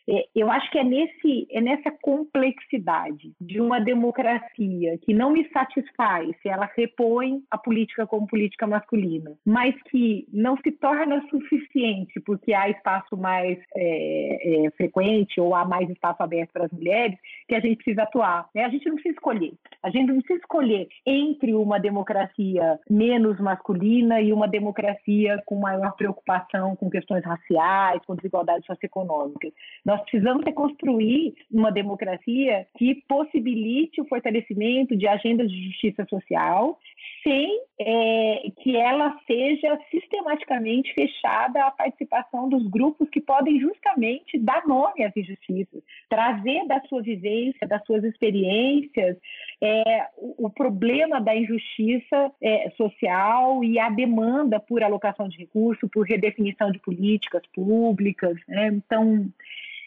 É, 0.10 0.26
eu 0.36 0.50
acho 0.52 0.70
que 0.72 0.80
é, 0.80 0.84
nesse, 0.84 1.48
é 1.52 1.62
nessa 1.62 1.92
complexidade 2.02 3.32
de 3.40 3.62
uma 3.62 3.80
democracia 3.80 4.98
que 5.02 5.14
não 5.14 5.32
me 5.32 5.48
satisfaz 5.50 6.30
se 6.42 6.50
ela 6.50 6.70
repõe 6.76 7.42
a 7.50 7.58
política 7.58 8.08
como 8.08 8.28
política 8.28 8.66
masculina, 8.68 9.34
mas 9.46 9.76
que 9.90 10.28
não 10.32 10.58
se 10.58 10.72
torna 10.72 11.22
suficiente 11.30 12.20
porque 12.26 12.54
há 12.54 12.70
espaço 12.70 13.16
mais 13.16 13.58
é, 13.76 14.66
é, 14.66 14.72
frequente 14.72 15.40
ou 15.40 15.56
há 15.56 15.66
mais 15.66 15.90
espaço 15.90 16.22
aberto 16.24 16.52
para 16.52 16.66
as 16.66 16.72
mulheres, 16.72 17.18
que 17.48 17.56
a 17.56 17.60
gente 17.60 17.78
precisa 17.78 18.04
atuar. 18.04 18.48
Né? 18.54 18.64
A 18.66 18.70
gente 18.70 18.86
não 18.88 18.96
precisa 18.96 19.16
escolher. 19.16 19.54
A 19.84 19.90
gente 19.90 20.08
não 20.08 20.18
precisa 20.18 20.40
escolher 20.40 20.88
entre 21.06 21.54
uma 21.54 21.80
democracia 21.80 22.80
menos 22.90 23.40
masculina 23.40 24.22
e 24.22 24.34
uma 24.34 24.48
democracia 24.48 25.42
com 25.46 25.56
maior 25.56 25.96
preocupação 25.96 26.76
com 26.76 26.90
questões 26.90 27.24
raciais, 27.24 28.02
com 28.06 28.16
desigualdades 28.16 28.66
socioeconômicas. 28.66 29.52
Nós 29.92 30.04
precisamos 30.04 30.46
reconstruir 30.46 31.34
uma 31.52 31.70
democracia 31.70 32.66
que 32.78 33.04
possibilite 33.10 34.00
o 34.00 34.06
fortalecimento 34.06 34.96
de 34.96 35.06
agendas 35.06 35.52
de 35.52 35.66
justiça 35.66 36.06
social 36.10 36.80
sem 37.22 37.62
é, 37.78 38.52
que 38.62 38.78
ela 38.78 39.20
seja 39.28 39.78
sistematicamente 39.92 40.94
fechada 40.94 41.66
à 41.66 41.72
participação 41.72 42.48
dos 42.48 42.66
grupos 42.70 43.10
que 43.10 43.20
podem 43.20 43.60
justamente 43.60 44.40
dar 44.40 44.66
nome 44.66 45.04
às 45.04 45.16
injustiças, 45.16 45.84
trazer 46.10 46.66
da 46.68 46.80
sua 46.88 47.02
vivência, 47.02 47.68
das 47.68 47.84
suas 47.86 48.06
experiências, 48.06 49.18
é, 49.62 50.08
o, 50.16 50.46
o, 50.46 50.50
problema 50.50 51.20
da 51.20 51.36
injustiça 51.36 52.32
é, 52.42 52.70
social 52.78 53.62
e 53.62 53.78
a 53.78 53.90
demanda 53.90 54.58
por 54.58 54.82
alocação 54.84 55.28
de 55.28 55.38
recursos, 55.38 55.90
por 55.92 56.08
redefinição 56.08 56.72
de 56.72 56.80
políticas 56.80 57.44
públicas. 57.54 58.38
Né? 58.48 58.68
Então, 58.68 59.30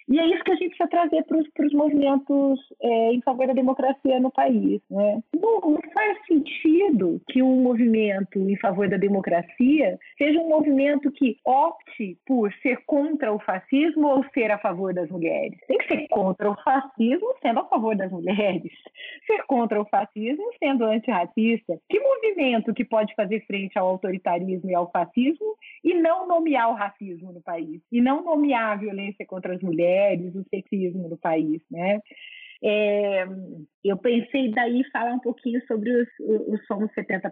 e 0.07 0.19
é 0.19 0.27
isso 0.27 0.45
que 0.45 0.53
a 0.53 0.57
gente 0.57 0.77
precisa 0.77 0.89
trazer 0.89 1.25
para 1.25 1.67
os 1.67 1.73
movimentos 1.73 2.61
é, 2.83 3.13
em 3.13 3.23
favor 3.23 3.47
da 3.47 3.55
democracia 3.55 4.21
no 4.21 4.31
país. 4.31 4.83
Né? 4.91 5.23
Não, 5.35 5.61
não, 5.61 5.79
faz 5.95 6.19
sentido 6.27 7.21
que 7.31 7.43
um 7.43 7.63
movimento 7.63 8.39
em 8.39 8.57
favor 8.59 8.89
da 8.89 8.99
democracia 8.99 9.99
seja 10.19 10.39
um 10.41 10.49
movimento 10.49 11.11
que 11.13 11.39
opte 11.45 12.19
por 12.27 12.53
ser 12.63 12.83
contra 12.87 13.33
o 13.33 13.39
fascismo 13.41 14.09
ou 14.09 14.25
ser 14.35 14.51
a 14.51 14.59
favor 14.59 14.93
das 14.93 15.09
mulheres. 15.11 15.59
Tem 15.67 15.79
que 15.79 15.89
ser 15.89 16.07
contra 16.09 16.51
o 16.51 16.57
fascismo 16.63 17.35
sendo 17.41 17.61
a 17.61 17.65
favor 17.65 17.97
das 17.97 18.13
mulheres. 18.13 18.73
Ser 19.27 19.43
contra 19.47 19.81
o 19.81 19.87
fascismo 19.87 20.45
sendo 20.59 20.85
antirracista. 20.85 21.79
Que 21.89 21.99
movimento 21.99 22.75
que 22.75 22.85
pode 22.85 23.15
fazer 23.15 23.41
frente 23.47 23.79
ao 23.79 23.89
autoritarismo 23.89 24.71
e 24.71 24.75
ao 24.75 24.91
fascismo 24.91 25.57
e 25.83 25.95
não 25.95 26.29
nomear 26.29 26.71
o 26.71 26.75
racismo 26.75 27.33
no 27.33 27.43
país? 27.43 27.81
E 27.91 28.03
não 28.03 28.23
nomear 28.23 28.73
a 28.73 28.77
violência 28.77 29.25
contra 29.27 29.55
as 29.55 29.63
mulheres? 29.63 29.94
Mulheres, 29.95 30.35
o 30.35 30.45
sexismo 30.51 31.09
no 31.09 31.17
país, 31.17 31.63
né? 31.71 32.01
É, 32.67 33.27
eu 33.85 33.99
pensei 33.99 34.51
daí 34.51 34.83
falar 34.91 35.13
um 35.13 35.19
pouquinho 35.19 35.61
sobre 35.67 35.91
os, 35.91 36.09
os 36.49 36.67
Somos 36.67 36.91
70%, 36.93 37.31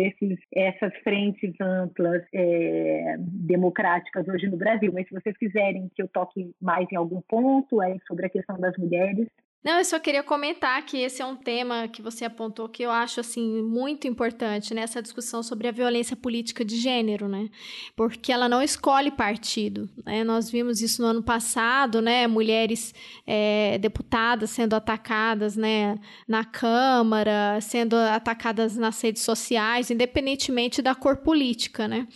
esses, 0.00 0.38
essas 0.52 0.92
frentes 1.04 1.54
amplas 1.60 2.24
é, 2.34 3.14
democráticas 3.18 4.26
hoje 4.26 4.48
no 4.48 4.56
Brasil. 4.56 4.90
Mas 4.92 5.06
se 5.06 5.14
vocês 5.14 5.36
quiserem 5.36 5.88
que 5.94 6.02
eu 6.02 6.08
toque 6.08 6.50
mais 6.60 6.90
em 6.90 6.96
algum 6.96 7.20
ponto 7.20 7.80
aí 7.80 8.00
sobre 8.08 8.26
a 8.26 8.30
questão 8.30 8.58
das 8.58 8.76
mulheres, 8.76 9.28
não, 9.62 9.76
eu 9.76 9.84
só 9.84 9.98
queria 9.98 10.22
comentar 10.22 10.84
que 10.86 10.96
esse 10.96 11.20
é 11.20 11.26
um 11.26 11.36
tema 11.36 11.86
que 11.86 12.00
você 12.00 12.24
apontou 12.24 12.66
que 12.66 12.82
eu 12.82 12.90
acho 12.90 13.20
assim 13.20 13.62
muito 13.62 14.08
importante 14.08 14.72
nessa 14.72 15.02
discussão 15.02 15.42
sobre 15.42 15.68
a 15.68 15.72
violência 15.72 16.16
política 16.16 16.64
de 16.64 16.76
gênero, 16.76 17.28
né? 17.28 17.50
Porque 17.94 18.32
ela 18.32 18.48
não 18.48 18.62
escolhe 18.62 19.10
partido. 19.10 19.86
Né? 20.06 20.24
Nós 20.24 20.50
vimos 20.50 20.80
isso 20.80 21.02
no 21.02 21.08
ano 21.08 21.22
passado, 21.22 22.00
né? 22.00 22.26
Mulheres 22.26 22.94
é, 23.26 23.76
deputadas 23.76 24.48
sendo 24.48 24.74
atacadas, 24.74 25.56
né? 25.56 25.98
Na 26.26 26.42
Câmara, 26.42 27.60
sendo 27.60 27.96
atacadas 27.96 28.78
nas 28.78 28.98
redes 29.02 29.22
sociais, 29.22 29.90
independentemente 29.90 30.80
da 30.80 30.94
cor 30.94 31.18
política, 31.18 31.86
né? 31.86 32.08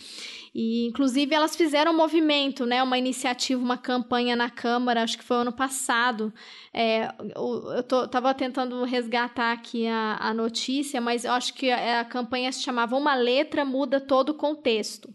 E, 0.57 0.85
inclusive, 0.85 1.35
elas 1.35 1.53
fizeram 1.53 1.91
um 1.91 1.97
movimento, 1.97 2.65
né? 2.65 2.81
Uma 2.81 2.97
iniciativa, 2.97 3.61
uma 3.61 3.77
campanha 3.77 4.37
na 4.37 4.49
Câmara, 4.49 5.03
acho 5.03 5.17
que 5.17 5.23
foi 5.23 5.35
ano 5.35 5.51
passado. 5.51 6.33
É, 6.73 7.13
eu 7.35 7.83
tô, 7.83 8.07
tava 8.07 8.33
tentando 8.33 8.81
resgatar 8.85 9.51
aqui 9.51 9.85
a, 9.85 10.15
a 10.17 10.33
notícia, 10.33 11.01
mas 11.01 11.25
eu 11.25 11.33
acho 11.33 11.53
que 11.53 11.69
a, 11.69 11.99
a 11.99 12.05
campanha 12.05 12.49
se 12.53 12.61
chamava 12.61 12.95
Uma 12.95 13.15
Letra 13.15 13.65
Muda 13.65 13.99
Todo 13.99 14.29
o 14.29 14.33
Contexto 14.33 15.13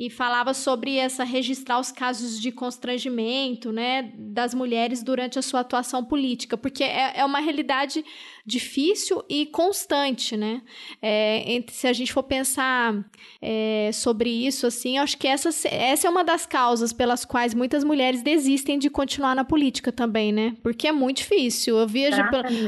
e 0.00 0.08
falava 0.08 0.54
sobre 0.54 0.96
essa 0.96 1.24
registrar 1.24 1.78
os 1.78 1.92
casos 1.92 2.40
de 2.40 2.50
constrangimento, 2.50 3.70
né, 3.70 4.10
das 4.16 4.54
mulheres 4.54 5.02
durante 5.02 5.38
a 5.38 5.42
sua 5.42 5.60
atuação 5.60 6.02
política, 6.02 6.56
porque 6.56 6.82
é, 6.82 7.18
é 7.18 7.24
uma 7.24 7.38
realidade 7.38 8.02
difícil 8.46 9.22
e 9.28 9.44
constante, 9.44 10.38
né? 10.38 10.62
É, 11.02 11.52
entre, 11.52 11.74
se 11.74 11.86
a 11.86 11.92
gente 11.92 12.14
for 12.14 12.22
pensar 12.22 13.04
é, 13.42 13.90
sobre 13.92 14.30
isso, 14.30 14.66
assim, 14.66 14.96
acho 14.96 15.18
que 15.18 15.28
essa, 15.28 15.50
essa 15.68 16.06
é 16.06 16.10
uma 16.10 16.24
das 16.24 16.46
causas 16.46 16.94
pelas 16.94 17.26
quais 17.26 17.52
muitas 17.52 17.84
mulheres 17.84 18.22
desistem 18.22 18.78
de 18.78 18.88
continuar 18.88 19.36
na 19.36 19.44
política 19.44 19.92
também, 19.92 20.32
né? 20.32 20.56
Porque 20.62 20.88
é 20.88 20.92
muito 20.92 21.18
difícil. 21.18 21.76
Eu 21.76 21.86
vejo 21.86 22.16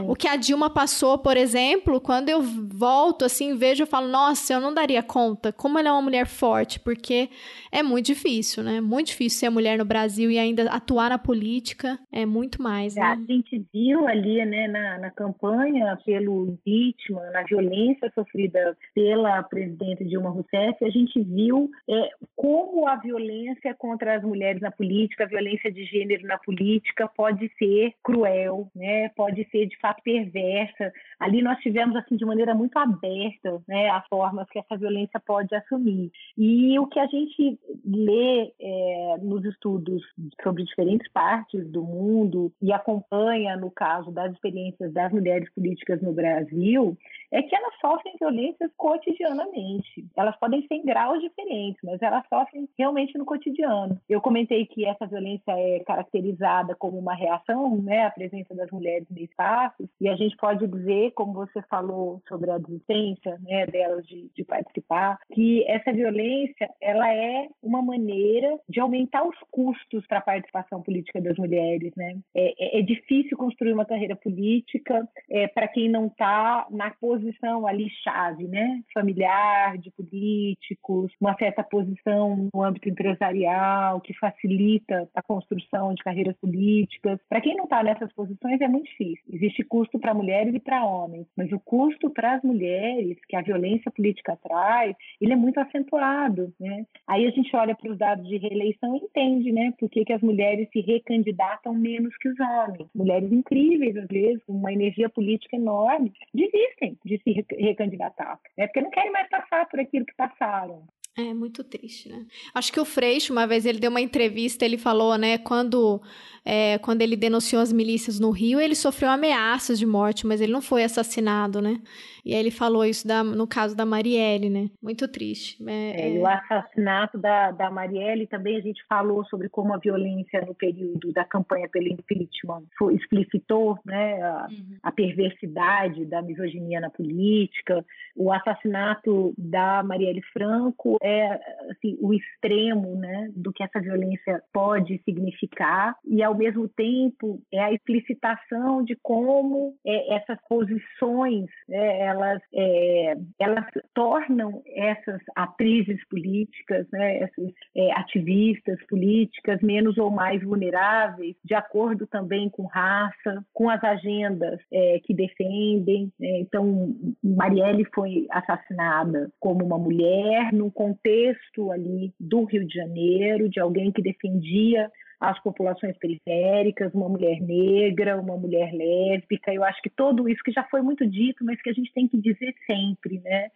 o 0.06 0.14
que 0.14 0.28
a 0.28 0.36
Dilma 0.36 0.68
passou, 0.68 1.16
por 1.16 1.38
exemplo, 1.38 1.98
quando 1.98 2.28
eu 2.28 2.42
volto, 2.42 3.24
assim, 3.24 3.56
vejo, 3.56 3.84
eu 3.84 3.86
falo, 3.86 4.08
nossa, 4.08 4.52
eu 4.52 4.60
não 4.60 4.74
daria 4.74 5.02
conta. 5.02 5.50
Como 5.50 5.78
ela 5.78 5.88
é 5.88 5.92
uma 5.92 6.02
mulher 6.02 6.26
forte, 6.26 6.78
porque 6.78 7.21
é 7.70 7.82
muito 7.82 8.06
difícil, 8.06 8.62
né? 8.62 8.80
Muito 8.80 9.08
difícil 9.08 9.40
ser 9.40 9.50
mulher 9.50 9.78
no 9.78 9.84
Brasil 9.84 10.30
e 10.30 10.38
ainda 10.38 10.64
atuar 10.70 11.10
na 11.10 11.18
política 11.18 11.98
é 12.10 12.24
muito 12.24 12.62
mais, 12.62 12.94
né? 12.94 13.02
A 13.02 13.16
gente 13.16 13.64
viu 13.72 14.06
ali, 14.06 14.44
né, 14.44 14.68
na, 14.68 14.98
na 14.98 15.10
campanha 15.10 15.98
pelo 16.04 16.46
impeachment, 16.48 17.30
na 17.32 17.42
violência 17.42 18.10
sofrida 18.14 18.76
pela 18.94 19.42
presidente 19.42 20.04
Dilma 20.04 20.30
Rousseff, 20.30 20.84
a 20.84 20.90
gente 20.90 21.20
viu 21.22 21.70
é, 21.88 22.10
como 22.36 22.86
a 22.86 22.96
violência 22.96 23.74
contra 23.74 24.16
as 24.16 24.22
mulheres 24.22 24.60
na 24.60 24.70
política, 24.70 25.24
a 25.24 25.28
violência 25.28 25.70
de 25.70 25.84
gênero 25.84 26.26
na 26.26 26.38
política 26.38 27.08
pode 27.08 27.50
ser 27.58 27.92
cruel, 28.02 28.68
né? 28.74 29.08
Pode 29.10 29.46
ser 29.50 29.66
de 29.66 29.78
fato 29.78 30.02
perversa. 30.02 30.92
Ali 31.18 31.42
nós 31.42 31.58
tivemos 31.58 31.96
assim 31.96 32.16
de 32.16 32.24
maneira 32.24 32.54
muito 32.54 32.76
aberta, 32.76 33.62
né, 33.68 33.88
as 33.90 34.06
formas 34.08 34.48
que 34.50 34.58
essa 34.58 34.76
violência 34.76 35.20
pode 35.20 35.54
assumir. 35.54 36.10
E 36.36 36.78
o 36.78 36.86
que 36.86 36.98
a 36.98 37.06
gente 37.16 37.58
lê 37.84 38.52
é, 38.60 39.16
nos 39.20 39.44
estudos 39.44 40.02
sobre 40.42 40.64
diferentes 40.64 41.10
partes 41.12 41.68
do 41.70 41.82
mundo 41.82 42.52
e 42.60 42.72
acompanha, 42.72 43.56
no 43.56 43.70
caso 43.70 44.10
das 44.10 44.32
experiências 44.32 44.92
das 44.92 45.12
mulheres 45.12 45.52
políticas 45.54 46.00
no 46.00 46.12
Brasil, 46.12 46.96
é 47.30 47.42
que 47.42 47.54
elas 47.54 47.74
sofrem 47.80 48.14
violências 48.18 48.70
cotidianamente. 48.76 50.04
Elas 50.16 50.36
podem 50.38 50.66
ser 50.66 50.74
em 50.74 50.84
graus 50.84 51.20
diferentes, 51.20 51.80
mas 51.82 52.00
elas 52.02 52.24
sofrem 52.28 52.68
realmente 52.78 53.16
no 53.16 53.24
cotidiano. 53.24 53.98
Eu 54.08 54.20
comentei 54.20 54.66
que 54.66 54.84
essa 54.84 55.06
violência 55.06 55.52
é 55.52 55.80
caracterizada 55.80 56.74
como 56.74 56.98
uma 56.98 57.14
reação 57.14 57.76
né, 57.78 58.06
à 58.06 58.10
presença 58.10 58.54
das 58.54 58.70
mulheres 58.70 59.06
no 59.10 59.18
espaço, 59.18 59.88
e 60.00 60.08
a 60.08 60.16
gente 60.16 60.36
pode 60.36 60.66
dizer, 60.66 61.12
como 61.12 61.32
você 61.32 61.62
falou 61.62 62.20
sobre 62.28 62.50
a 62.50 62.58
resistência 62.58 63.38
né, 63.42 63.66
delas 63.66 64.06
de, 64.06 64.30
de 64.34 64.44
participar, 64.44 65.18
que 65.32 65.64
essa 65.66 65.92
violência 65.92 66.68
ela 66.80 67.01
é 67.10 67.48
uma 67.62 67.82
maneira 67.82 68.58
de 68.68 68.80
aumentar 68.80 69.26
os 69.26 69.36
custos 69.50 70.06
para 70.06 70.18
a 70.18 70.22
participação 70.22 70.82
política 70.82 71.20
das 71.20 71.36
mulheres. 71.36 71.92
Né? 71.96 72.18
É, 72.34 72.78
é, 72.78 72.80
é 72.80 72.82
difícil 72.82 73.36
construir 73.36 73.72
uma 73.72 73.84
carreira 73.84 74.16
política 74.16 75.08
é, 75.30 75.46
para 75.48 75.68
quem 75.68 75.88
não 75.88 76.06
está 76.06 76.66
na 76.70 76.90
posição 76.90 77.66
ali 77.66 77.88
chave, 78.02 78.46
né? 78.46 78.82
familiar, 78.92 79.78
de 79.78 79.90
políticos, 79.90 81.12
uma 81.20 81.34
certa 81.36 81.62
posição 81.62 82.48
no 82.52 82.62
âmbito 82.62 82.88
empresarial 82.88 84.00
que 84.00 84.14
facilita 84.14 85.08
a 85.14 85.22
construção 85.22 85.94
de 85.94 86.02
carreiras 86.02 86.36
políticas. 86.38 87.18
Para 87.28 87.40
quem 87.40 87.56
não 87.56 87.64
está 87.64 87.82
nessas 87.82 88.12
posições 88.12 88.60
é 88.60 88.68
muito 88.68 88.86
difícil. 88.86 89.24
Existe 89.30 89.64
custo 89.64 89.98
para 89.98 90.14
mulheres 90.14 90.54
e 90.54 90.60
para 90.60 90.84
homens, 90.84 91.26
mas 91.36 91.50
o 91.52 91.60
custo 91.60 92.10
para 92.10 92.34
as 92.34 92.42
mulheres 92.42 93.18
que 93.28 93.36
a 93.36 93.42
violência 93.42 93.90
política 93.90 94.36
traz, 94.42 94.96
ele 95.20 95.32
é 95.32 95.36
muito 95.36 95.58
acentuado. 95.58 96.52
Né? 96.60 96.81
Aí 97.06 97.26
a 97.26 97.30
gente 97.30 97.54
olha 97.54 97.74
para 97.74 97.90
os 97.90 97.98
dados 97.98 98.26
de 98.28 98.36
reeleição 98.36 98.96
e 98.96 99.04
entende 99.04 99.52
né, 99.52 99.72
por 99.78 99.88
que, 99.90 100.04
que 100.04 100.12
as 100.12 100.22
mulheres 100.22 100.68
se 100.72 100.80
recandidatam 100.80 101.74
menos 101.74 102.16
que 102.18 102.28
os 102.28 102.38
homens. 102.40 102.88
Mulheres 102.94 103.30
incríveis, 103.32 103.96
às 103.96 104.06
vezes, 104.08 104.42
com 104.44 104.52
uma 104.52 104.72
energia 104.72 105.08
política 105.08 105.56
enorme, 105.56 106.12
desistem 106.32 106.96
de 107.04 107.20
se 107.22 107.44
recandidatar, 107.58 108.38
né, 108.56 108.66
porque 108.66 108.80
não 108.80 108.90
querem 108.90 109.12
mais 109.12 109.28
passar 109.28 109.68
por 109.68 109.80
aquilo 109.80 110.06
que 110.06 110.14
passaram. 110.14 110.82
É 111.16 111.34
muito 111.34 111.62
triste, 111.62 112.08
né? 112.08 112.24
Acho 112.54 112.72
que 112.72 112.80
o 112.80 112.86
Freixo, 112.86 113.34
uma 113.34 113.46
vez, 113.46 113.66
ele 113.66 113.78
deu 113.78 113.90
uma 113.90 114.00
entrevista, 114.00 114.64
ele 114.64 114.78
falou, 114.78 115.18
né, 115.18 115.36
quando, 115.36 116.00
é, 116.42 116.78
quando 116.78 117.02
ele 117.02 117.16
denunciou 117.16 117.60
as 117.60 117.70
milícias 117.70 118.18
no 118.18 118.30
Rio, 118.30 118.58
ele 118.58 118.74
sofreu 118.74 119.10
ameaças 119.10 119.78
de 119.78 119.84
morte, 119.84 120.26
mas 120.26 120.40
ele 120.40 120.52
não 120.52 120.62
foi 120.62 120.82
assassinado, 120.82 121.60
né? 121.60 121.82
E 122.24 122.34
aí 122.34 122.40
ele 122.40 122.50
falou 122.50 122.84
isso 122.84 123.06
da, 123.06 123.24
no 123.24 123.46
caso 123.46 123.76
da 123.76 123.84
Marielle, 123.84 124.48
né? 124.48 124.70
Muito 124.82 125.08
triste. 125.08 125.62
É, 125.66 126.16
é... 126.16 126.18
o 126.18 126.26
assassinato 126.26 127.18
da, 127.18 127.50
da 127.50 127.70
Marielle 127.70 128.26
também 128.26 128.56
a 128.56 128.60
gente 128.60 128.82
falou 128.88 129.24
sobre 129.26 129.48
como 129.48 129.74
a 129.74 129.78
violência 129.78 130.40
no 130.42 130.54
período 130.54 131.12
da 131.12 131.24
campanha 131.24 131.68
pelo 131.68 131.88
impeachment 131.88 132.64
foi, 132.78 132.94
explicitou 132.94 133.78
né, 133.84 134.22
a, 134.22 134.46
uhum. 134.50 134.76
a 134.82 134.92
perversidade 134.92 136.04
da 136.06 136.22
misoginia 136.22 136.80
na 136.80 136.90
política. 136.90 137.84
O 138.14 138.32
assassinato 138.32 139.34
da 139.36 139.82
Marielle 139.82 140.22
Franco 140.32 140.98
é 141.02 141.40
assim, 141.70 141.96
o 142.00 142.14
extremo 142.14 142.96
né, 142.96 143.30
do 143.34 143.52
que 143.52 143.62
essa 143.62 143.80
violência 143.80 144.42
pode 144.52 145.00
significar 145.04 145.96
e, 146.04 146.22
ao 146.22 146.36
mesmo 146.36 146.68
tempo, 146.68 147.40
é 147.52 147.60
a 147.60 147.72
explicitação 147.72 148.84
de 148.84 148.96
como 149.02 149.74
é, 149.84 150.16
essas 150.16 150.38
posições 150.48 151.46
é, 151.68 152.11
elas, 152.12 152.42
é, 152.54 153.16
elas 153.38 153.64
tornam 153.94 154.62
essas 154.66 155.20
atrizes 155.34 155.98
políticas, 156.08 156.86
né, 156.92 157.18
essas 157.18 157.52
é, 157.76 157.92
ativistas 157.92 158.78
políticas 158.86 159.60
menos 159.62 159.96
ou 159.98 160.10
mais 160.10 160.42
vulneráveis, 160.42 161.34
de 161.44 161.54
acordo 161.54 162.06
também 162.06 162.48
com 162.50 162.66
raça, 162.66 163.44
com 163.52 163.68
as 163.68 163.82
agendas 163.82 164.60
é, 164.72 165.00
que 165.04 165.14
defendem. 165.14 166.12
Né. 166.20 166.40
Então, 166.40 166.94
Marielle 167.22 167.86
foi 167.94 168.26
assassinada 168.30 169.30
como 169.40 169.64
uma 169.64 169.78
mulher 169.78 170.52
num 170.52 170.70
contexto 170.70 171.72
ali 171.72 172.12
do 172.20 172.44
Rio 172.44 172.66
de 172.66 172.74
Janeiro, 172.74 173.48
de 173.48 173.60
alguém 173.60 173.90
que 173.90 174.02
defendia 174.02 174.90
as 175.22 175.40
populações 175.40 175.96
periféricas, 175.98 176.92
uma 176.92 177.08
mulher 177.08 177.40
negra, 177.40 178.20
uma 178.20 178.36
mulher 178.36 178.72
lésbica. 178.74 179.54
Eu 179.54 179.62
acho 179.62 179.80
que 179.80 179.88
tudo 179.88 180.28
isso 180.28 180.42
que 180.42 180.50
já 180.50 180.64
foi 180.64 180.82
muito 180.82 181.06
dito, 181.06 181.44
mas 181.44 181.62
que 181.62 181.70
a 181.70 181.72
gente 181.72 181.92
tem 181.92 182.08
que 182.08 182.20
dizer 182.20 182.52
sempre, 182.66 183.20
né? 183.20 183.48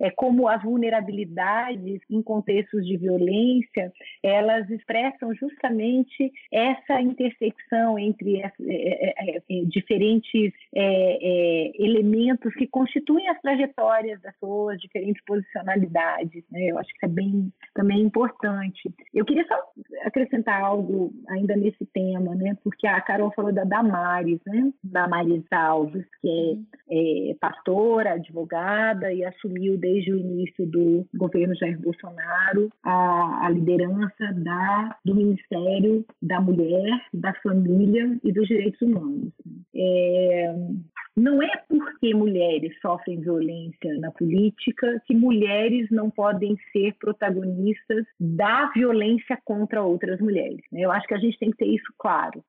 É, 0.00 0.10
como 0.10 0.48
as 0.48 0.62
vulnerabilidades 0.62 2.00
em 2.10 2.22
contextos 2.22 2.86
de 2.86 2.96
violência, 2.96 3.92
elas 4.22 4.68
expressam 4.70 5.34
justamente 5.34 6.32
essa 6.52 7.00
intersecção 7.00 7.98
entre 7.98 8.40
é, 8.40 8.52
é, 8.60 9.36
é, 9.36 9.64
diferentes 9.64 10.52
elementos 11.78 12.52
que 12.54 12.66
constituem 12.66 13.28
as 13.28 13.40
trajetórias 13.40 14.20
das 14.20 14.34
pessoas, 14.44 14.80
diferentes 14.80 15.22
posicionalidades. 15.24 16.44
Né? 16.50 16.66
Eu 16.70 16.78
acho 16.78 16.88
que 16.90 16.96
isso 16.96 17.06
é 17.06 17.08
bem 17.08 17.52
também 17.74 18.00
importante. 18.00 18.92
Eu 19.12 19.24
queria 19.24 19.46
só 19.46 19.56
acrescentar 20.04 20.62
algo 20.62 21.12
ainda 21.28 21.56
nesse 21.56 21.84
tema, 21.86 22.34
né? 22.34 22.56
Porque 22.62 22.86
a 22.86 23.00
Carol 23.00 23.32
falou 23.32 23.52
da 23.52 23.64
Damares, 23.64 24.40
né? 24.46 24.72
Damares 24.82 25.44
Alves, 25.50 26.04
que 26.20 26.58
é, 26.90 27.30
é 27.30 27.34
pastora, 27.34 28.12
advogada 28.12 29.12
e 29.12 29.24
assumiu 29.24 29.76
desde 29.84 30.12
o 30.12 30.16
início 30.16 30.66
do 30.66 31.06
governo 31.14 31.54
Jair 31.56 31.78
Bolsonaro 31.78 32.70
a, 32.82 33.46
a 33.46 33.50
liderança 33.50 34.32
da, 34.32 34.96
do 35.04 35.14
Ministério 35.14 36.06
da 36.22 36.40
Mulher, 36.40 37.02
da 37.12 37.34
Família 37.42 38.18
e 38.24 38.32
dos 38.32 38.48
Direitos 38.48 38.80
Humanos. 38.80 39.30
É, 39.76 40.54
não 41.14 41.40
é 41.42 41.62
porque 41.68 42.14
mulheres 42.14 42.72
sofrem 42.80 43.20
violência 43.20 43.94
na 44.00 44.10
política 44.10 45.00
que 45.06 45.14
mulheres 45.14 45.88
não 45.90 46.10
podem 46.10 46.56
ser 46.72 46.94
protagonistas 46.98 48.04
da 48.18 48.70
violência 48.74 49.38
contra 49.44 49.82
outras 49.82 50.18
mulheres. 50.20 50.60
Né? 50.72 50.80
Eu 50.80 50.90
acho 50.90 51.06
que 51.06 51.14
a 51.14 51.18
gente 51.18 51.38
tem 51.38 51.50
que 51.50 51.58
ter 51.58 51.68
isso 51.68 51.92
claro. 51.98 52.42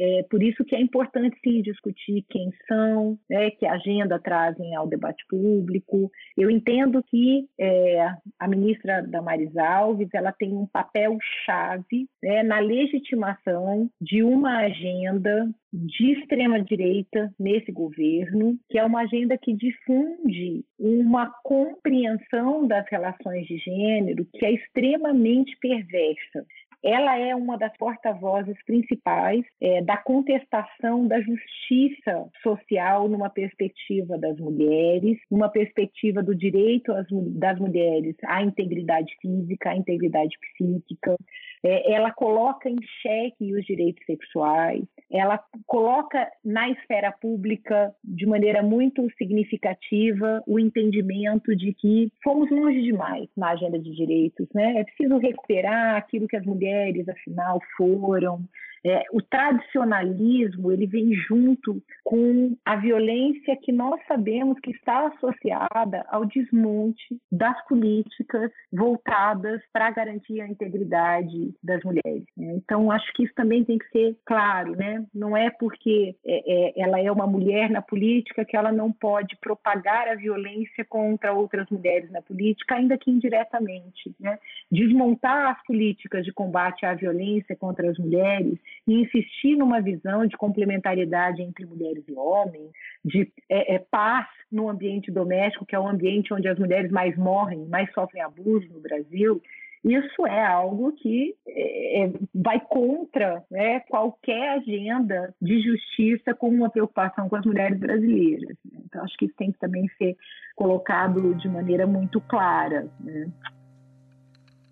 É 0.00 0.22
por 0.30 0.42
isso 0.42 0.64
que 0.64 0.74
é 0.74 0.80
importante 0.80 1.36
sim 1.44 1.60
discutir 1.60 2.24
quem 2.30 2.50
são, 2.66 3.18
né, 3.28 3.50
que 3.50 3.66
agenda 3.66 4.18
trazem 4.18 4.74
ao 4.74 4.88
debate 4.88 5.22
público. 5.28 6.10
Eu 6.38 6.50
entendo 6.50 7.02
que 7.02 7.46
é, 7.58 8.08
a 8.38 8.48
ministra 8.48 9.02
Damares 9.02 9.54
Alves 9.58 10.08
ela 10.14 10.32
tem 10.32 10.54
um 10.54 10.66
papel 10.66 11.18
chave 11.44 12.08
né, 12.22 12.42
na 12.42 12.60
legitimação 12.60 13.90
de 14.00 14.22
uma 14.22 14.60
agenda 14.60 15.50
de 15.72 16.12
extrema 16.12 16.60
direita 16.60 17.32
nesse 17.38 17.70
governo, 17.70 18.58
que 18.68 18.78
é 18.78 18.84
uma 18.84 19.02
agenda 19.02 19.38
que 19.38 19.52
difunde 19.52 20.64
uma 20.78 21.30
compreensão 21.44 22.66
das 22.66 22.88
relações 22.88 23.46
de 23.46 23.58
gênero 23.58 24.26
que 24.32 24.44
é 24.44 24.52
extremamente 24.52 25.56
perversa 25.60 26.44
ela 26.82 27.18
é 27.18 27.34
uma 27.34 27.58
das 27.58 27.76
porta-vozes 27.76 28.56
principais 28.64 29.44
é, 29.60 29.82
da 29.82 29.96
contestação 29.96 31.06
da 31.06 31.20
justiça 31.20 32.28
social 32.42 33.08
numa 33.08 33.28
perspectiva 33.28 34.16
das 34.18 34.38
mulheres, 34.38 35.18
numa 35.30 35.48
perspectiva 35.48 36.22
do 36.22 36.34
direito 36.34 36.92
das 37.34 37.58
mulheres 37.58 38.16
à 38.24 38.42
integridade 38.42 39.14
física, 39.20 39.70
à 39.70 39.76
integridade 39.76 40.36
psíquica, 40.40 41.16
é, 41.62 41.92
ela 41.92 42.10
coloca 42.10 42.68
em 42.68 42.78
xeque 43.02 43.54
os 43.54 43.64
direitos 43.64 44.04
sexuais, 44.06 44.84
ela 45.10 45.42
coloca 45.66 46.30
na 46.44 46.68
esfera 46.70 47.12
pública, 47.12 47.94
de 48.04 48.26
maneira 48.26 48.62
muito 48.62 49.06
significativa, 49.16 50.42
o 50.46 50.58
entendimento 50.58 51.54
de 51.54 51.74
que 51.74 52.10
fomos 52.22 52.50
longe 52.50 52.82
demais 52.82 53.28
na 53.36 53.50
agenda 53.50 53.78
de 53.78 53.94
direitos. 53.94 54.48
Né? 54.54 54.78
É 54.78 54.84
preciso 54.84 55.18
recuperar 55.18 55.96
aquilo 55.96 56.28
que 56.28 56.36
as 56.36 56.46
mulheres, 56.46 57.08
afinal, 57.08 57.60
foram, 57.76 58.40
é, 58.84 59.04
o 59.12 59.20
tradicionalismo 59.20 60.72
ele 60.72 60.86
vem 60.86 61.12
junto 61.14 61.82
com 62.02 62.56
a 62.64 62.76
violência 62.76 63.56
que 63.56 63.72
nós 63.72 64.00
sabemos 64.06 64.58
que 64.60 64.70
está 64.70 65.08
associada 65.08 66.04
ao 66.08 66.24
desmonte 66.24 67.20
das 67.30 67.56
políticas 67.66 68.50
voltadas 68.72 69.60
para 69.72 69.90
garantir 69.90 70.40
a 70.40 70.48
integridade 70.48 71.54
das 71.62 71.82
mulheres. 71.84 72.24
Né? 72.36 72.54
Então, 72.56 72.90
acho 72.90 73.12
que 73.12 73.24
isso 73.24 73.34
também 73.34 73.64
tem 73.64 73.78
que 73.78 73.88
ser 73.90 74.16
claro, 74.24 74.74
né? 74.76 75.04
Não 75.14 75.36
é 75.36 75.50
porque 75.50 76.16
é, 76.24 76.78
é, 76.78 76.82
ela 76.82 77.00
é 77.00 77.10
uma 77.10 77.26
mulher 77.26 77.70
na 77.70 77.82
política 77.82 78.44
que 78.44 78.56
ela 78.56 78.72
não 78.72 78.90
pode 78.92 79.36
propagar 79.36 80.08
a 80.08 80.14
violência 80.14 80.84
contra 80.84 81.32
outras 81.32 81.68
mulheres 81.70 82.10
na 82.10 82.22
política, 82.22 82.76
ainda 82.76 82.96
que 82.96 83.10
indiretamente. 83.10 84.14
Né? 84.18 84.38
Desmontar 84.70 85.50
as 85.52 85.62
políticas 85.64 86.24
de 86.24 86.32
combate 86.32 86.86
à 86.86 86.94
violência 86.94 87.56
contra 87.56 87.90
as 87.90 87.98
mulheres 87.98 88.58
e 88.86 89.02
insistir 89.02 89.56
numa 89.56 89.80
visão 89.80 90.26
de 90.26 90.36
complementariedade 90.36 91.42
entre 91.42 91.66
mulheres 91.66 92.04
e 92.08 92.14
homens, 92.14 92.70
de 93.04 93.32
é, 93.48 93.74
é, 93.74 93.78
paz 93.78 94.26
no 94.50 94.68
ambiente 94.68 95.10
doméstico, 95.10 95.66
que 95.66 95.74
é 95.74 95.78
o 95.78 95.88
ambiente 95.88 96.32
onde 96.34 96.48
as 96.48 96.58
mulheres 96.58 96.90
mais 96.90 97.16
morrem, 97.16 97.66
mais 97.66 97.92
sofrem 97.92 98.22
abuso 98.22 98.68
no 98.72 98.80
Brasil, 98.80 99.40
isso 99.82 100.26
é 100.26 100.44
algo 100.44 100.92
que 100.92 101.34
é, 101.46 102.02
é 102.02 102.12
vai 102.34 102.60
contra 102.60 103.42
né, 103.50 103.80
qualquer 103.80 104.58
agenda 104.58 105.34
de 105.40 105.62
justiça 105.62 106.34
com 106.34 106.48
uma 106.48 106.68
preocupação 106.68 107.28
com 107.28 107.36
as 107.36 107.46
mulheres 107.46 107.78
brasileiras. 107.78 108.56
Né? 108.70 108.80
Então, 108.84 109.02
acho 109.02 109.16
que 109.16 109.24
isso 109.24 109.34
tem 109.36 109.50
que 109.50 109.58
também 109.58 109.88
ser 109.96 110.16
colocado 110.54 111.34
de 111.34 111.48
maneira 111.48 111.86
muito 111.86 112.20
clara. 112.20 112.90
Né? 113.00 113.30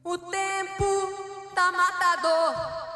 O 0.04 0.18
tempo 0.18 1.54
tá 1.54 1.72
matador. 1.72 2.87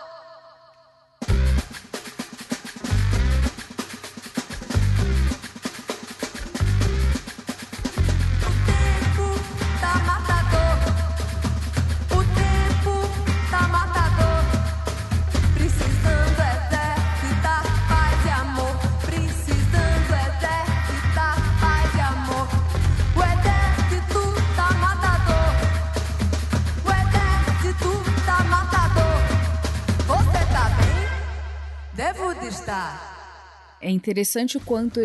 É 33.80 33.90
interessante 33.90 34.56
o 34.56 34.60
quanto 34.60 35.00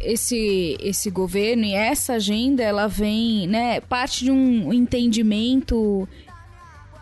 esse 0.00 0.76
esse 0.80 1.10
governo 1.10 1.64
e 1.64 1.74
essa 1.74 2.14
agenda 2.14 2.62
ela 2.62 2.86
vem, 2.86 3.48
né, 3.48 3.80
parte 3.80 4.24
de 4.24 4.30
um 4.30 4.72
entendimento 4.72 6.08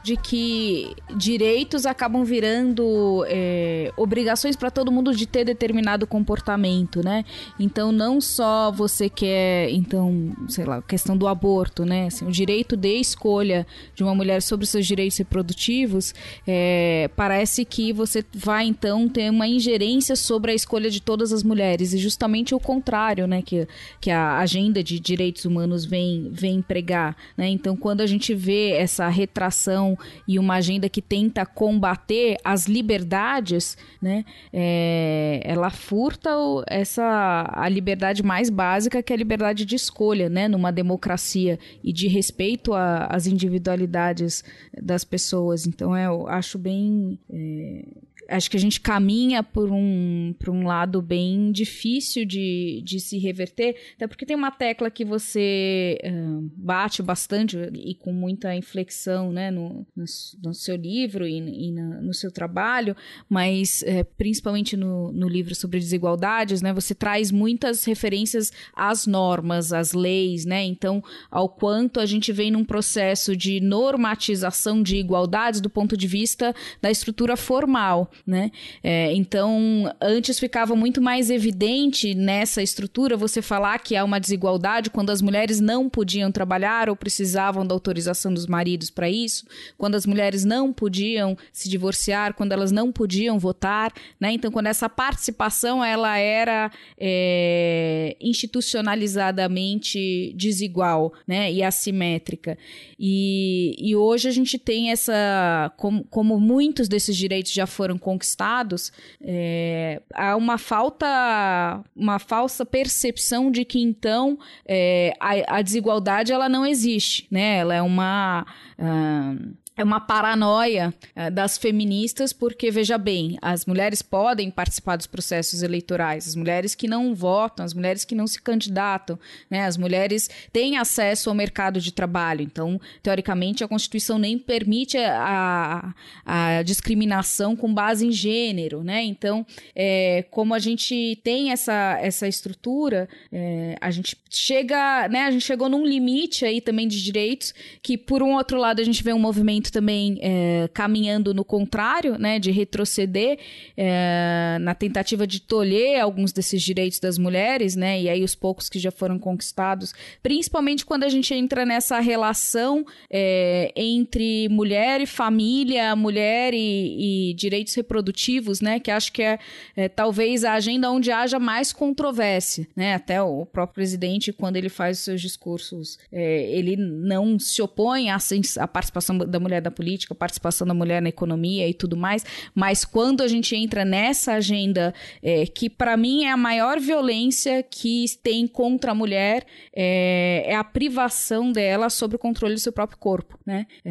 de 0.03 0.17
que 0.17 0.95
direitos 1.17 1.87
acabam 1.87 2.25
virando 2.25 3.25
é, 3.29 3.93
obrigações 3.97 4.57
para 4.57 4.71
todo 4.71 4.91
mundo 4.91 5.15
de 5.15 5.27
ter 5.27 5.45
determinado 5.45 6.07
comportamento, 6.07 7.05
né? 7.05 7.25
Então 7.59 7.93
não 7.93 8.21
só 8.21 8.73
você 8.73 9.09
quer, 9.09 9.71
então, 9.71 10.33
sei 10.49 10.65
lá, 10.65 10.83
questão 10.83 11.17
do 11.17 11.29
aborto, 11.29 11.85
né? 11.85 12.07
Assim, 12.07 12.27
o 12.27 12.33
direito 12.33 12.77
de 12.77 12.97
escolha 12.97 13.67
de 13.95 14.03
uma 14.03 14.15
mulher 14.15 14.43
sobre 14.43 14.67
seus 14.67 14.87
direitos 14.87 15.17
reprodutivos, 15.19 16.13
é, 16.47 17.09
parece 17.15 17.65
que 17.65 17.93
você 17.93 18.25
vai 18.35 18.67
então 18.67 19.09
ter 19.09 19.31
uma 19.31 19.47
ingerência 19.47 20.17
sobre 20.17 20.51
a 20.51 20.55
escolha 20.55 20.91
de 20.91 21.01
todas 21.01 21.33
as 21.33 21.43
mulheres 21.43 21.93
e 21.93 21.99
justamente 21.99 22.55
o 22.55 22.61
contrário, 22.61 23.27
né? 23.29 23.41
Que, 23.41 23.69
que 24.01 24.11
a 24.11 24.39
agenda 24.39 24.83
de 24.83 24.99
direitos 24.99 25.45
humanos 25.45 25.85
vem 25.85 26.29
vem 26.33 26.61
pregar, 26.61 27.17
né? 27.37 27.49
Então 27.49 27.77
quando 27.77 28.01
a 28.01 28.07
gente 28.07 28.35
vê 28.35 28.71
essa 28.73 29.09
retração 29.09 29.92
e 30.27 30.39
uma 30.39 30.55
agenda 30.55 30.89
que 30.89 31.03
tenta 31.03 31.45
combater 31.45 32.37
as 32.45 32.67
liberdades, 32.67 33.77
né, 34.01 34.25
é, 34.53 35.41
ela 35.45 35.71
furta 35.71 36.31
essa 36.69 37.51
a 37.53 37.69
liberdade 37.69 38.23
mais 38.23 38.51
básica 38.51 39.03
que 39.03 39.13
é 39.13 39.17
a 39.17 39.19
liberdade 39.19 39.65
de 39.65 39.77
escolha, 39.77 40.29
né, 40.29 40.49
numa 40.49 40.71
democracia 40.71 41.59
e 41.83 41.93
de 41.93 42.09
respeito 42.09 42.73
às 42.75 43.27
individualidades 43.27 44.45
das 44.81 45.05
pessoas. 45.05 45.67
Então 45.67 45.97
eu 45.97 46.27
acho 46.29 46.59
bem 46.59 47.19
é, 47.31 47.85
acho 48.33 48.51
que 48.51 48.57
a 48.57 48.61
gente 48.61 48.81
caminha 48.81 49.43
por 49.43 49.71
um, 49.71 50.35
por 50.39 50.51
um 50.51 50.67
lado 50.67 51.03
bem 51.03 51.53
difícil 51.53 52.25
de, 52.25 52.83
de 52.85 52.99
se 52.99 53.19
reverter, 53.19 53.77
até 53.97 54.07
porque 54.07 54.25
tem 54.25 54.35
uma 54.35 54.51
tecla 54.51 54.91
que 54.91 55.05
você 55.05 55.99
uh, 56.03 56.51
bate 56.57 57.03
bastante 57.03 57.57
e 57.75 57.95
com 57.95 58.13
muita 58.13 58.55
inflexão 58.55 59.31
né, 59.33 59.51
no, 59.51 59.87
no, 59.95 60.05
no 60.43 60.55
seu 60.55 60.77
livro 60.77 61.27
e, 61.27 61.69
e 61.69 61.73
na, 61.73 62.01
no 62.01 62.15
seu 62.15 62.33
trabalho, 62.33 62.97
mas 63.29 63.83
é, 63.83 64.03
principalmente 64.03 64.77
no, 64.77 65.13
no 65.13 65.29
livro 65.29 65.55
sobre 65.55 65.79
desigualdades, 65.79 66.63
né, 66.63 66.73
você 66.73 66.95
traz 66.95 67.31
muitas 67.31 67.85
referências 67.85 68.51
às 68.75 69.07
normas, 69.07 69.73
às 69.73 69.93
leis, 69.93 70.45
né, 70.45 70.65
então 70.65 71.03
ao 71.31 71.49
quanto 71.49 72.01
a 72.01 72.07
gente 72.07 72.33
vem 72.33 72.51
num 72.51 72.65
processo 72.65 73.37
de 73.37 73.61
normatização 73.61 74.83
de 74.83 74.97
igualdades 74.97 75.61
do 75.61 75.69
ponto 75.69 75.97
de 75.97 76.07
vista 76.07 76.55
da 76.81 76.91
estrutura 76.91 77.37
formal 77.37 78.11
né? 78.27 78.51
É, 78.83 79.13
então, 79.15 79.93
antes 80.01 80.39
ficava 80.39 80.75
muito 80.77 81.03
mais 81.03 81.31
evidente 81.31 82.15
nessa 82.15 82.63
estrutura 82.63 83.17
você 83.17 83.43
falar 83.43 83.79
que 83.79 83.97
há 83.97 84.05
uma 84.05 84.21
desigualdade 84.21 84.91
quando 84.91 85.11
as 85.11 85.21
mulheres 85.21 85.61
não 85.61 85.89
podiam 85.89 86.31
trabalhar 86.31 86.89
ou 86.89 86.97
precisavam 86.97 87.67
da 87.67 87.75
autorização 87.75 88.33
dos 88.33 88.47
maridos 88.47 88.91
para 88.91 89.11
isso, 89.11 89.45
quando 89.77 89.97
as 89.97 90.07
mulheres 90.07 90.45
não 90.45 90.73
podiam 90.73 91.37
se 91.53 91.69
divorciar, 91.69 92.35
quando 92.35 92.53
elas 92.53 92.71
não 92.71 92.93
podiam 92.93 93.39
votar, 93.39 93.93
né? 94.21 94.33
Então, 94.33 94.51
quando 94.51 94.67
essa 94.67 94.89
participação 94.89 95.85
ela 95.85 96.17
era 96.17 96.71
é, 96.99 98.17
institucionalizadamente 98.21 100.33
desigual, 100.37 101.13
né? 101.27 101.53
E 101.53 101.63
assimétrica. 101.63 102.57
E, 102.99 103.75
e 103.79 103.97
hoje 103.97 104.29
a 104.29 104.33
gente 104.33 104.59
tem 104.59 104.91
essa, 104.91 105.73
como, 105.77 106.05
como 106.05 106.39
muitos 106.39 106.89
desses 106.89 107.17
direitos 107.17 107.53
já 107.53 107.67
foram 107.67 107.99
conquistados, 108.13 108.93
é, 109.21 110.01
há 110.15 110.37
uma 110.37 110.59
falta, 110.59 111.83
uma 111.95 112.19
falsa 112.19 112.65
percepção 112.65 113.51
de 113.51 113.65
que 113.65 113.81
então 113.81 114.39
é, 114.67 115.15
a, 115.19 115.59
a 115.59 115.63
desigualdade 115.63 116.33
ela 116.33 116.49
não 116.49 116.67
existe, 116.67 117.27
né? 117.31 117.59
Ela 117.59 117.75
é 117.75 117.83
uma 117.83 118.47
uh, 118.79 119.62
é 119.77 119.83
uma 119.83 120.01
paranoia 120.01 120.93
uh, 121.17 121.31
das 121.31 121.57
feministas, 121.57 122.33
porque, 122.33 122.71
veja 122.71 122.99
bem, 122.99 123.39
as 123.41 123.65
mulheres 123.67 124.03
podem 124.03 124.51
participar 124.51 124.97
dos 124.97 125.07
processos 125.07 125.63
eleitorais, 125.63 126.29
as 126.29 126.35
mulheres 126.35 126.75
que 126.75 126.87
não 126.87 127.15
votam, 127.15 127.65
as 127.65 127.73
mulheres 127.73 128.05
que 128.05 128.15
não 128.15 128.27
se 128.27 128.41
candidatam, 128.41 129.19
né, 129.51 129.65
as 129.65 129.77
mulheres 129.77 130.29
têm 130.53 130.77
acesso 130.77 131.29
ao 131.29 131.35
mercado 131.35 131.81
de 131.81 131.93
trabalho. 131.93 132.43
Então, 132.43 132.81
teoricamente, 133.03 133.65
a 133.65 133.69
Constituição 133.69 134.19
nem 134.19 134.39
permite 134.39 134.99
a, 134.99 135.95
a 136.25 136.63
discriminação 136.63 137.57
com 137.57 137.73
base 137.73 138.07
em 138.07 138.13
gênero. 138.13 138.85
Né? 138.85 139.03
Então, 139.05 139.47
é, 139.75 140.25
como 140.31 140.55
a 140.55 140.59
gente 140.59 141.19
tem 141.25 141.51
essa, 141.51 141.99
essa 142.01 142.29
estrutura, 142.29 143.09
é, 143.33 143.77
a 143.81 143.91
gente 143.91 144.17
chega, 144.29 145.09
né, 145.09 145.23
a 145.23 145.31
gente 145.31 145.45
chegou 145.45 145.69
num 145.69 145.85
limite 145.85 146.45
aí 146.45 146.61
também 146.61 146.87
de 146.87 147.03
direitos 147.03 147.55
que, 147.83 147.97
por 147.97 148.23
um 148.23 148.35
outro 148.35 148.59
lado, 148.59 148.81
a 148.81 148.85
gente 148.85 149.03
vê 149.03 149.13
um 149.13 149.19
movimento 149.19 149.72
também 149.73 150.19
é, 150.21 150.69
caminhando 150.73 151.35
no 151.35 151.45
contrário, 151.45 152.19
né, 152.19 152.39
de 152.39 152.51
retroceder 152.51 153.39
é, 153.77 154.59
na 154.61 154.75
tentativa 154.75 155.27
de 155.27 155.41
tolher 155.41 156.01
alguns 156.01 156.33
desses 156.33 156.63
direitos 156.63 157.01
das 157.01 157.19
mulheres, 157.19 157.75
né, 157.75 158.01
e 158.01 158.09
aí 158.09 158.23
os 158.23 158.35
poucos 158.35 158.69
que 158.69 158.79
já 158.79 158.91
foram 158.91 159.19
conquistados, 159.19 159.95
principalmente 160.23 160.85
quando 160.85 161.05
a 161.05 161.09
gente 161.09 161.35
entra 161.35 161.65
nessa 161.65 161.99
relação 162.01 162.85
é, 163.11 163.73
entre 163.75 164.49
mulher 164.49 165.01
e 165.01 165.07
família, 165.07 165.97
mulher 165.97 166.55
e, 166.55 167.31
e, 167.31 167.35
direitos 167.35 167.75
reprodutivos, 167.75 168.61
né, 168.61 168.79
que 168.79 168.91
acho 168.91 169.13
que 169.13 169.23
é, 169.23 169.39
é, 169.77 169.89
talvez 169.89 170.45
a 170.45 170.53
agenda 170.53 170.91
onde 170.91 171.11
haja 171.11 171.39
mais 171.39 171.73
controvérsia, 171.73 172.67
né, 172.77 172.95
até 172.95 173.23
o 173.23 173.47
próprio 173.47 173.75
presidente, 173.75 174.33
quando 174.33 174.57
ele 174.57 174.69
faz 174.69 174.99
os 174.99 175.05
seus 175.05 175.21
discursos, 175.21 175.99
é, 176.13 176.51
ele 176.51 176.77
não 176.77 177.39
se 177.39 177.63
opõe 177.63 178.11
à, 178.11 178.19
à 178.59 178.69
participação 178.69 179.17
da 179.19 179.41
mulher 179.41 179.52
mulher 179.53 179.61
da 179.61 179.71
política, 179.71 180.15
participação 180.15 180.67
da 180.67 180.73
mulher 180.73 181.03
na 181.03 181.09
economia 181.09 181.69
e 181.69 181.75
tudo 181.75 181.97
mais, 181.97 182.25
mas 182.55 182.85
quando 182.85 183.23
a 183.23 183.29
gente 183.29 183.55
entra 183.55 183.85
nessa 183.85 184.35
agenda 184.35 184.95
é, 185.23 185.45
que 185.47 185.69
para 185.69 185.97
mim 185.97 186.25
é 186.25 186.31
a 186.31 186.37
maior 186.37 186.81
violência 186.81 187.63
que 187.63 188.07
tem 188.23 188.47
contra 188.47 188.93
a 188.93 188.95
mulher 188.95 189.45
é, 189.75 190.45
é, 190.47 190.57
a 190.57 190.65
privação 190.65 191.53
dela 191.53 191.91
sobre 191.91 192.17
o 192.17 192.19
controle 192.19 192.55
do 192.55 192.61
seu 192.61 192.73
próprio 192.73 192.99
corpo, 192.99 193.39
né? 193.47 193.67
É, 193.85 193.91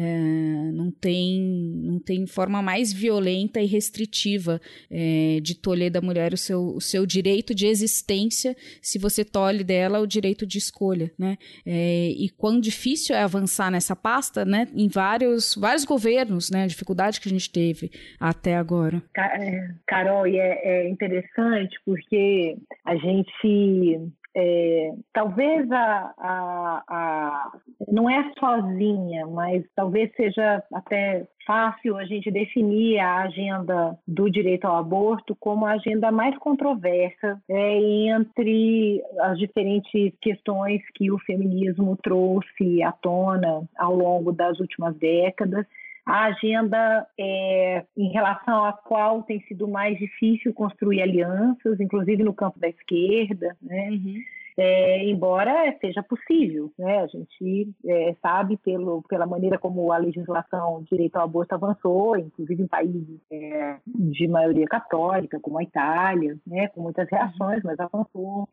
não 0.72 0.90
tem 0.90 1.40
não 1.40 1.98
tem 1.98 2.26
forma 2.26 2.62
mais 2.62 2.92
violenta 2.92 3.60
e 3.60 3.66
restritiva 3.66 4.60
é, 4.90 5.38
de 5.42 5.54
tolher 5.54 5.90
da 5.90 6.00
mulher 6.00 6.32
o 6.32 6.36
seu, 6.36 6.74
o 6.74 6.80
seu 6.80 7.04
direito 7.06 7.54
de 7.54 7.66
existência 7.66 8.56
se 8.80 8.98
você 8.98 9.24
tolhe 9.24 9.64
dela 9.64 10.00
o 10.00 10.06
direito 10.06 10.46
de 10.46 10.58
escolha, 10.58 11.10
né? 11.18 11.36
É, 11.66 12.08
e 12.10 12.28
quão 12.30 12.60
difícil 12.60 13.14
é 13.14 13.22
avançar 13.22 13.70
nessa 13.70 13.94
pasta, 13.96 14.44
né? 14.44 14.68
Em 14.74 14.88
vários 14.88 15.54
vários, 15.54 15.84
governos, 15.84 16.50
né? 16.50 16.64
A 16.64 16.66
dificuldade 16.66 17.20
que 17.20 17.28
a 17.28 17.30
gente 17.30 17.50
teve 17.50 17.90
até 18.18 18.56
agora. 18.56 19.02
É, 19.16 19.68
Carol, 19.86 20.26
e 20.26 20.38
é, 20.38 20.84
é 20.84 20.88
interessante 20.88 21.76
porque 21.84 22.56
a 22.84 22.96
gente 22.96 23.30
é, 24.34 24.94
talvez 25.12 25.70
a, 25.70 26.14
a, 26.18 26.82
a, 26.88 27.52
não 27.88 28.08
é 28.08 28.32
sozinha, 28.38 29.26
mas 29.26 29.64
talvez 29.74 30.10
seja 30.16 30.62
até 30.72 31.26
fácil 31.46 31.96
a 31.96 32.04
gente 32.04 32.30
definir 32.30 32.98
a 32.98 33.22
agenda 33.22 33.98
do 34.06 34.30
direito 34.30 34.64
ao 34.64 34.76
aborto 34.76 35.36
como 35.40 35.66
a 35.66 35.72
agenda 35.72 36.10
mais 36.10 36.36
controversa 36.38 37.40
é, 37.48 38.08
entre 38.08 39.02
as 39.20 39.38
diferentes 39.38 40.14
questões 40.20 40.80
que 40.94 41.10
o 41.10 41.18
feminismo 41.20 41.98
trouxe 42.02 42.82
à 42.82 42.92
tona 42.92 43.62
ao 43.76 43.94
longo 43.94 44.32
das 44.32 44.58
últimas 44.60 44.96
décadas 44.96 45.66
a 46.04 46.24
agenda 46.24 47.06
é, 47.18 47.84
em 47.96 48.10
relação 48.10 48.64
à 48.64 48.72
qual 48.72 49.22
tem 49.22 49.40
sido 49.42 49.68
mais 49.68 49.96
difícil 49.98 50.52
construir 50.52 51.00
alianças, 51.00 51.78
inclusive 51.80 52.24
no 52.24 52.34
campo 52.34 52.58
da 52.58 52.68
esquerda, 52.68 53.56
né? 53.62 53.90
Uhum. 53.90 54.14
É, 54.54 55.08
embora 55.08 55.74
seja 55.80 56.02
possível, 56.02 56.70
né? 56.78 57.00
A 57.00 57.06
gente 57.06 57.72
é, 57.86 58.14
sabe 58.20 58.58
pelo, 58.58 59.02
pela 59.08 59.24
maneira 59.26 59.58
como 59.58 59.90
a 59.92 59.96
legislação 59.96 60.84
direito 60.90 61.16
ao 61.16 61.24
aborto 61.24 61.54
avançou, 61.54 62.18
inclusive 62.18 62.62
em 62.62 62.66
países 62.66 63.20
é, 63.30 63.76
de 63.86 64.28
maioria 64.28 64.66
católica, 64.66 65.40
como 65.40 65.58
a 65.58 65.62
Itália, 65.62 66.36
né? 66.46 66.68
Com 66.68 66.82
muitas 66.82 67.08
reações, 67.10 67.62
mas 67.62 67.78
avançou. 67.80 68.48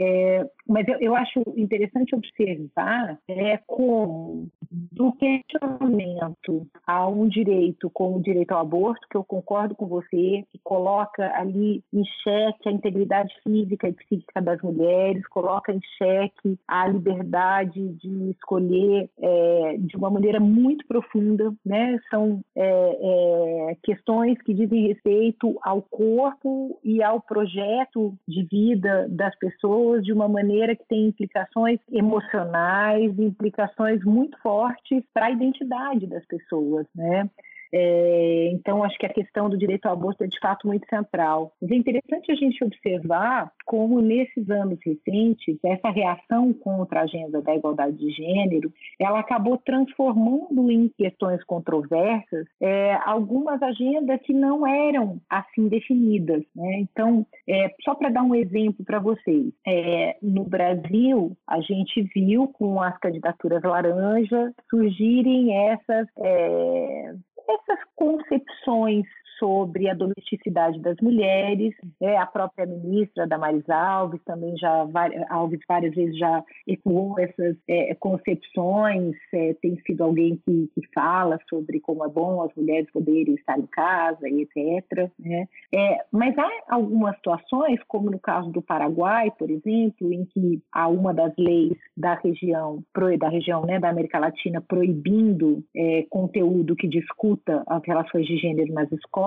É, 0.00 0.44
mas 0.68 0.86
eu, 0.88 0.98
eu, 1.00 1.16
acho 1.16 1.40
interessante 1.56 2.14
observar 2.14 3.18
é, 3.28 3.58
como, 3.66 4.48
do 4.70 5.12
questionamento 5.12 6.66
a 6.86 7.06
um 7.08 7.28
direito 7.28 7.88
como 7.90 8.18
o 8.18 8.22
direito 8.22 8.52
ao 8.52 8.60
aborto, 8.60 9.06
que 9.08 9.16
eu 9.16 9.24
concordo 9.24 9.74
com 9.74 9.86
você, 9.86 10.44
que 10.50 10.58
coloca 10.62 11.32
ali 11.36 11.82
em 11.92 12.04
xeque 12.22 12.68
a 12.68 12.72
integridade 12.72 13.32
física 13.42 13.88
e 13.88 13.92
psíquica 13.92 14.42
das 14.42 14.60
mulheres, 14.62 15.26
coloca 15.28 15.72
em 15.72 15.80
xeque 15.98 16.58
a 16.66 16.88
liberdade 16.88 17.88
de 17.94 18.30
escolher 18.30 19.08
é, 19.20 19.76
de 19.78 19.96
uma 19.96 20.10
maneira 20.10 20.40
muito 20.40 20.86
profunda, 20.86 21.52
né? 21.64 21.98
São 22.10 22.40
é, 22.56 23.70
é 23.70 23.76
questões 23.82 24.40
que 24.42 24.54
dizem 24.54 24.88
respeito 24.88 25.56
ao 25.62 25.82
corpo 25.82 26.78
e 26.82 27.02
ao 27.02 27.20
projeto 27.20 28.14
de 28.26 28.44
vida 28.44 29.06
das 29.08 29.36
pessoas 29.38 29.83
pessoas 29.84 30.02
de 30.02 30.12
uma 30.12 30.28
maneira 30.28 30.74
que 30.74 30.84
tem 30.86 31.08
implicações 31.08 31.78
emocionais, 31.92 33.16
implicações 33.18 34.02
muito 34.04 34.38
fortes 34.40 35.04
para 35.12 35.26
a 35.26 35.30
identidade 35.30 36.06
das 36.06 36.24
pessoas, 36.24 36.86
né? 36.94 37.28
É, 37.76 38.50
então, 38.52 38.84
acho 38.84 38.96
que 38.96 39.06
a 39.06 39.12
questão 39.12 39.50
do 39.50 39.58
direito 39.58 39.86
ao 39.86 39.94
aborto 39.94 40.22
é 40.22 40.28
de 40.28 40.38
fato 40.38 40.68
muito 40.68 40.86
central. 40.88 41.52
Mas 41.60 41.72
é 41.72 41.74
interessante 41.74 42.30
a 42.30 42.34
gente 42.36 42.62
observar 42.62 43.50
como, 43.66 44.00
nesses 44.00 44.48
anos 44.48 44.78
recentes, 44.84 45.58
essa 45.64 45.90
reação 45.90 46.52
contra 46.52 47.00
a 47.00 47.02
agenda 47.02 47.42
da 47.42 47.56
igualdade 47.56 47.96
de 47.96 48.10
gênero 48.10 48.72
ela 49.00 49.18
acabou 49.18 49.58
transformando 49.58 50.70
em 50.70 50.88
questões 50.96 51.42
controversas 51.44 52.46
é, 52.60 52.94
algumas 53.04 53.60
agendas 53.60 54.20
que 54.22 54.32
não 54.32 54.64
eram 54.66 55.20
assim 55.28 55.68
definidas. 55.68 56.44
Né? 56.54 56.80
Então, 56.80 57.26
é, 57.48 57.74
só 57.82 57.94
para 57.94 58.10
dar 58.10 58.22
um 58.22 58.34
exemplo 58.34 58.84
para 58.84 59.00
vocês, 59.00 59.52
é, 59.66 60.16
no 60.22 60.44
Brasil, 60.44 61.36
a 61.46 61.60
gente 61.60 62.02
viu 62.14 62.46
com 62.48 62.80
as 62.80 62.96
candidaturas 62.98 63.62
laranja 63.62 64.52
surgirem 64.70 65.56
essas 65.70 66.06
é, 66.18 67.14
essas 67.48 67.78
concepções 67.96 69.06
sobre 69.38 69.88
a 69.88 69.94
domesticidade 69.94 70.78
das 70.80 70.96
mulheres. 71.00 71.74
É, 72.00 72.16
a 72.16 72.26
própria 72.26 72.66
ministra 72.66 73.26
Damaris 73.26 73.68
Alves 73.68 74.20
também 74.24 74.56
já 74.56 74.86
Alves 75.30 75.60
várias 75.68 75.94
vezes 75.94 76.16
já 76.18 76.42
ecoou 76.66 77.18
essas 77.18 77.56
é, 77.68 77.94
concepções. 77.94 79.16
É, 79.32 79.54
tem 79.54 79.76
sido 79.86 80.04
alguém 80.04 80.40
que, 80.44 80.70
que 80.74 80.86
fala 80.94 81.38
sobre 81.48 81.80
como 81.80 82.04
é 82.04 82.08
bom 82.08 82.42
as 82.42 82.54
mulheres 82.54 82.90
poderem 82.92 83.34
estar 83.34 83.58
em 83.58 83.66
casa 83.66 84.28
etc. 84.28 85.10
Né? 85.18 85.48
É, 85.74 85.98
mas 86.12 86.36
há 86.38 86.48
algumas 86.68 87.16
situações, 87.16 87.80
como 87.88 88.10
no 88.10 88.18
caso 88.18 88.50
do 88.50 88.62
Paraguai, 88.62 89.30
por 89.38 89.50
exemplo, 89.50 90.12
em 90.12 90.24
que 90.26 90.62
há 90.72 90.88
uma 90.88 91.12
das 91.12 91.32
leis 91.36 91.76
da 91.96 92.14
região 92.14 92.82
da 93.18 93.28
região 93.28 93.64
né, 93.64 93.78
da 93.78 93.90
América 93.90 94.18
Latina 94.18 94.60
proibindo 94.60 95.64
é, 95.76 96.06
conteúdo 96.08 96.76
que 96.76 96.88
discuta 96.88 97.62
as 97.66 97.82
relações 97.84 98.26
de 98.26 98.36
gênero 98.36 98.72
nas 98.72 98.90
escolas 98.92 99.23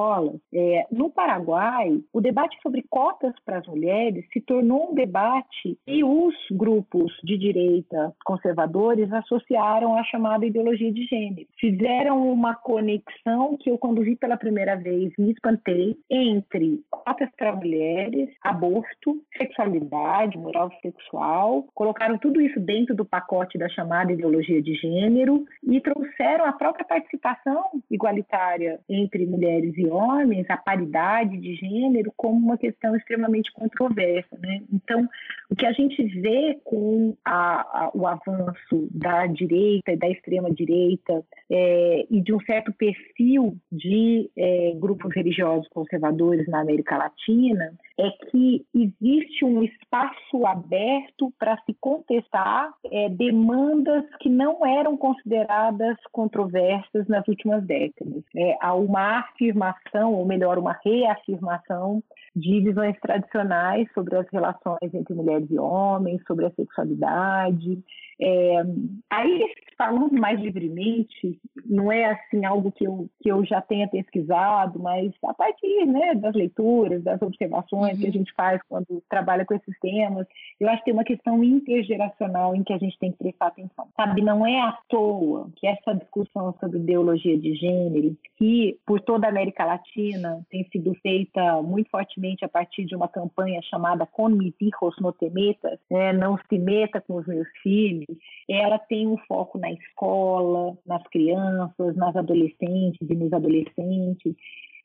É, 0.54 0.86
no 0.92 1.10
Paraguai, 1.10 2.00
o 2.14 2.22
debate 2.22 2.58
sobre 2.62 2.84
cotas 2.90 3.34
para 3.46 3.60
as 3.60 3.68
mulheres 3.68 4.26
se 4.32 4.42
tornou 4.42 4.92
um 4.92 4.96
debate 4.96 5.78
e 5.88 6.04
os 6.04 6.36
grupos 6.52 7.12
de 7.24 7.38
direita 7.38 8.14
conservadores 8.26 9.12
associaram 9.12 9.98
à 9.98 10.04
chamada 10.04 10.46
ideologia 10.46 10.92
de 10.92 11.06
gênero. 11.06 11.48
Fizeram 11.60 12.32
uma 12.32 12.56
conexão 12.56 13.58
que 13.58 13.70
eu, 13.70 13.78
quando 13.78 14.02
vi 14.02 14.16
pela 14.16 14.38
primeira 14.38 14.76
vez, 14.76 15.12
me 15.18 15.32
espantei 15.32 15.98
entre 16.10 16.82
cotas 16.90 17.30
para 17.38 17.56
mulheres, 17.56 18.30
aborto, 18.44 19.22
sexualidade, 19.38 20.38
moral 20.38 20.72
sexual, 20.82 21.66
colocaram 21.74 22.18
tudo 22.18 22.42
isso 22.42 22.60
dentro 22.60 22.96
do 22.96 23.06
pacote 23.06 23.58
da 23.58 23.70
chamada 23.70 24.12
ideologia 24.12 24.62
de 24.62 24.74
gênero 24.76 25.46
e 25.64 25.80
trouxeram 25.82 26.46
a 26.46 26.54
própria 26.54 26.86
participação 26.86 27.64
igualitária 27.90 28.80
entre 28.90 29.26
mulheres 29.26 29.78
e 29.78 29.87
homens, 29.90 30.50
a 30.50 30.58
paridade 30.58 31.38
de 31.38 31.56
gênero, 31.56 32.12
como 32.16 32.38
uma 32.38 32.58
questão 32.58 32.96
extremamente 32.96 33.52
controversa. 33.52 34.38
Né? 34.40 34.62
Então, 34.72 35.08
o 35.50 35.56
que 35.56 35.66
a 35.66 35.72
gente 35.72 36.04
vê 36.22 36.60
com 36.64 37.16
a, 37.24 37.62
a, 37.62 37.92
o 37.94 38.08
avanço 38.08 38.88
da 38.92 39.26
direita 39.28 39.92
e 39.92 39.98
da 39.98 40.10
extrema-direita 40.10 41.24
é, 41.50 42.06
e 42.10 42.22
de 42.22 42.34
um 42.34 42.40
certo 42.42 42.74
perfil 42.74 43.56
de 43.72 44.30
é, 44.38 44.74
grupos 44.76 45.14
religiosos 45.16 45.68
conservadores 45.70 46.48
na 46.48 46.62
América 46.62 46.98
Latina 46.98 47.74
é 48.00 48.10
que 48.30 48.66
existe 48.76 49.44
um 49.44 49.64
espaço 49.64 50.46
aberto 50.46 51.34
para 51.40 51.58
se 51.66 51.76
contestar 51.80 52.72
é, 52.92 53.10
demandas 53.10 54.06
que 54.20 54.30
não 54.30 54.66
eram 54.66 54.96
consideradas 54.96 55.98
controversas 56.12 57.08
nas 57.08 57.28
últimas 57.28 57.66
décadas. 57.66 58.24
É, 58.36 58.56
há 58.62 58.76
uma 58.76 59.20
afirmação, 59.20 59.77
ou 60.14 60.26
melhor, 60.26 60.58
uma 60.58 60.78
reafirmação 60.84 62.04
de 62.36 62.62
visões 62.62 62.98
tradicionais 63.00 63.88
sobre 63.94 64.18
as 64.18 64.28
relações 64.30 64.94
entre 64.94 65.14
mulheres 65.14 65.50
e 65.50 65.58
homens, 65.60 66.22
sobre 66.28 66.46
a 66.46 66.52
sexualidade, 66.52 67.84
é, 68.20 68.64
aí, 69.12 69.54
falando 69.78 70.14
mais 70.14 70.40
livremente, 70.40 71.40
não 71.66 71.92
é 71.92 72.06
assim 72.06 72.44
algo 72.46 72.72
que 72.72 72.86
eu, 72.86 73.08
que 73.22 73.30
eu 73.30 73.46
já 73.46 73.62
tenha 73.62 73.88
pesquisado, 73.88 74.80
mas 74.80 75.12
a 75.24 75.34
partir 75.36 75.86
né, 75.86 76.16
das 76.16 76.34
leituras, 76.34 77.04
das 77.04 77.22
observações 77.22 77.94
uhum. 77.94 78.00
que 78.00 78.06
a 78.06 78.08
uhum. 78.08 78.14
gente 78.14 78.34
faz 78.34 78.60
quando 78.68 79.04
trabalha 79.08 79.46
com 79.46 79.54
esses 79.54 79.80
temas, 79.80 80.26
eu 80.60 80.68
acho 80.68 80.80
que 80.80 80.86
tem 80.86 80.94
uma 80.94 81.04
questão 81.04 81.44
intergeracional 81.44 82.56
em 82.56 82.64
que 82.64 82.74
a 82.74 82.80
gente 82.80 82.98
tem 82.98 83.12
que 83.12 83.20
prestar 83.20 83.48
atenção. 83.48 83.88
Sabe, 83.96 84.22
não 84.24 84.46
é 84.46 84.60
à 84.62 84.76
toa 84.90 85.52
que 85.56 85.68
essa 85.68 85.94
discussão 85.94 86.56
sobre 86.60 86.80
ideologia 86.80 87.38
de 87.38 87.54
gênero, 87.54 88.18
que 88.38 88.80
por 88.86 89.00
toda 89.02 89.28
a 89.28 89.30
América 89.30 89.64
Latina 89.68 90.46
tem 90.50 90.64
sido 90.72 90.94
feita 91.02 91.62
muito 91.62 91.90
fortemente 91.90 92.44
a 92.46 92.50
partir 92.50 92.86
de 92.86 92.96
uma 92.96 93.08
campanha 93.08 93.62
chamada 93.64 94.06
Con 94.06 94.30
mis 94.30 94.54
hijos 94.60 94.96
no 95.00 95.12
te 95.12 95.30
metas, 95.30 95.80
né, 95.92 96.14
não 96.14 96.38
se 96.50 96.58
meta 96.58 97.02
com 97.02 97.16
os 97.18 97.28
meus 97.28 97.48
filhos, 97.62 98.08
ela 98.50 98.80
tem 98.80 99.06
um 99.08 99.18
foco 99.28 99.58
na 99.58 99.72
escola, 99.72 100.78
nas 100.86 101.04
crianças, 101.10 101.96
nas 101.96 102.16
adolescentes 102.16 103.08
e 103.10 103.16
nos 103.16 103.32
adolescentes. 103.34 104.36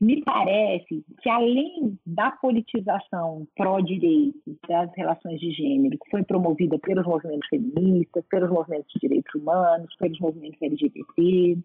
Me 0.00 0.20
parece 0.24 1.04
que, 1.22 1.30
além 1.30 1.96
da 2.04 2.32
politização 2.32 3.46
pró-direitos 3.56 4.56
das 4.68 4.90
relações 4.96 5.38
de 5.38 5.52
gênero, 5.52 5.96
que 5.96 6.10
foi 6.10 6.24
promovida 6.24 6.76
pelos 6.80 7.06
movimentos 7.06 7.48
feministas, 7.48 8.24
pelos 8.28 8.50
movimentos 8.50 8.92
de 8.92 8.98
direitos 8.98 9.32
humanos, 9.32 9.94
pelos 10.00 10.18
movimentos 10.18 10.60
LGBT, 10.60 11.56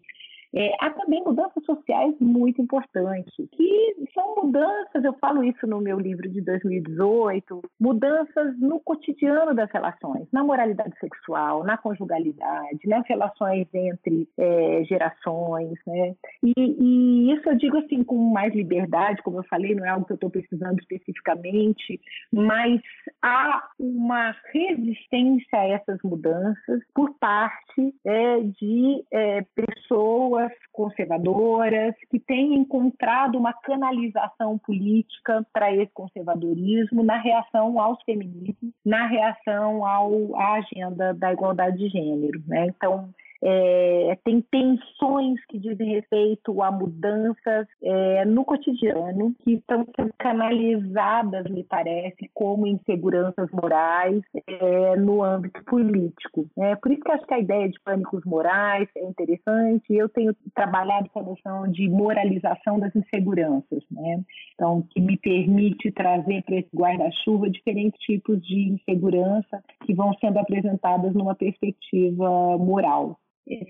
é, 0.54 0.72
há 0.80 0.90
também 0.90 1.22
mudanças 1.22 1.62
sociais 1.64 2.14
muito 2.20 2.62
importantes, 2.62 3.34
que 3.52 4.08
são 4.14 4.36
mudanças, 4.36 5.04
eu 5.04 5.12
falo 5.14 5.44
isso 5.44 5.66
no 5.66 5.80
meu 5.80 5.98
livro 5.98 6.28
de 6.28 6.40
2018, 6.40 7.62
mudanças 7.78 8.58
no 8.58 8.80
cotidiano 8.80 9.54
das 9.54 9.70
relações, 9.70 10.26
na 10.32 10.42
moralidade 10.42 10.98
sexual, 10.98 11.64
na 11.64 11.76
conjugalidade, 11.76 12.86
nas 12.86 13.06
relações 13.06 13.66
entre 13.74 14.28
é, 14.38 14.84
gerações, 14.84 15.78
né? 15.86 16.14
E, 16.42 16.52
e, 16.56 17.32
isso 17.32 17.48
eu 17.48 17.56
digo 17.56 17.78
assim 17.78 18.02
com 18.02 18.16
mais 18.16 18.54
liberdade, 18.54 19.22
como 19.22 19.38
eu 19.38 19.44
falei, 19.44 19.74
não 19.74 19.84
é 19.84 19.90
algo 19.90 20.06
que 20.06 20.12
eu 20.12 20.16
estou 20.16 20.30
pesquisando 20.30 20.80
especificamente, 20.80 22.00
mas 22.32 22.80
há 23.22 23.68
uma 23.78 24.34
resistência 24.52 25.58
a 25.58 25.68
essas 25.68 25.98
mudanças 26.02 26.80
por 26.94 27.14
parte 27.18 27.94
é, 28.04 28.40
de 28.40 29.04
é, 29.12 29.42
pessoas 29.54 30.37
pessoas 30.38 30.52
conservadoras 30.72 31.94
que 32.10 32.20
têm 32.20 32.54
encontrado 32.54 33.36
uma 33.36 33.52
canalização 33.52 34.58
política 34.58 35.44
para 35.52 35.74
esse 35.74 35.90
conservadorismo 35.92 37.02
na 37.02 37.18
reação 37.18 37.80
aos 37.80 38.00
feminismos, 38.04 38.72
na 38.84 39.06
reação 39.06 39.84
ao, 39.84 40.36
à 40.36 40.54
agenda 40.54 41.12
da 41.14 41.32
igualdade 41.32 41.78
de 41.78 41.88
gênero. 41.88 42.40
Né? 42.46 42.66
Então, 42.66 43.10
é, 43.42 44.18
tem 44.24 44.40
tensões 44.40 45.44
que 45.46 45.58
dizem 45.58 45.94
respeito 45.94 46.60
a 46.62 46.70
mudanças 46.70 47.66
é, 47.82 48.24
no 48.24 48.44
cotidiano 48.44 49.34
que 49.44 49.54
estão 49.54 49.86
sendo 49.94 50.12
canalizadas, 50.18 51.44
me 51.50 51.62
parece, 51.64 52.28
como 52.34 52.66
inseguranças 52.66 53.48
morais 53.52 54.22
é, 54.46 54.96
no 54.96 55.22
âmbito 55.22 55.62
político. 55.64 56.48
É, 56.58 56.74
por 56.76 56.90
isso 56.90 57.02
que 57.02 57.12
acho 57.12 57.26
que 57.26 57.34
a 57.34 57.38
ideia 57.38 57.68
de 57.68 57.78
pânicos 57.80 58.24
morais 58.24 58.88
é 58.96 59.04
interessante. 59.04 59.84
Eu 59.90 60.08
tenho 60.08 60.34
trabalhado 60.54 61.08
com 61.10 61.20
a 61.20 61.24
noção 61.24 61.70
de 61.70 61.88
moralização 61.88 62.78
das 62.78 62.94
inseguranças, 62.94 63.82
né? 63.90 64.22
então 64.54 64.82
que 64.90 65.00
me 65.00 65.16
permite 65.16 65.92
trazer 65.92 66.42
para 66.42 66.56
esse 66.56 66.68
guarda-chuva 66.74 67.48
diferentes 67.48 68.00
tipos 68.00 68.40
de 68.44 68.70
insegurança 68.70 69.62
que 69.84 69.94
vão 69.94 70.12
sendo 70.14 70.38
apresentadas 70.38 71.14
numa 71.14 71.34
perspectiva 71.34 72.58
moral. 72.58 73.16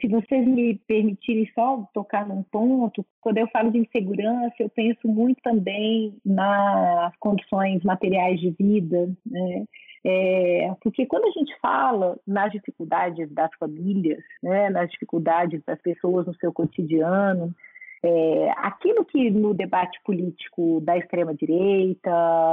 Se 0.01 0.09
vocês 0.09 0.47
me 0.47 0.75
permitirem 0.89 1.49
só 1.55 1.89
tocar 1.95 2.27
num 2.27 2.43
ponto, 2.43 3.07
quando 3.21 3.39
eu 3.39 3.47
falo 3.49 3.71
de 3.71 3.79
insegurança, 3.79 4.55
eu 4.59 4.69
penso 4.69 5.07
muito 5.07 5.41
também 5.43 6.17
nas 6.25 7.17
condições 7.19 7.83
materiais 7.85 8.41
de 8.41 8.51
vida, 8.51 9.09
né? 9.25 9.65
É, 10.05 10.75
porque 10.81 11.07
quando 11.07 11.27
a 11.27 11.31
gente 11.31 11.53
fala 11.61 12.19
nas 12.27 12.53
dificuldades 12.53 13.31
das 13.33 13.51
famílias, 13.59 14.23
né, 14.43 14.71
nas 14.71 14.91
dificuldades 14.91 15.63
das 15.65 15.81
pessoas 15.81 16.27
no 16.27 16.35
seu 16.37 16.53
cotidiano, 16.53 17.55
é, 18.03 18.53
aquilo 18.57 19.05
que 19.05 19.31
no 19.31 19.55
debate 19.55 20.01
político 20.05 20.81
da 20.83 20.97
extrema-direita, 20.97 22.11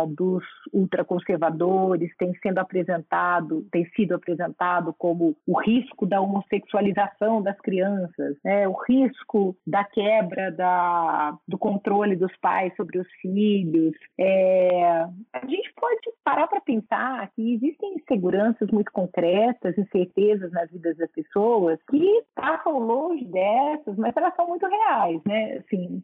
dos 0.10 0.44
ultraconservadores, 0.74 2.16
tem 2.18 2.34
sendo 2.42 2.60
apresentado, 2.60 3.66
tem 3.72 3.86
sido 3.96 4.16
apresentado 4.16 4.94
como 4.98 5.36
o 5.48 5.60
risco 5.60 6.06
da 6.06 6.22
homossexualização 6.22 7.42
das 7.42 7.60
crianças, 7.62 8.38
né, 8.44 8.68
o 8.68 8.74
risco 8.88 9.56
da 9.66 9.84
quebra 9.84 10.52
da, 10.52 11.38
do 11.48 11.58
controle 11.58 12.16
dos 12.16 12.36
pais 12.38 12.76
sobre 12.76 13.00
os 13.00 13.08
filhos. 13.22 13.94
É, 14.20 15.06
a 15.34 15.46
gente 15.46 15.74
pode 15.76 16.02
parar 16.24 16.48
para 16.48 16.62
pensar 16.62 17.30
que 17.36 17.56
existem 17.56 17.96
inseguranças 17.96 18.70
muito 18.72 18.92
concretas, 18.92 19.78
incertezas 19.78 20.52
nas 20.52 20.70
vidas 20.72 20.98
das 20.98 21.12
pessoas 21.12 21.80
que 21.90 22.24
passam 22.34 22.80
longe 22.80 23.26
dessas, 23.26 23.96
mas 23.98 24.16
elas 24.16 24.36
são 24.36 24.48
muito 24.48 24.66
reais, 24.66 25.22
né? 25.26 25.35
Né? 25.36 25.58
Assim, 25.58 26.02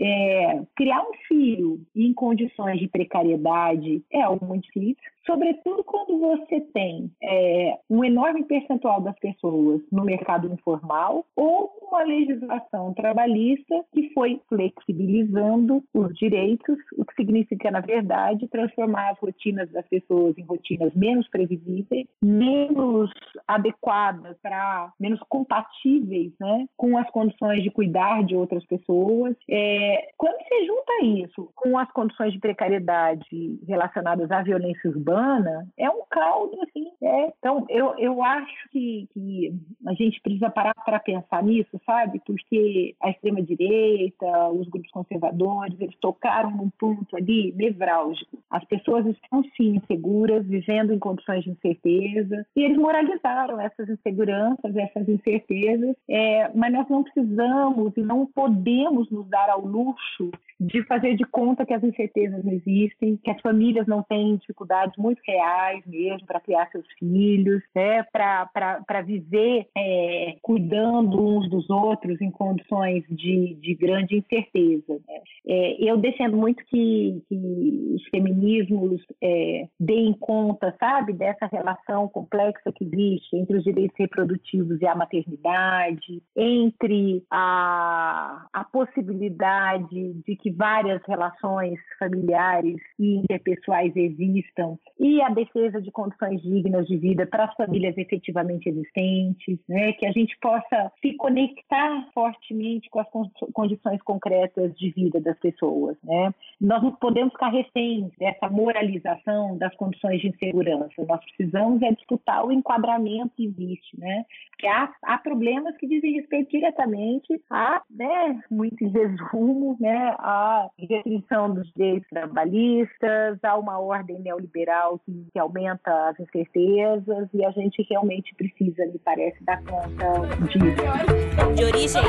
é, 0.00 0.62
criar 0.74 1.02
um 1.02 1.12
filho 1.28 1.80
em 1.94 2.12
condições 2.12 2.80
de 2.80 2.88
precariedade 2.88 4.02
é 4.10 4.22
algo 4.22 4.44
muito 4.44 4.64
difícil, 4.64 4.96
sobretudo 5.26 5.84
quando 5.84 6.18
você 6.18 6.60
tem 6.72 7.10
é, 7.22 7.78
um 7.88 8.04
enorme 8.04 8.44
percentual 8.44 9.00
das 9.00 9.18
pessoas 9.18 9.80
no 9.90 10.04
mercado 10.04 10.52
informal 10.52 11.24
ou 11.36 11.70
uma 11.88 12.02
legislação 12.02 12.92
trabalhista 12.94 13.84
que 13.92 14.10
foi 14.14 14.40
flexibilizando 14.48 15.82
os 15.94 16.14
direitos, 16.14 16.78
o 16.96 17.04
que 17.04 17.14
significa, 17.14 17.70
na 17.70 17.80
verdade, 17.80 18.48
transformar 18.48 19.10
as 19.10 19.18
rotinas 19.18 19.70
das 19.70 19.86
pessoas 19.88 20.36
em 20.38 20.44
rotinas 20.44 20.94
menos 20.94 21.28
previsíveis, 21.28 22.06
menos 22.22 23.10
adequadas 23.46 24.36
para, 24.42 24.92
menos 24.98 25.20
compatíveis 25.28 26.32
né, 26.40 26.66
com 26.76 26.96
as 26.96 27.08
condições 27.10 27.62
de 27.62 27.70
cuidar 27.70 28.24
de 28.24 28.34
outras 28.34 28.64
pessoas. 28.66 29.36
É, 29.48 30.08
quando 30.16 30.36
você 30.42 30.66
junta 30.66 31.04
isso 31.04 31.50
com 31.54 31.78
as 31.78 31.90
condições 31.92 32.32
de 32.32 32.38
precariedade 32.38 33.58
relacionadas 33.66 34.30
à 34.30 34.42
violência 34.42 34.90
urbana, 34.90 35.11
urbana 35.12 35.68
é 35.76 35.88
um 35.90 36.02
caldo, 36.10 36.58
assim. 36.62 36.90
É. 37.02 37.32
Então, 37.38 37.66
eu, 37.68 37.94
eu 37.98 38.22
acho 38.22 38.68
que, 38.70 39.08
que 39.12 39.54
a 39.86 39.92
gente 39.94 40.20
precisa 40.20 40.50
parar 40.50 40.74
para 40.84 40.98
pensar 40.98 41.42
nisso, 41.42 41.80
sabe? 41.84 42.20
Porque 42.24 42.94
a 43.00 43.10
extrema-direita, 43.10 44.48
os 44.48 44.68
grupos 44.68 44.90
conservadores, 44.90 45.78
eles 45.80 45.96
tocaram 46.00 46.50
num 46.50 46.70
ponto 46.70 47.16
ali 47.16 47.52
nevrálgico. 47.56 48.38
As 48.50 48.64
pessoas 48.64 49.06
estão, 49.06 49.42
sim, 49.56 49.76
inseguras, 49.76 50.46
vivendo 50.46 50.92
em 50.92 50.98
condições 50.98 51.44
de 51.44 51.50
incerteza, 51.50 52.46
e 52.56 52.62
eles 52.62 52.76
moralizaram 52.76 53.60
essas 53.60 53.88
inseguranças, 53.88 54.76
essas 54.76 55.08
incertezas, 55.08 55.96
é, 56.08 56.50
mas 56.54 56.72
nós 56.72 56.88
não 56.88 57.02
precisamos 57.02 57.92
e 57.96 58.00
não 58.00 58.26
podemos 58.26 59.10
nos 59.10 59.28
dar 59.28 59.50
ao 59.50 59.64
luxo 59.64 60.30
de 60.60 60.84
fazer 60.84 61.16
de 61.16 61.24
conta 61.24 61.66
que 61.66 61.74
as 61.74 61.82
incertezas 61.82 62.44
não 62.44 62.52
existem, 62.52 63.16
que 63.16 63.30
as 63.30 63.40
famílias 63.40 63.86
não 63.86 64.02
têm 64.02 64.36
dificuldades 64.36 64.96
muito 65.02 65.20
reais 65.26 65.82
mesmo 65.86 66.26
para 66.26 66.40
criar 66.40 66.70
seus 66.70 66.86
filhos, 66.98 67.62
né, 67.74 68.04
para 68.12 69.02
viver 69.04 69.66
é, 69.76 70.36
cuidando 70.40 71.20
uns 71.20 71.50
dos 71.50 71.68
outros 71.68 72.20
em 72.20 72.30
condições 72.30 73.04
de, 73.08 73.54
de 73.60 73.74
grande 73.74 74.16
incerteza. 74.16 74.94
Né? 75.08 75.20
É, 75.46 75.84
eu 75.84 75.96
defendo 75.96 76.36
muito 76.36 76.64
que, 76.66 77.22
que 77.28 77.94
os 77.96 78.04
feminismos 78.08 79.02
é, 79.22 79.66
deem 79.78 80.12
conta, 80.14 80.74
sabe, 80.78 81.12
dessa 81.12 81.46
relação 81.46 82.08
complexa 82.08 82.72
que 82.72 82.84
existe 82.84 83.36
entre 83.36 83.56
os 83.56 83.64
direitos 83.64 83.96
reprodutivos 83.98 84.80
e 84.80 84.86
a 84.86 84.94
maternidade, 84.94 86.22
entre 86.36 87.24
a, 87.30 88.46
a 88.52 88.64
possibilidade 88.64 90.14
de 90.26 90.36
que 90.36 90.50
várias 90.50 91.02
relações 91.06 91.78
familiares 91.98 92.76
e 92.98 93.16
interpessoais 93.16 93.94
existam 93.96 94.78
e 95.02 95.20
a 95.20 95.28
defesa 95.28 95.82
de 95.82 95.90
condições 95.90 96.40
dignas 96.42 96.86
de 96.86 96.96
vida 96.96 97.26
para 97.26 97.46
as 97.46 97.54
famílias 97.54 97.98
efetivamente 97.98 98.68
existentes, 98.68 99.58
né? 99.68 99.92
que 99.94 100.06
a 100.06 100.12
gente 100.12 100.38
possa 100.38 100.92
se 101.00 101.14
conectar 101.14 102.08
fortemente 102.14 102.88
com 102.88 103.00
as 103.00 103.08
condições 103.52 104.00
concretas 104.02 104.72
de 104.76 104.90
vida 104.90 105.20
das 105.20 105.36
pessoas. 105.40 105.96
Né? 106.04 106.32
Nós 106.60 106.82
não 106.82 106.92
podemos 106.92 107.32
ficar 107.32 107.48
reféns 107.48 108.12
dessa 108.18 108.48
moralização 108.48 109.58
das 109.58 109.74
condições 109.74 110.20
de 110.20 110.28
insegurança. 110.28 111.04
Nós 111.08 111.20
precisamos 111.24 111.82
é 111.82 111.90
disputar 111.90 112.46
o 112.46 112.52
enquadramento 112.52 113.32
que 113.36 113.46
existe, 113.46 113.98
né? 113.98 114.24
Porque 114.50 114.68
há, 114.68 114.92
há 115.02 115.18
problemas 115.18 115.76
que 115.78 115.88
dizem 115.88 116.12
respeito 116.12 116.50
diretamente 116.50 117.42
a, 117.50 117.82
né, 117.90 118.40
muito 118.48 118.84
em 118.84 118.88
resumo, 118.88 119.76
né, 119.80 120.14
a 120.18 120.42
a 120.52 120.70
restrição 120.78 121.54
dos 121.54 121.70
direitos 121.74 122.08
trabalhistas, 122.08 123.38
há 123.42 123.56
uma 123.56 123.78
ordem 123.78 124.18
neoliberal 124.20 124.91
que, 124.98 125.26
que 125.32 125.38
aumenta 125.38 126.08
as 126.08 126.18
incertezas 126.20 127.28
e 127.32 127.44
a 127.44 127.50
gente 127.50 127.86
realmente 127.88 128.34
precisa, 128.34 128.86
me 128.86 128.98
parece, 128.98 129.42
dar 129.44 129.62
conta 129.64 130.12
disso. 130.46 131.54
De 131.54 131.64
origem. 131.64 132.02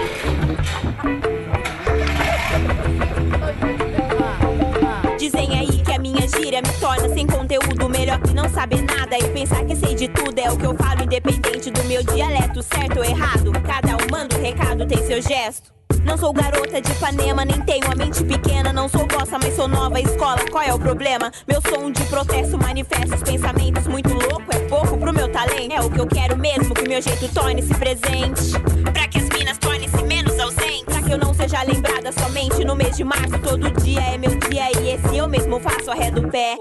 Dizem 5.17 5.59
aí 5.59 5.83
que 5.83 5.91
a 5.91 5.99
minha 5.99 6.27
gíria 6.27 6.61
me 6.61 6.79
torna 6.79 7.09
sem 7.09 7.25
conteúdo 7.27 7.89
melhor 7.89 8.21
que 8.21 8.33
não 8.33 8.49
saber 8.49 8.81
nada 8.81 9.17
e 9.17 9.33
pensar 9.33 9.65
que 9.65 9.75
sei 9.75 9.95
de 9.95 10.07
tudo 10.09 10.37
é 10.37 10.51
o 10.51 10.57
que 10.57 10.65
eu 10.65 10.75
falo 10.75 11.03
independente 11.03 11.71
do 11.71 11.83
meu 11.85 12.03
dialeto 12.03 12.61
certo 12.61 12.97
ou 12.97 13.05
errado. 13.05 13.51
Cada 13.65 13.95
um 13.95 14.07
manda 14.11 14.35
o 14.35 14.41
recado, 14.41 14.85
tem 14.85 14.97
seu 14.97 15.21
gesto. 15.21 15.73
Não 16.03 16.17
sou 16.17 16.33
garota 16.33 16.81
de 16.81 16.91
Ipanema, 16.91 17.45
nem 17.45 17.61
tenho 17.61 17.91
a 17.91 17.95
mente 17.95 18.23
pequena. 18.23 18.73
Não 18.73 18.87
sou 18.89 19.07
bossa, 19.07 19.37
mas 19.41 19.55
sou 19.55 19.67
nova 19.67 19.99
escola. 19.99 20.39
Qual 20.51 20.63
é 20.63 20.73
o 20.73 20.79
problema? 20.79 21.31
Meu 21.47 21.61
som 21.61 21.91
de 21.91 22.03
protesto 22.05 22.57
manifesta 22.57 23.15
os 23.15 23.23
pensamentos 23.23 23.87
muito 23.87 24.13
louco. 24.13 24.43
É 24.49 24.59
pouco 24.67 24.97
pro 24.97 25.13
meu 25.13 25.31
talento. 25.31 25.73
É 25.73 25.81
o 25.81 25.89
que 25.89 25.99
eu 25.99 26.07
quero 26.07 26.37
mesmo, 26.37 26.73
que 26.73 26.87
meu 26.87 27.01
jeito 27.01 27.27
torne-se 27.33 27.73
presente. 27.75 28.51
Pra 28.91 29.07
que 29.07 29.17
as 29.17 29.29
minas 29.29 29.57
tornem-se 29.57 30.03
menos 30.03 30.37
ausentes. 30.39 30.92
Que 31.05 31.11
eu 31.11 31.17
não 31.17 31.33
seja 31.33 31.61
lembrada 31.63 32.11
somente 32.11 32.63
no 32.63 32.75
mês 32.75 32.95
de 32.95 33.03
março. 33.03 33.37
Todo 33.43 33.69
dia 33.81 34.01
é 34.01 34.17
meu 34.17 34.37
dia 34.39 34.71
e 34.79 34.91
esse 34.91 35.17
eu 35.17 35.27
mesmo 35.27 35.59
faço 35.59 35.91
a 35.91 35.93
ré 35.93 36.09
do 36.09 36.27
pé. 36.29 36.55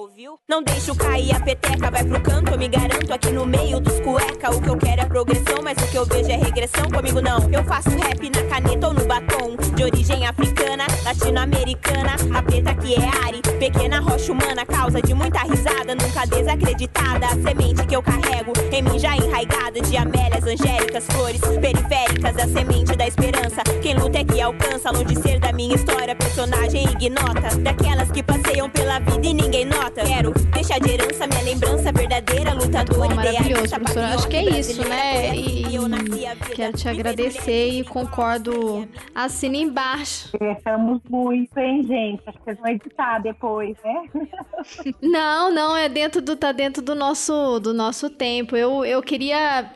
Não 0.48 0.62
deixo 0.62 0.94
cair 0.94 1.35
a 1.35 1.40
peteca, 1.40 1.90
vai 1.90 2.05
pro 2.05 2.20
canto. 2.20 2.52
Eu 2.52 2.59
me 2.59 2.69
garanto 2.69 3.12
aqui 3.12 3.31
no 3.31 3.47
meio 3.47 3.81
dos 3.81 4.01
cueca. 4.01 4.55
O 4.55 4.60
que 4.60 4.69
eu 4.69 4.77
quero 4.77 5.02
é 5.02 5.05
progressão, 5.05 5.62
mas 5.62 5.78
o 5.78 5.90
que 5.90 5.97
eu 5.97 6.05
vejo 6.05 6.31
é 6.31 6.36
regressão. 6.36 6.90
Comigo 6.90 7.20
não. 7.20 7.48
Eu 7.51 7.64
faço 7.64 7.90
rap 7.90 8.31
na 8.31 8.43
caneta 8.48 8.89
ou 8.89 8.94
no 8.94 9.05
batom 9.06 9.56
de 9.74 9.85
origem 9.85 10.27
africana, 10.27 10.86
latino-americana. 11.05 12.16
A 12.36 12.43
preta 12.43 12.74
que 12.74 12.94
é 12.94 13.27
Ari, 13.27 13.40
pequena 13.59 14.01
rocha 14.01 14.32
humana, 14.32 14.66
causa 14.66 15.01
de 15.01 15.14
muita 15.14 15.40
risada, 15.40 15.94
nunca 15.94 16.27
desacreditada. 16.27 17.27
A 17.27 17.31
semente 17.31 17.86
que 17.86 17.97
eu 17.97 18.02
carrego 18.02 18.52
em 18.70 18.82
mim 18.82 18.98
já 18.98 19.16
enraigada 19.16 19.81
de 19.81 19.97
amélias 19.97 20.44
angélicas, 20.44 21.06
flores 21.06 21.40
periféricas, 21.40 22.36
a 22.36 22.48
semente 22.48 22.97
da 22.97 23.06
esperança. 23.06 23.62
Quem 23.81 23.94
luta 23.94 24.19
é 24.19 24.24
que 24.24 24.41
alcança, 24.43 24.90
longe 24.90 25.14
ser 25.16 25.39
da 25.39 25.52
minha 25.52 25.74
história, 25.74 26.14
personagem 26.14 26.85
ignota. 26.85 27.56
Daquelas 27.62 28.10
que 28.10 28.23
passeiam 28.23 28.69
pela 28.69 28.98
vida 28.98 29.27
e 29.27 29.35
ninguém 29.35 29.64
nota. 29.64 30.02
Quero 30.05 30.32
deixar 30.52 30.78
de 30.81 30.90
herança 30.90 31.27
minha 31.27 31.43
lembrança 31.43 31.93
verdadeira, 31.93 32.52
lutadora, 32.52 33.14
maravilhoso, 33.14 33.70
professora. 33.70 34.14
Acho 34.14 34.28
que 34.28 34.36
é 34.36 34.59
isso, 34.59 34.89
né? 34.89 35.36
E, 35.36 35.77
e 35.77 36.55
quero 36.55 36.77
te 36.77 36.89
agradecer 36.89 37.69
e 37.69 37.85
concordo 37.85 38.89
Assina 39.14 39.56
embaixo. 39.56 40.31
Estamos 40.56 41.01
muito, 41.09 41.56
hein, 41.59 41.82
gente? 41.85 42.23
Acho 42.27 42.39
que 42.39 42.44
vocês 42.44 42.59
vão 42.59 42.70
editar 42.70 43.19
depois, 43.19 43.77
né? 43.85 44.05
não, 45.01 45.52
não, 45.52 45.77
é 45.77 45.89
dentro 45.89 46.20
do 46.20 46.36
tá 46.36 46.52
dentro 46.52 46.82
do 46.82 46.94
nosso 46.94 47.59
do 47.60 47.73
nosso 47.73 48.10
tempo. 48.10 48.56
Eu, 48.56 48.85
eu 48.85 49.02
queria 49.02 49.70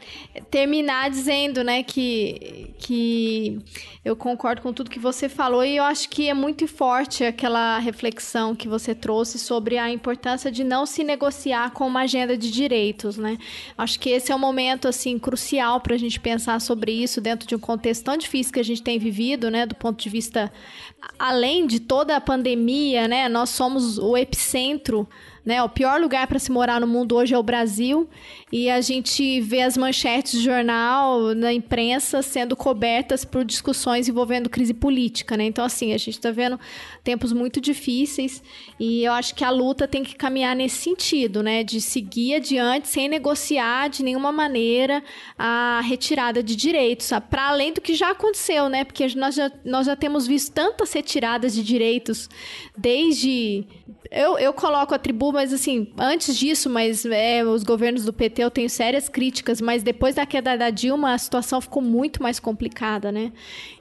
terminar 0.50 1.10
dizendo, 1.10 1.62
né, 1.62 1.82
que 1.82 2.74
que 2.78 3.58
eu 4.04 4.14
concordo 4.14 4.45
com 4.62 4.72
tudo 4.72 4.90
que 4.90 4.98
você 4.98 5.28
falou 5.28 5.64
e 5.64 5.76
eu 5.76 5.84
acho 5.84 6.08
que 6.08 6.28
é 6.28 6.34
muito 6.34 6.66
forte 6.68 7.24
aquela 7.24 7.78
reflexão 7.78 8.54
que 8.54 8.68
você 8.68 8.94
trouxe 8.94 9.38
sobre 9.38 9.76
a 9.76 9.90
importância 9.90 10.50
de 10.50 10.62
não 10.62 10.86
se 10.86 11.02
negociar 11.02 11.72
com 11.72 11.86
uma 11.86 12.02
agenda 12.02 12.36
de 12.36 12.50
direitos, 12.50 13.16
né? 13.16 13.36
Acho 13.76 13.98
que 13.98 14.10
esse 14.10 14.30
é 14.30 14.36
um 14.36 14.38
momento 14.38 14.86
assim 14.86 15.18
crucial 15.18 15.80
para 15.80 15.94
a 15.94 15.98
gente 15.98 16.20
pensar 16.20 16.60
sobre 16.60 16.92
isso 16.92 17.20
dentro 17.20 17.48
de 17.48 17.54
um 17.54 17.58
contexto 17.58 18.04
tão 18.04 18.16
difícil 18.16 18.52
que 18.52 18.60
a 18.60 18.64
gente 18.64 18.82
tem 18.82 18.98
vivido, 18.98 19.50
né? 19.50 19.66
Do 19.66 19.74
ponto 19.74 20.02
de 20.02 20.08
vista 20.08 20.52
além 21.18 21.66
de 21.66 21.80
toda 21.80 22.16
a 22.16 22.20
pandemia, 22.20 23.08
né? 23.08 23.28
Nós 23.28 23.50
somos 23.50 23.98
o 23.98 24.16
epicentro 24.16 25.08
né? 25.46 25.62
O 25.62 25.68
pior 25.68 26.00
lugar 26.00 26.26
para 26.26 26.40
se 26.40 26.50
morar 26.50 26.80
no 26.80 26.88
mundo 26.88 27.14
hoje 27.14 27.32
é 27.32 27.38
o 27.38 27.42
Brasil 27.42 28.08
e 28.50 28.68
a 28.68 28.80
gente 28.80 29.40
vê 29.40 29.62
as 29.62 29.76
manchetes 29.76 30.32
de 30.32 30.44
jornal 30.44 31.36
na 31.36 31.52
imprensa 31.52 32.20
sendo 32.20 32.56
cobertas 32.56 33.24
por 33.24 33.44
discussões 33.44 34.08
envolvendo 34.08 34.50
crise 34.50 34.74
política, 34.74 35.36
né? 35.36 35.44
Então 35.44 35.64
assim 35.64 35.92
a 35.92 35.98
gente 35.98 36.14
está 36.14 36.32
vendo 36.32 36.58
tempos 37.04 37.32
muito 37.32 37.60
difíceis 37.60 38.42
e 38.80 39.04
eu 39.04 39.12
acho 39.12 39.36
que 39.36 39.44
a 39.44 39.50
luta 39.50 39.86
tem 39.86 40.02
que 40.02 40.16
caminhar 40.16 40.56
nesse 40.56 40.78
sentido, 40.78 41.44
né? 41.44 41.62
De 41.62 41.80
seguir 41.80 42.34
adiante 42.34 42.88
sem 42.88 43.08
negociar 43.08 43.88
de 43.88 44.02
nenhuma 44.02 44.32
maneira 44.32 45.00
a 45.38 45.80
retirada 45.84 46.42
de 46.42 46.56
direitos, 46.56 47.08
para 47.30 47.50
além 47.50 47.72
do 47.72 47.80
que 47.80 47.94
já 47.94 48.10
aconteceu, 48.10 48.68
né? 48.68 48.82
Porque 48.82 49.06
nós 49.14 49.36
já, 49.36 49.52
nós 49.64 49.86
já 49.86 49.94
temos 49.94 50.26
visto 50.26 50.52
tantas 50.52 50.92
retiradas 50.92 51.54
de 51.54 51.62
direitos 51.62 52.28
desde 52.76 53.64
eu, 54.10 54.38
eu 54.38 54.52
coloco 54.52 54.94
a 54.94 54.98
tribo, 54.98 55.32
mas 55.36 55.52
assim, 55.52 55.88
antes 55.98 56.36
disso, 56.36 56.68
mas 56.68 57.04
é, 57.06 57.44
os 57.44 57.62
governos 57.62 58.04
do 58.04 58.12
PT 58.12 58.42
eu 58.42 58.50
tenho 58.50 58.68
sérias 58.68 59.08
críticas, 59.08 59.60
mas 59.60 59.82
depois 59.82 60.14
da 60.14 60.26
queda 60.26 60.56
da 60.56 60.70
Dilma 60.70 61.12
a 61.12 61.18
situação 61.18 61.60
ficou 61.60 61.82
muito 61.82 62.22
mais 62.22 62.40
complicada, 62.40 63.12
né? 63.12 63.32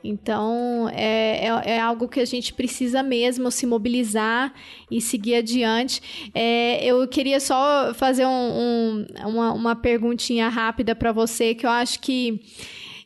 Então 0.03 0.87
é, 0.93 1.47
é, 1.47 1.75
é 1.75 1.79
algo 1.79 2.07
que 2.07 2.19
a 2.19 2.25
gente 2.25 2.53
precisa 2.53 3.01
mesmo 3.01 3.49
se 3.49 3.65
mobilizar 3.65 4.53
e 4.91 5.01
seguir 5.01 5.35
adiante. 5.35 6.29
É, 6.33 6.85
eu 6.85 7.07
queria 7.07 7.39
só 7.39 7.93
fazer 7.95 8.25
um, 8.25 8.29
um, 8.29 9.05
uma, 9.25 9.53
uma 9.53 9.75
perguntinha 9.75 10.49
rápida 10.49 10.93
para 10.93 11.11
você, 11.11 11.55
que 11.55 11.65
eu 11.65 11.71
acho 11.71 11.99
que 11.99 12.39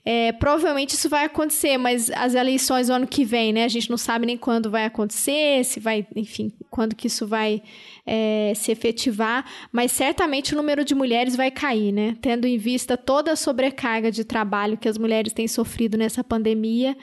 é, 0.06 0.32
provavelmente 0.32 0.96
isso 0.96 1.10
vai 1.10 1.26
acontecer, 1.26 1.78
mas 1.78 2.10
as 2.12 2.34
eleições 2.34 2.88
do 2.88 2.94
ano 2.94 3.06
que 3.06 3.26
vem, 3.26 3.52
né? 3.52 3.66
A 3.66 3.68
gente 3.68 3.90
não 3.90 3.98
sabe 3.98 4.26
nem 4.26 4.38
quando 4.38 4.72
vai 4.72 4.86
acontecer, 4.86 5.64
se 5.66 5.80
vai, 5.80 6.08
enfim, 6.16 6.52
quando 6.70 6.96
que 6.96 7.08
isso 7.08 7.28
vai 7.28 7.62
é, 8.06 8.54
se 8.56 8.72
efetivar, 8.72 9.46
mas 9.72 9.92
certamente 9.92 10.54
o 10.54 10.58
número 10.58 10.86
de 10.86 10.96
mulheres 10.96 11.36
vai 11.36 11.52
cair, 11.52 11.92
né? 11.92 12.16
Tendo 12.22 12.48
em 12.48 12.58
vista 12.58 12.98
toda 12.98 13.34
a 13.34 13.36
sobrecarga 13.36 14.10
de 14.12 14.24
trabalho 14.24 14.78
que 14.78 14.88
as 14.88 14.98
mulheres 14.98 15.34
têm 15.34 15.48
sofrido 15.48 15.98
nessa 15.98 16.24
pandemia. 16.24 16.98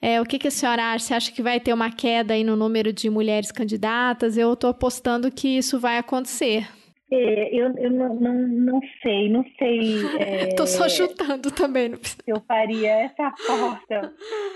É, 0.00 0.20
o 0.20 0.24
que, 0.24 0.38
que 0.38 0.48
a 0.48 0.50
senhora 0.50 0.92
acha? 0.92 1.06
Você 1.06 1.14
acha 1.14 1.32
que 1.32 1.42
vai 1.42 1.58
ter 1.58 1.72
uma 1.72 1.90
queda 1.90 2.34
aí 2.34 2.44
no 2.44 2.54
número 2.54 2.92
de 2.92 3.08
mulheres 3.08 3.50
candidatas? 3.50 4.36
Eu 4.36 4.52
estou 4.52 4.70
apostando 4.70 5.30
que 5.30 5.48
isso 5.48 5.80
vai 5.80 5.96
acontecer. 5.96 6.68
É, 7.14 7.54
eu, 7.54 7.76
eu 7.76 7.90
não, 7.90 8.14
não, 8.14 8.34
não, 8.48 8.80
sei, 9.02 9.28
não 9.28 9.44
sei. 9.58 9.96
Estou 10.48 10.64
é, 10.64 10.66
só 10.66 10.88
chutando 10.88 11.50
também. 11.50 11.90
Não 11.90 11.98
eu 12.26 12.40
faria 12.48 12.90
essa 13.02 13.26
aposta. 13.26 14.14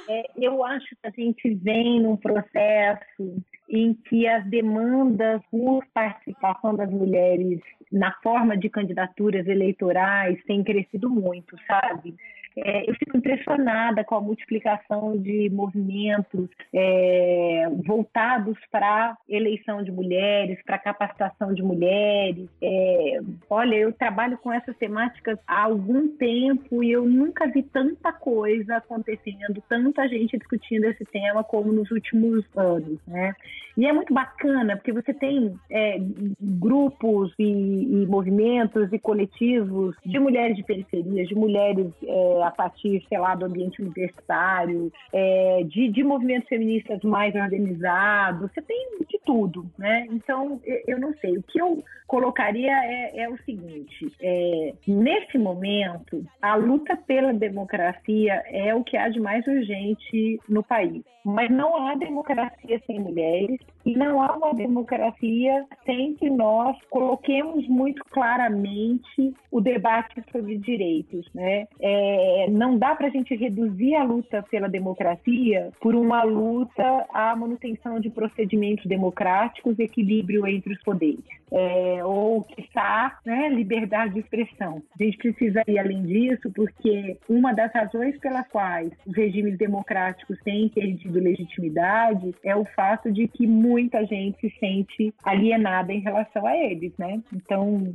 É, 0.08 0.30
eu 0.38 0.64
acho 0.64 0.88
que 0.88 1.06
a 1.06 1.10
gente 1.10 1.54
vem 1.56 2.00
num 2.00 2.16
processo, 2.16 3.42
em 3.68 3.92
que 3.92 4.26
as 4.26 4.46
demandas 4.46 5.42
por 5.50 5.84
participação 5.92 6.74
das 6.74 6.90
mulheres 6.90 7.60
na 7.92 8.10
forma 8.22 8.56
de 8.56 8.70
candidaturas 8.70 9.46
eleitorais 9.46 10.42
têm 10.46 10.64
crescido 10.64 11.10
muito, 11.10 11.56
sabe? 11.66 12.14
É, 12.58 12.88
eu 12.88 12.94
fico 12.94 13.16
impressionada 13.16 14.02
com 14.02 14.14
a 14.14 14.20
multiplicação 14.20 15.16
de 15.16 15.50
movimentos 15.50 16.48
é, 16.72 17.68
voltados 17.86 18.56
para 18.70 19.16
eleição 19.28 19.82
de 19.82 19.92
mulheres, 19.92 20.58
para 20.64 20.78
capacitação 20.78 21.52
de 21.52 21.62
mulheres. 21.62 22.48
É, 22.62 23.20
olha, 23.50 23.74
eu 23.74 23.92
trabalho 23.92 24.38
com 24.38 24.52
essas 24.52 24.76
temáticas 24.78 25.38
há 25.46 25.64
algum 25.64 26.08
tempo 26.16 26.82
e 26.82 26.92
eu 26.92 27.04
nunca 27.04 27.46
vi 27.46 27.62
tanta 27.62 28.12
coisa 28.12 28.76
acontecendo, 28.76 29.62
tanta 29.68 30.08
gente 30.08 30.38
discutindo 30.38 30.84
esse 30.84 31.04
tema 31.04 31.44
como 31.44 31.72
nos 31.72 31.90
últimos 31.90 32.44
anos, 32.56 32.98
né? 33.06 33.34
E 33.76 33.84
é 33.84 33.92
muito 33.92 34.14
bacana 34.14 34.76
porque 34.76 34.92
você 34.92 35.12
tem 35.12 35.54
é, 35.70 35.98
grupos 36.40 37.32
e, 37.38 37.44
e, 37.44 38.06
movimentos 38.06 38.90
e 38.90 38.98
coletivos 38.98 39.94
de 40.04 40.18
mulheres 40.18 40.56
de 40.56 40.62
periferias, 40.62 41.28
de 41.28 41.34
mulheres 41.34 41.92
é, 42.02 42.42
a 42.46 42.50
partir, 42.50 43.04
sei 43.08 43.18
lá, 43.18 43.34
do 43.34 43.46
ambiente 43.46 43.80
universitário, 43.82 44.92
é, 45.12 45.62
de, 45.64 45.88
de 45.88 46.04
movimentos 46.04 46.48
feministas 46.48 47.02
mais 47.02 47.34
organizados, 47.34 48.50
você 48.52 48.62
tem 48.62 48.98
de 49.08 49.18
tudo, 49.24 49.66
né? 49.78 50.06
Então, 50.10 50.60
eu 50.86 50.98
não 50.98 51.14
sei, 51.14 51.36
o 51.38 51.42
que 51.42 51.60
eu 51.60 51.82
colocaria 52.06 52.72
é, 52.72 53.22
é 53.22 53.28
o 53.28 53.36
seguinte, 53.38 54.12
é, 54.20 54.74
nesse 54.86 55.38
momento, 55.38 56.24
a 56.40 56.54
luta 56.54 56.96
pela 56.96 57.32
democracia 57.32 58.42
é 58.46 58.74
o 58.74 58.84
que 58.84 58.96
há 58.96 59.08
de 59.08 59.20
mais 59.20 59.46
urgente 59.46 60.40
no 60.48 60.62
país, 60.62 61.02
mas 61.24 61.50
não 61.50 61.76
há 61.76 61.94
democracia 61.94 62.80
sem 62.86 63.00
mulheres, 63.00 63.58
e 63.86 63.96
não 63.96 64.20
há 64.20 64.36
uma 64.36 64.52
democracia 64.52 65.64
sem 65.84 66.14
que 66.14 66.28
nós 66.28 66.76
coloquemos 66.90 67.66
muito 67.68 68.04
claramente 68.10 69.32
o 69.50 69.60
debate 69.60 70.22
sobre 70.32 70.58
direitos. 70.58 71.24
Né? 71.32 71.68
É, 71.80 72.46
não 72.50 72.76
dá 72.76 72.96
para 72.96 73.06
a 73.06 73.10
gente 73.10 73.34
reduzir 73.36 73.94
a 73.94 74.02
luta 74.02 74.44
pela 74.50 74.68
democracia 74.68 75.70
por 75.80 75.94
uma 75.94 76.24
luta 76.24 77.06
à 77.14 77.36
manutenção 77.36 78.00
de 78.00 78.10
procedimentos 78.10 78.84
democráticos, 78.86 79.78
equilíbrio 79.78 80.44
entre 80.48 80.72
os 80.72 80.82
poderes, 80.82 81.24
é, 81.52 82.04
ou, 82.04 82.42
quiçá, 82.42 83.18
né, 83.24 83.48
liberdade 83.50 84.14
de 84.14 84.20
expressão. 84.20 84.82
A 84.98 85.04
gente 85.04 85.16
precisa 85.18 85.62
ir 85.68 85.78
além 85.78 86.02
disso, 86.02 86.50
porque 86.52 87.16
uma 87.28 87.52
das 87.52 87.72
razões 87.72 88.18
pelas 88.18 88.48
quais 88.48 88.90
os 89.06 89.14
regimes 89.14 89.56
democráticos 89.56 90.36
têm 90.42 90.68
perdido 90.68 91.20
legitimidade 91.20 92.34
é 92.42 92.56
o 92.56 92.64
fato 92.64 93.12
de 93.12 93.28
que 93.28 93.46
muita 93.76 94.06
gente 94.06 94.40
se 94.40 94.58
sente 94.58 95.12
alienada 95.22 95.92
em 95.92 96.00
relação 96.00 96.46
a 96.46 96.56
eles, 96.56 96.92
né? 96.96 97.20
Então, 97.30 97.92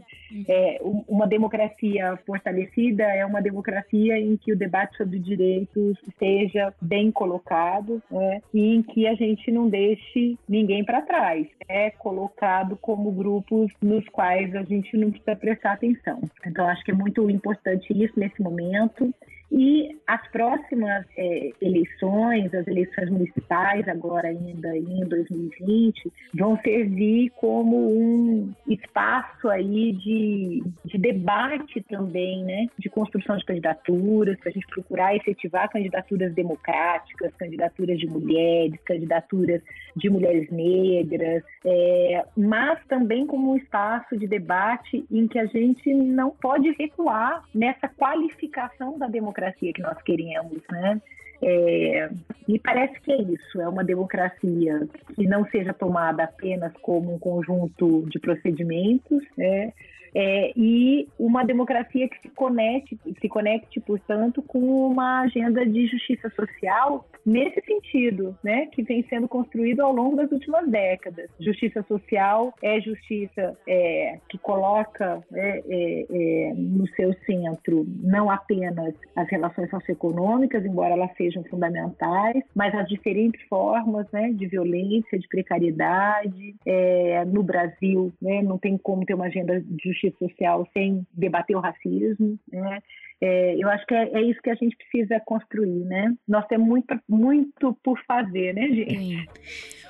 é, 0.48 0.80
uma 1.08 1.26
democracia 1.26 2.18
fortalecida 2.24 3.04
é 3.04 3.26
uma 3.26 3.42
democracia 3.42 4.20
em 4.20 4.38
que 4.38 4.54
o 4.54 4.58
debate 4.58 4.96
sobre 4.96 5.18
direitos 5.18 5.98
esteja 6.08 6.72
bem 6.80 7.12
colocado 7.12 8.00
né? 8.12 8.42
e 8.54 8.76
em 8.76 8.84
que 8.84 9.08
a 9.08 9.16
gente 9.16 9.52
não 9.52 9.68
deixe 9.68 10.38
ninguém 10.48 10.86
para 10.86 11.02
trás. 11.02 11.48
É 11.68 11.90
colocado 11.90 12.78
como 12.78 13.12
grupos 13.12 13.72
nos 13.82 14.08
quais 14.10 14.56
a 14.56 14.62
gente 14.62 14.96
não 14.96 15.10
precisa 15.10 15.36
prestar 15.36 15.74
atenção. 15.74 16.22
Então, 16.46 16.68
acho 16.68 16.84
que 16.84 16.92
é 16.92 16.96
muito 16.96 17.28
importante 17.28 17.92
isso 17.92 18.20
nesse 18.20 18.40
momento. 18.40 19.12
E 19.52 20.00
as 20.08 20.26
próximas 20.30 21.06
é, 21.18 21.52
eleições, 21.62 22.54
as 22.54 22.66
eleições 22.68 23.10
municipais, 23.10 23.86
agora 23.90 24.30
ainda 24.30 24.78
em 24.78 25.06
2020, 25.06 26.10
vão 26.34 26.58
servir 26.62 27.30
como 27.32 27.92
um 27.92 28.54
espaço 28.66 29.50
aí 29.50 29.92
de, 29.92 30.64
de 30.86 30.98
debate 30.98 31.82
também, 31.90 32.46
né? 32.46 32.68
De 32.80 32.90
construção 32.90 33.36
de 33.36 33.44
candidaturas, 33.44 34.40
para 34.40 34.50
a 34.50 34.54
gente 34.54 34.68
procurar 34.68 35.16
efetivar 35.18 35.70
candidaturas 35.70 36.34
democráticas, 36.34 37.34
candidaturas 37.36 38.00
de 38.00 38.08
mulheres, 38.08 38.80
candidaturas 38.86 39.62
de 39.98 40.10
mulheres 40.10 40.50
negras, 40.50 41.44
é, 41.66 42.24
mas 42.38 42.80
também 42.88 43.28
como 43.28 43.52
um 43.52 43.58
espaço 43.58 44.18
de 44.18 44.28
debate 44.28 45.06
em 45.12 45.28
que 45.28 45.38
a 45.38 45.46
gente 45.46 45.94
não 45.94 46.32
pode 46.32 46.72
recuar 46.80 47.44
nessa 47.54 47.90
qualificação 47.90 48.98
da 48.98 49.08
democracia 49.08 49.41
democracia 49.42 49.74
que 49.74 49.82
nós 49.82 50.02
queremos, 50.04 50.62
né? 50.72 51.02
É, 51.44 52.10
me 52.48 52.60
parece 52.60 53.00
que 53.02 53.12
é 53.12 53.20
isso, 53.20 53.60
é 53.60 53.68
uma 53.68 53.84
democracia 53.84 54.88
que 55.16 55.26
não 55.26 55.44
seja 55.50 55.74
tomada 55.74 56.24
apenas 56.24 56.72
como 56.82 57.16
um 57.16 57.18
conjunto 57.18 58.08
de 58.12 58.20
procedimentos, 58.20 59.24
né? 59.36 59.74
É, 60.14 60.52
e 60.56 61.08
uma 61.18 61.44
democracia 61.44 62.08
que 62.08 62.22
se 62.22 62.30
conecte, 62.30 63.00
se 63.20 63.30
conecte, 63.30 63.80
portanto, 63.80 64.42
com 64.42 64.60
uma 64.88 65.22
agenda 65.22 65.66
de 65.66 65.88
justiça 65.88 66.30
social 66.32 67.06
nesse 67.26 67.62
sentido, 67.62 68.36
né, 68.44 68.66
que 68.68 68.82
vem 68.82 69.06
sendo 69.08 69.28
construído 69.28 69.82
ao 69.82 69.94
longo 69.94 70.16
das 70.16 70.32
últimas 70.32 70.68
décadas. 70.68 71.30
Justiça 71.40 71.84
social 71.84 72.54
é 72.62 72.82
justiça 72.82 73.56
é, 73.68 74.20
que 74.28 74.38
coloca 74.38 75.24
né, 75.30 75.62
é, 75.70 76.06
é, 76.10 76.54
no 76.56 76.88
seu 76.90 77.14
centro 77.26 77.86
não 78.02 78.30
apenas 78.30 78.96
as 79.16 79.30
relações 79.30 79.70
socioeconômicas, 79.70 80.66
embora 80.66 80.94
elas 80.94 81.16
sejam 81.16 81.44
fundamentais, 81.44 82.44
mas 82.56 82.74
as 82.74 82.88
diferentes 82.88 83.42
formas 83.48 84.08
né, 84.12 84.32
de 84.34 84.48
violência, 84.48 85.20
de 85.20 85.28
precariedade. 85.28 86.56
É, 86.66 87.24
no 87.26 87.44
Brasil, 87.44 88.12
né, 88.22 88.42
não 88.42 88.58
tem 88.58 88.78
como 88.78 89.06
ter 89.06 89.14
uma 89.14 89.26
agenda 89.26 89.62
de 89.62 89.90
justiça 89.90 90.01
justiça 90.02 90.18
social 90.28 90.68
sem 90.74 91.06
debater 91.14 91.56
o 91.56 91.60
racismo, 91.60 92.40
né? 92.52 92.80
É, 93.24 93.56
eu 93.56 93.70
acho 93.70 93.86
que 93.86 93.94
é, 93.94 94.10
é, 94.14 94.22
isso 94.24 94.42
que 94.42 94.50
a 94.50 94.56
gente 94.56 94.76
precisa 94.76 95.20
construir, 95.20 95.86
né? 95.86 96.12
Nós 96.28 96.46
temos 96.48 96.68
muito, 96.68 97.00
muito 97.08 97.78
por 97.84 98.00
fazer, 98.08 98.54
né, 98.56 98.68
gente? 98.70 98.98
Sim. 98.98 99.26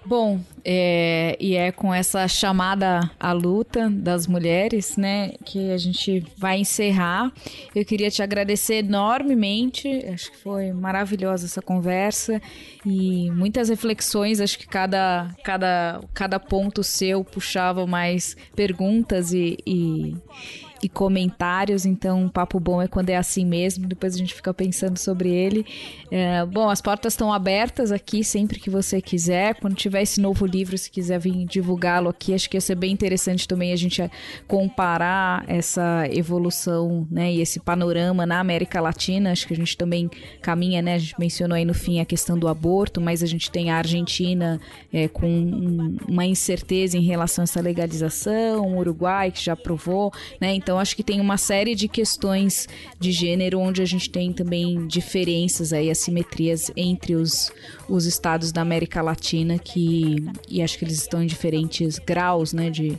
Bom, 0.03 0.41
é, 0.65 1.37
e 1.39 1.55
é 1.55 1.71
com 1.71 1.93
essa 1.93 2.27
chamada 2.27 3.09
à 3.19 3.31
luta 3.31 3.87
das 3.87 4.25
mulheres, 4.25 4.97
né, 4.97 5.33
que 5.45 5.71
a 5.71 5.77
gente 5.77 6.25
vai 6.35 6.59
encerrar. 6.59 7.31
Eu 7.75 7.85
queria 7.85 8.09
te 8.09 8.23
agradecer 8.23 8.83
enormemente, 8.83 9.87
acho 10.11 10.31
que 10.31 10.37
foi 10.37 10.71
maravilhosa 10.71 11.45
essa 11.45 11.61
conversa 11.61 12.41
e 12.83 13.29
muitas 13.31 13.69
reflexões, 13.69 14.41
acho 14.41 14.57
que 14.57 14.67
cada, 14.67 15.29
cada, 15.43 16.01
cada 16.15 16.39
ponto 16.39 16.83
seu 16.83 17.23
puxava 17.23 17.85
mais 17.85 18.35
perguntas 18.55 19.33
e, 19.33 19.57
e 19.67 20.15
e 20.83 20.89
comentários, 20.89 21.85
então 21.85 22.23
um 22.23 22.29
papo 22.29 22.59
bom 22.59 22.81
é 22.81 22.87
quando 22.87 23.09
é 23.09 23.17
assim 23.17 23.45
mesmo, 23.45 23.87
depois 23.87 24.15
a 24.15 24.17
gente 24.17 24.33
fica 24.33 24.53
pensando 24.53 24.97
sobre 24.97 25.29
ele. 25.29 25.65
É, 26.09 26.45
bom, 26.45 26.69
as 26.69 26.81
portas 26.81 27.13
estão 27.13 27.31
abertas 27.31 27.91
aqui 27.91 28.23
sempre 28.23 28.59
que 28.59 28.69
você 28.69 29.01
quiser, 29.01 29.55
quando 29.55 29.75
tiver 29.75 30.01
esse 30.01 30.19
novo 30.19 30.45
livro, 30.45 30.77
se 30.77 30.89
quiser 30.89 31.19
vir 31.19 31.45
divulgá-lo 31.45 32.09
aqui, 32.09 32.33
acho 32.33 32.49
que 32.49 32.57
ia 32.57 32.61
ser 32.61 32.75
bem 32.75 32.91
interessante 32.91 33.47
também 33.47 33.71
a 33.71 33.75
gente 33.75 34.01
comparar 34.47 35.43
essa 35.47 36.07
evolução, 36.11 37.07
né, 37.09 37.31
e 37.31 37.41
esse 37.41 37.59
panorama 37.59 38.25
na 38.25 38.39
América 38.39 38.81
Latina, 38.81 39.31
acho 39.31 39.47
que 39.47 39.53
a 39.53 39.57
gente 39.57 39.77
também 39.77 40.09
caminha, 40.41 40.81
né, 40.81 40.95
a 40.95 40.97
gente 40.97 41.15
mencionou 41.19 41.55
aí 41.55 41.65
no 41.65 41.73
fim 41.73 41.99
a 41.99 42.05
questão 42.05 42.37
do 42.37 42.47
aborto, 42.47 42.99
mas 42.99 43.21
a 43.21 43.27
gente 43.27 43.51
tem 43.51 43.69
a 43.69 43.77
Argentina 43.77 44.59
é, 44.91 45.07
com 45.07 45.27
um, 45.27 45.97
uma 46.07 46.25
incerteza 46.25 46.97
em 46.97 47.01
relação 47.01 47.43
a 47.43 47.45
essa 47.45 47.61
legalização, 47.61 48.67
o 48.67 48.77
Uruguai 48.77 49.31
que 49.31 49.43
já 49.43 49.53
aprovou, 49.53 50.11
né, 50.39 50.53
então 50.53 50.70
então 50.71 50.79
acho 50.79 50.95
que 50.95 51.03
tem 51.03 51.19
uma 51.19 51.35
série 51.35 51.75
de 51.75 51.89
questões 51.89 52.65
de 52.97 53.11
gênero 53.11 53.59
onde 53.59 53.81
a 53.81 53.85
gente 53.85 54.09
tem 54.09 54.31
também 54.31 54.87
diferenças 54.87 55.73
aí, 55.73 55.89
assimetrias 55.89 56.71
entre 56.77 57.13
os, 57.13 57.51
os 57.89 58.05
estados 58.05 58.53
da 58.53 58.61
América 58.61 59.01
Latina 59.01 59.59
que 59.59 60.23
e 60.49 60.61
acho 60.61 60.79
que 60.79 60.85
eles 60.85 60.95
estão 60.95 61.21
em 61.21 61.27
diferentes 61.27 61.99
graus, 61.99 62.53
né, 62.53 62.69
de, 62.69 62.97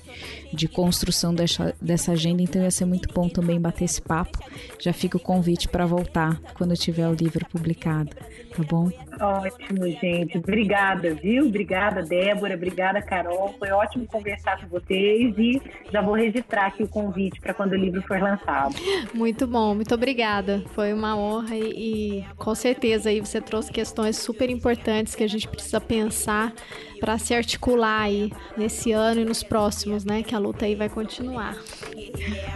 de 0.52 0.68
construção 0.68 1.34
dessa, 1.34 1.74
dessa 1.80 2.12
agenda. 2.12 2.42
Então 2.42 2.60
ia 2.60 2.70
ser 2.70 2.84
muito 2.84 3.10
bom 3.10 3.26
também 3.26 3.58
bater 3.58 3.86
esse 3.86 4.02
papo. 4.02 4.38
Já 4.78 4.92
fica 4.92 5.16
o 5.16 5.20
convite 5.20 5.66
para 5.66 5.86
voltar 5.86 6.42
quando 6.52 6.76
tiver 6.76 7.08
o 7.08 7.14
livro 7.14 7.46
publicado, 7.46 8.14
tá 8.52 8.62
bom? 8.68 8.88
Ótimo, 9.20 9.86
gente. 10.00 10.38
Obrigada, 10.38 11.14
viu? 11.14 11.46
Obrigada, 11.46 12.02
Débora. 12.02 12.54
Obrigada, 12.54 13.02
Carol. 13.02 13.54
Foi 13.58 13.70
ótimo 13.70 14.06
conversar 14.06 14.60
com 14.60 14.66
vocês 14.68 15.34
e 15.38 15.60
já 15.92 16.00
vou 16.00 16.14
registrar 16.14 16.66
aqui 16.66 16.82
o 16.82 16.88
convite 16.88 17.40
para 17.40 17.54
quando 17.54 17.72
o 17.72 17.76
livro 17.76 18.02
for 18.02 18.20
lançado. 18.20 18.74
Muito 19.14 19.46
bom, 19.46 19.74
muito 19.74 19.94
obrigada. 19.94 20.62
Foi 20.74 20.92
uma 20.92 21.16
honra 21.16 21.56
e, 21.56 22.20
e 22.20 22.24
com 22.36 22.54
certeza 22.54 23.10
aí 23.10 23.20
você 23.20 23.40
trouxe 23.40 23.72
questões 23.72 24.16
super 24.16 24.48
importantes 24.50 25.14
que 25.14 25.24
a 25.24 25.28
gente 25.28 25.48
precisa 25.48 25.80
pensar 25.80 26.52
para 27.00 27.18
se 27.18 27.34
articular 27.34 28.02
aí 28.02 28.30
nesse 28.56 28.92
ano 28.92 29.20
e 29.20 29.24
nos 29.24 29.42
próximos, 29.42 30.04
né? 30.04 30.22
Que 30.22 30.34
a 30.34 30.38
luta 30.38 30.64
aí 30.64 30.74
vai 30.74 30.88
continuar. 30.88 31.56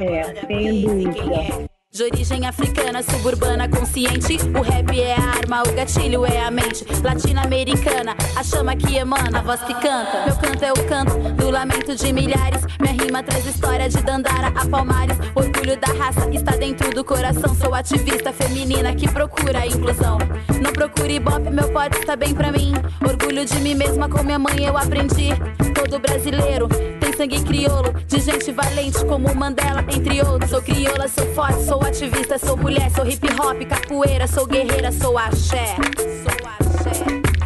É, 0.01 0.47
sem 0.47 0.83
dúvida. 0.83 1.76
De 1.97 2.05
origem 2.05 2.47
africana, 2.47 3.03
suburbana, 3.03 3.67
consciente. 3.71 4.37
O 4.55 4.61
rap 4.61 5.01
é 5.01 5.15
a 5.15 5.31
arma, 5.39 5.63
o 5.63 5.73
gatilho 5.73 6.27
é 6.27 6.45
a 6.45 6.51
mente. 6.51 6.85
Latino-americana, 7.03 8.15
a 8.37 8.45
chama 8.45 8.77
que 8.77 8.97
emana, 8.97 9.39
a 9.39 9.41
voz 9.41 9.63
que 9.63 9.73
canta. 9.73 10.27
Meu 10.27 10.37
canto 10.37 10.63
é 10.63 10.73
o 10.73 10.89
canto 10.89 11.17
do 11.33 11.51
lamento 11.51 11.97
de 11.97 12.13
milhares. 12.13 12.61
Minha 12.79 13.03
rima 13.03 13.23
traz 13.23 13.47
história 13.47 13.89
de 13.89 13.97
Dandara 14.03 14.49
a 14.49 14.67
Palmares. 14.67 15.17
Orgulho 15.35 15.75
da 15.79 15.91
raça 15.95 16.29
está 16.35 16.53
dentro 16.53 16.91
do 16.91 17.03
coração. 17.03 17.55
Sou 17.55 17.75
ativista 17.75 18.31
feminina 18.31 18.95
que 18.95 19.09
procura 19.09 19.61
a 19.61 19.67
inclusão. 19.67 20.19
Não 20.61 20.75
procure 20.75 21.19
bop, 21.19 21.49
meu 21.49 21.73
pote 21.73 21.97
está 21.99 22.15
bem 22.15 22.35
pra 22.35 22.53
mim. 22.53 22.75
Orgulho 23.03 23.43
de 23.47 23.59
mim 23.61 23.75
mesma, 23.75 24.07
com 24.07 24.23
minha 24.23 24.39
mãe 24.39 24.67
eu 24.67 24.77
aprendi. 24.77 25.31
Todo 25.75 25.99
brasileiro 25.99 26.69
tem 27.01 27.13
sangue 27.13 27.43
crioulo, 27.43 27.95
de 28.07 28.21
gente 28.21 28.53
valente 28.53 29.03
como 29.07 29.35
Mandela, 29.35 29.83
entre 29.91 30.21
outros. 30.21 30.51
Sou 30.51 30.61
crioula, 30.61 31.09
sou 31.09 31.27
forte, 31.35 31.65
sou 31.65 31.86
ativista, 31.87 32.39
sou 32.39 32.57
mulher, 32.57 32.91
sou 32.91 33.07
hip 33.07 33.27
hop, 33.41 33.65
capoeira, 33.65 34.27
sou 34.27 34.47
guerreira, 34.47 34.91
sou 34.93 35.17
axé. 35.17 35.77
Sou. 36.23 36.37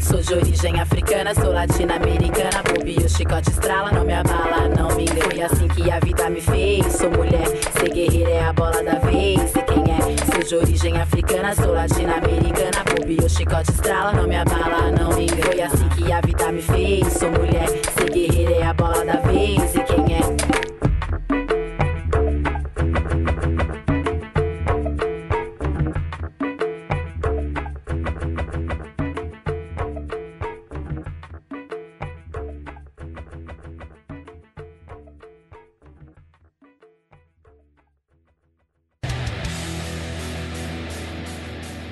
Sou 0.01 0.21
de 0.21 0.35
origem 0.35 0.81
africana, 0.81 1.33
sou 1.35 1.53
latino-americana. 1.53 2.62
Bobi, 2.65 2.97
o 2.97 3.09
chicote 3.09 3.49
estrala, 3.51 3.93
não 3.93 4.05
me 4.05 4.12
abala, 4.12 4.69
não 4.69 4.97
me 4.97 5.05
engana. 5.05 5.31
Foi 5.31 5.43
assim 5.43 5.69
que 5.69 5.89
a 5.89 6.01
vida 6.01 6.29
me 6.29 6.41
fez. 6.41 6.93
Sou 6.95 7.11
mulher, 7.11 7.47
ser 7.79 7.91
guerreira 7.91 8.31
é 8.31 8.43
a 8.43 8.53
bola 8.53 8.83
da 8.83 8.99
vez. 8.99 9.55
E 9.55 9.62
quem 9.62 9.85
é? 9.93 10.33
Sou 10.33 10.43
de 10.43 10.57
origem 10.57 11.01
africana, 11.01 11.55
sou 11.55 11.73
latino-americana. 11.73 12.85
Bobi, 12.97 13.19
o 13.25 13.29
chicote 13.29 13.71
estrala, 13.71 14.12
não 14.12 14.27
me 14.27 14.37
abala, 14.37 14.91
não 14.91 15.17
me 15.17 15.25
engana. 15.25 15.43
Foi 15.45 15.62
assim 15.62 15.89
que 15.91 16.12
a 16.12 16.21
vida 16.21 16.51
me 16.51 16.62
fez. 16.62 17.12
Sou 17.12 17.31
mulher, 17.31 17.69
ser 17.69 18.11
guerreira 18.11 18.55
é 18.55 18.62
a 18.65 18.75
bola 18.75 19.05
da 19.05 19.21
vez. 19.21 19.77
E 19.77 19.81
quem 19.81 20.17
é? 20.17 20.80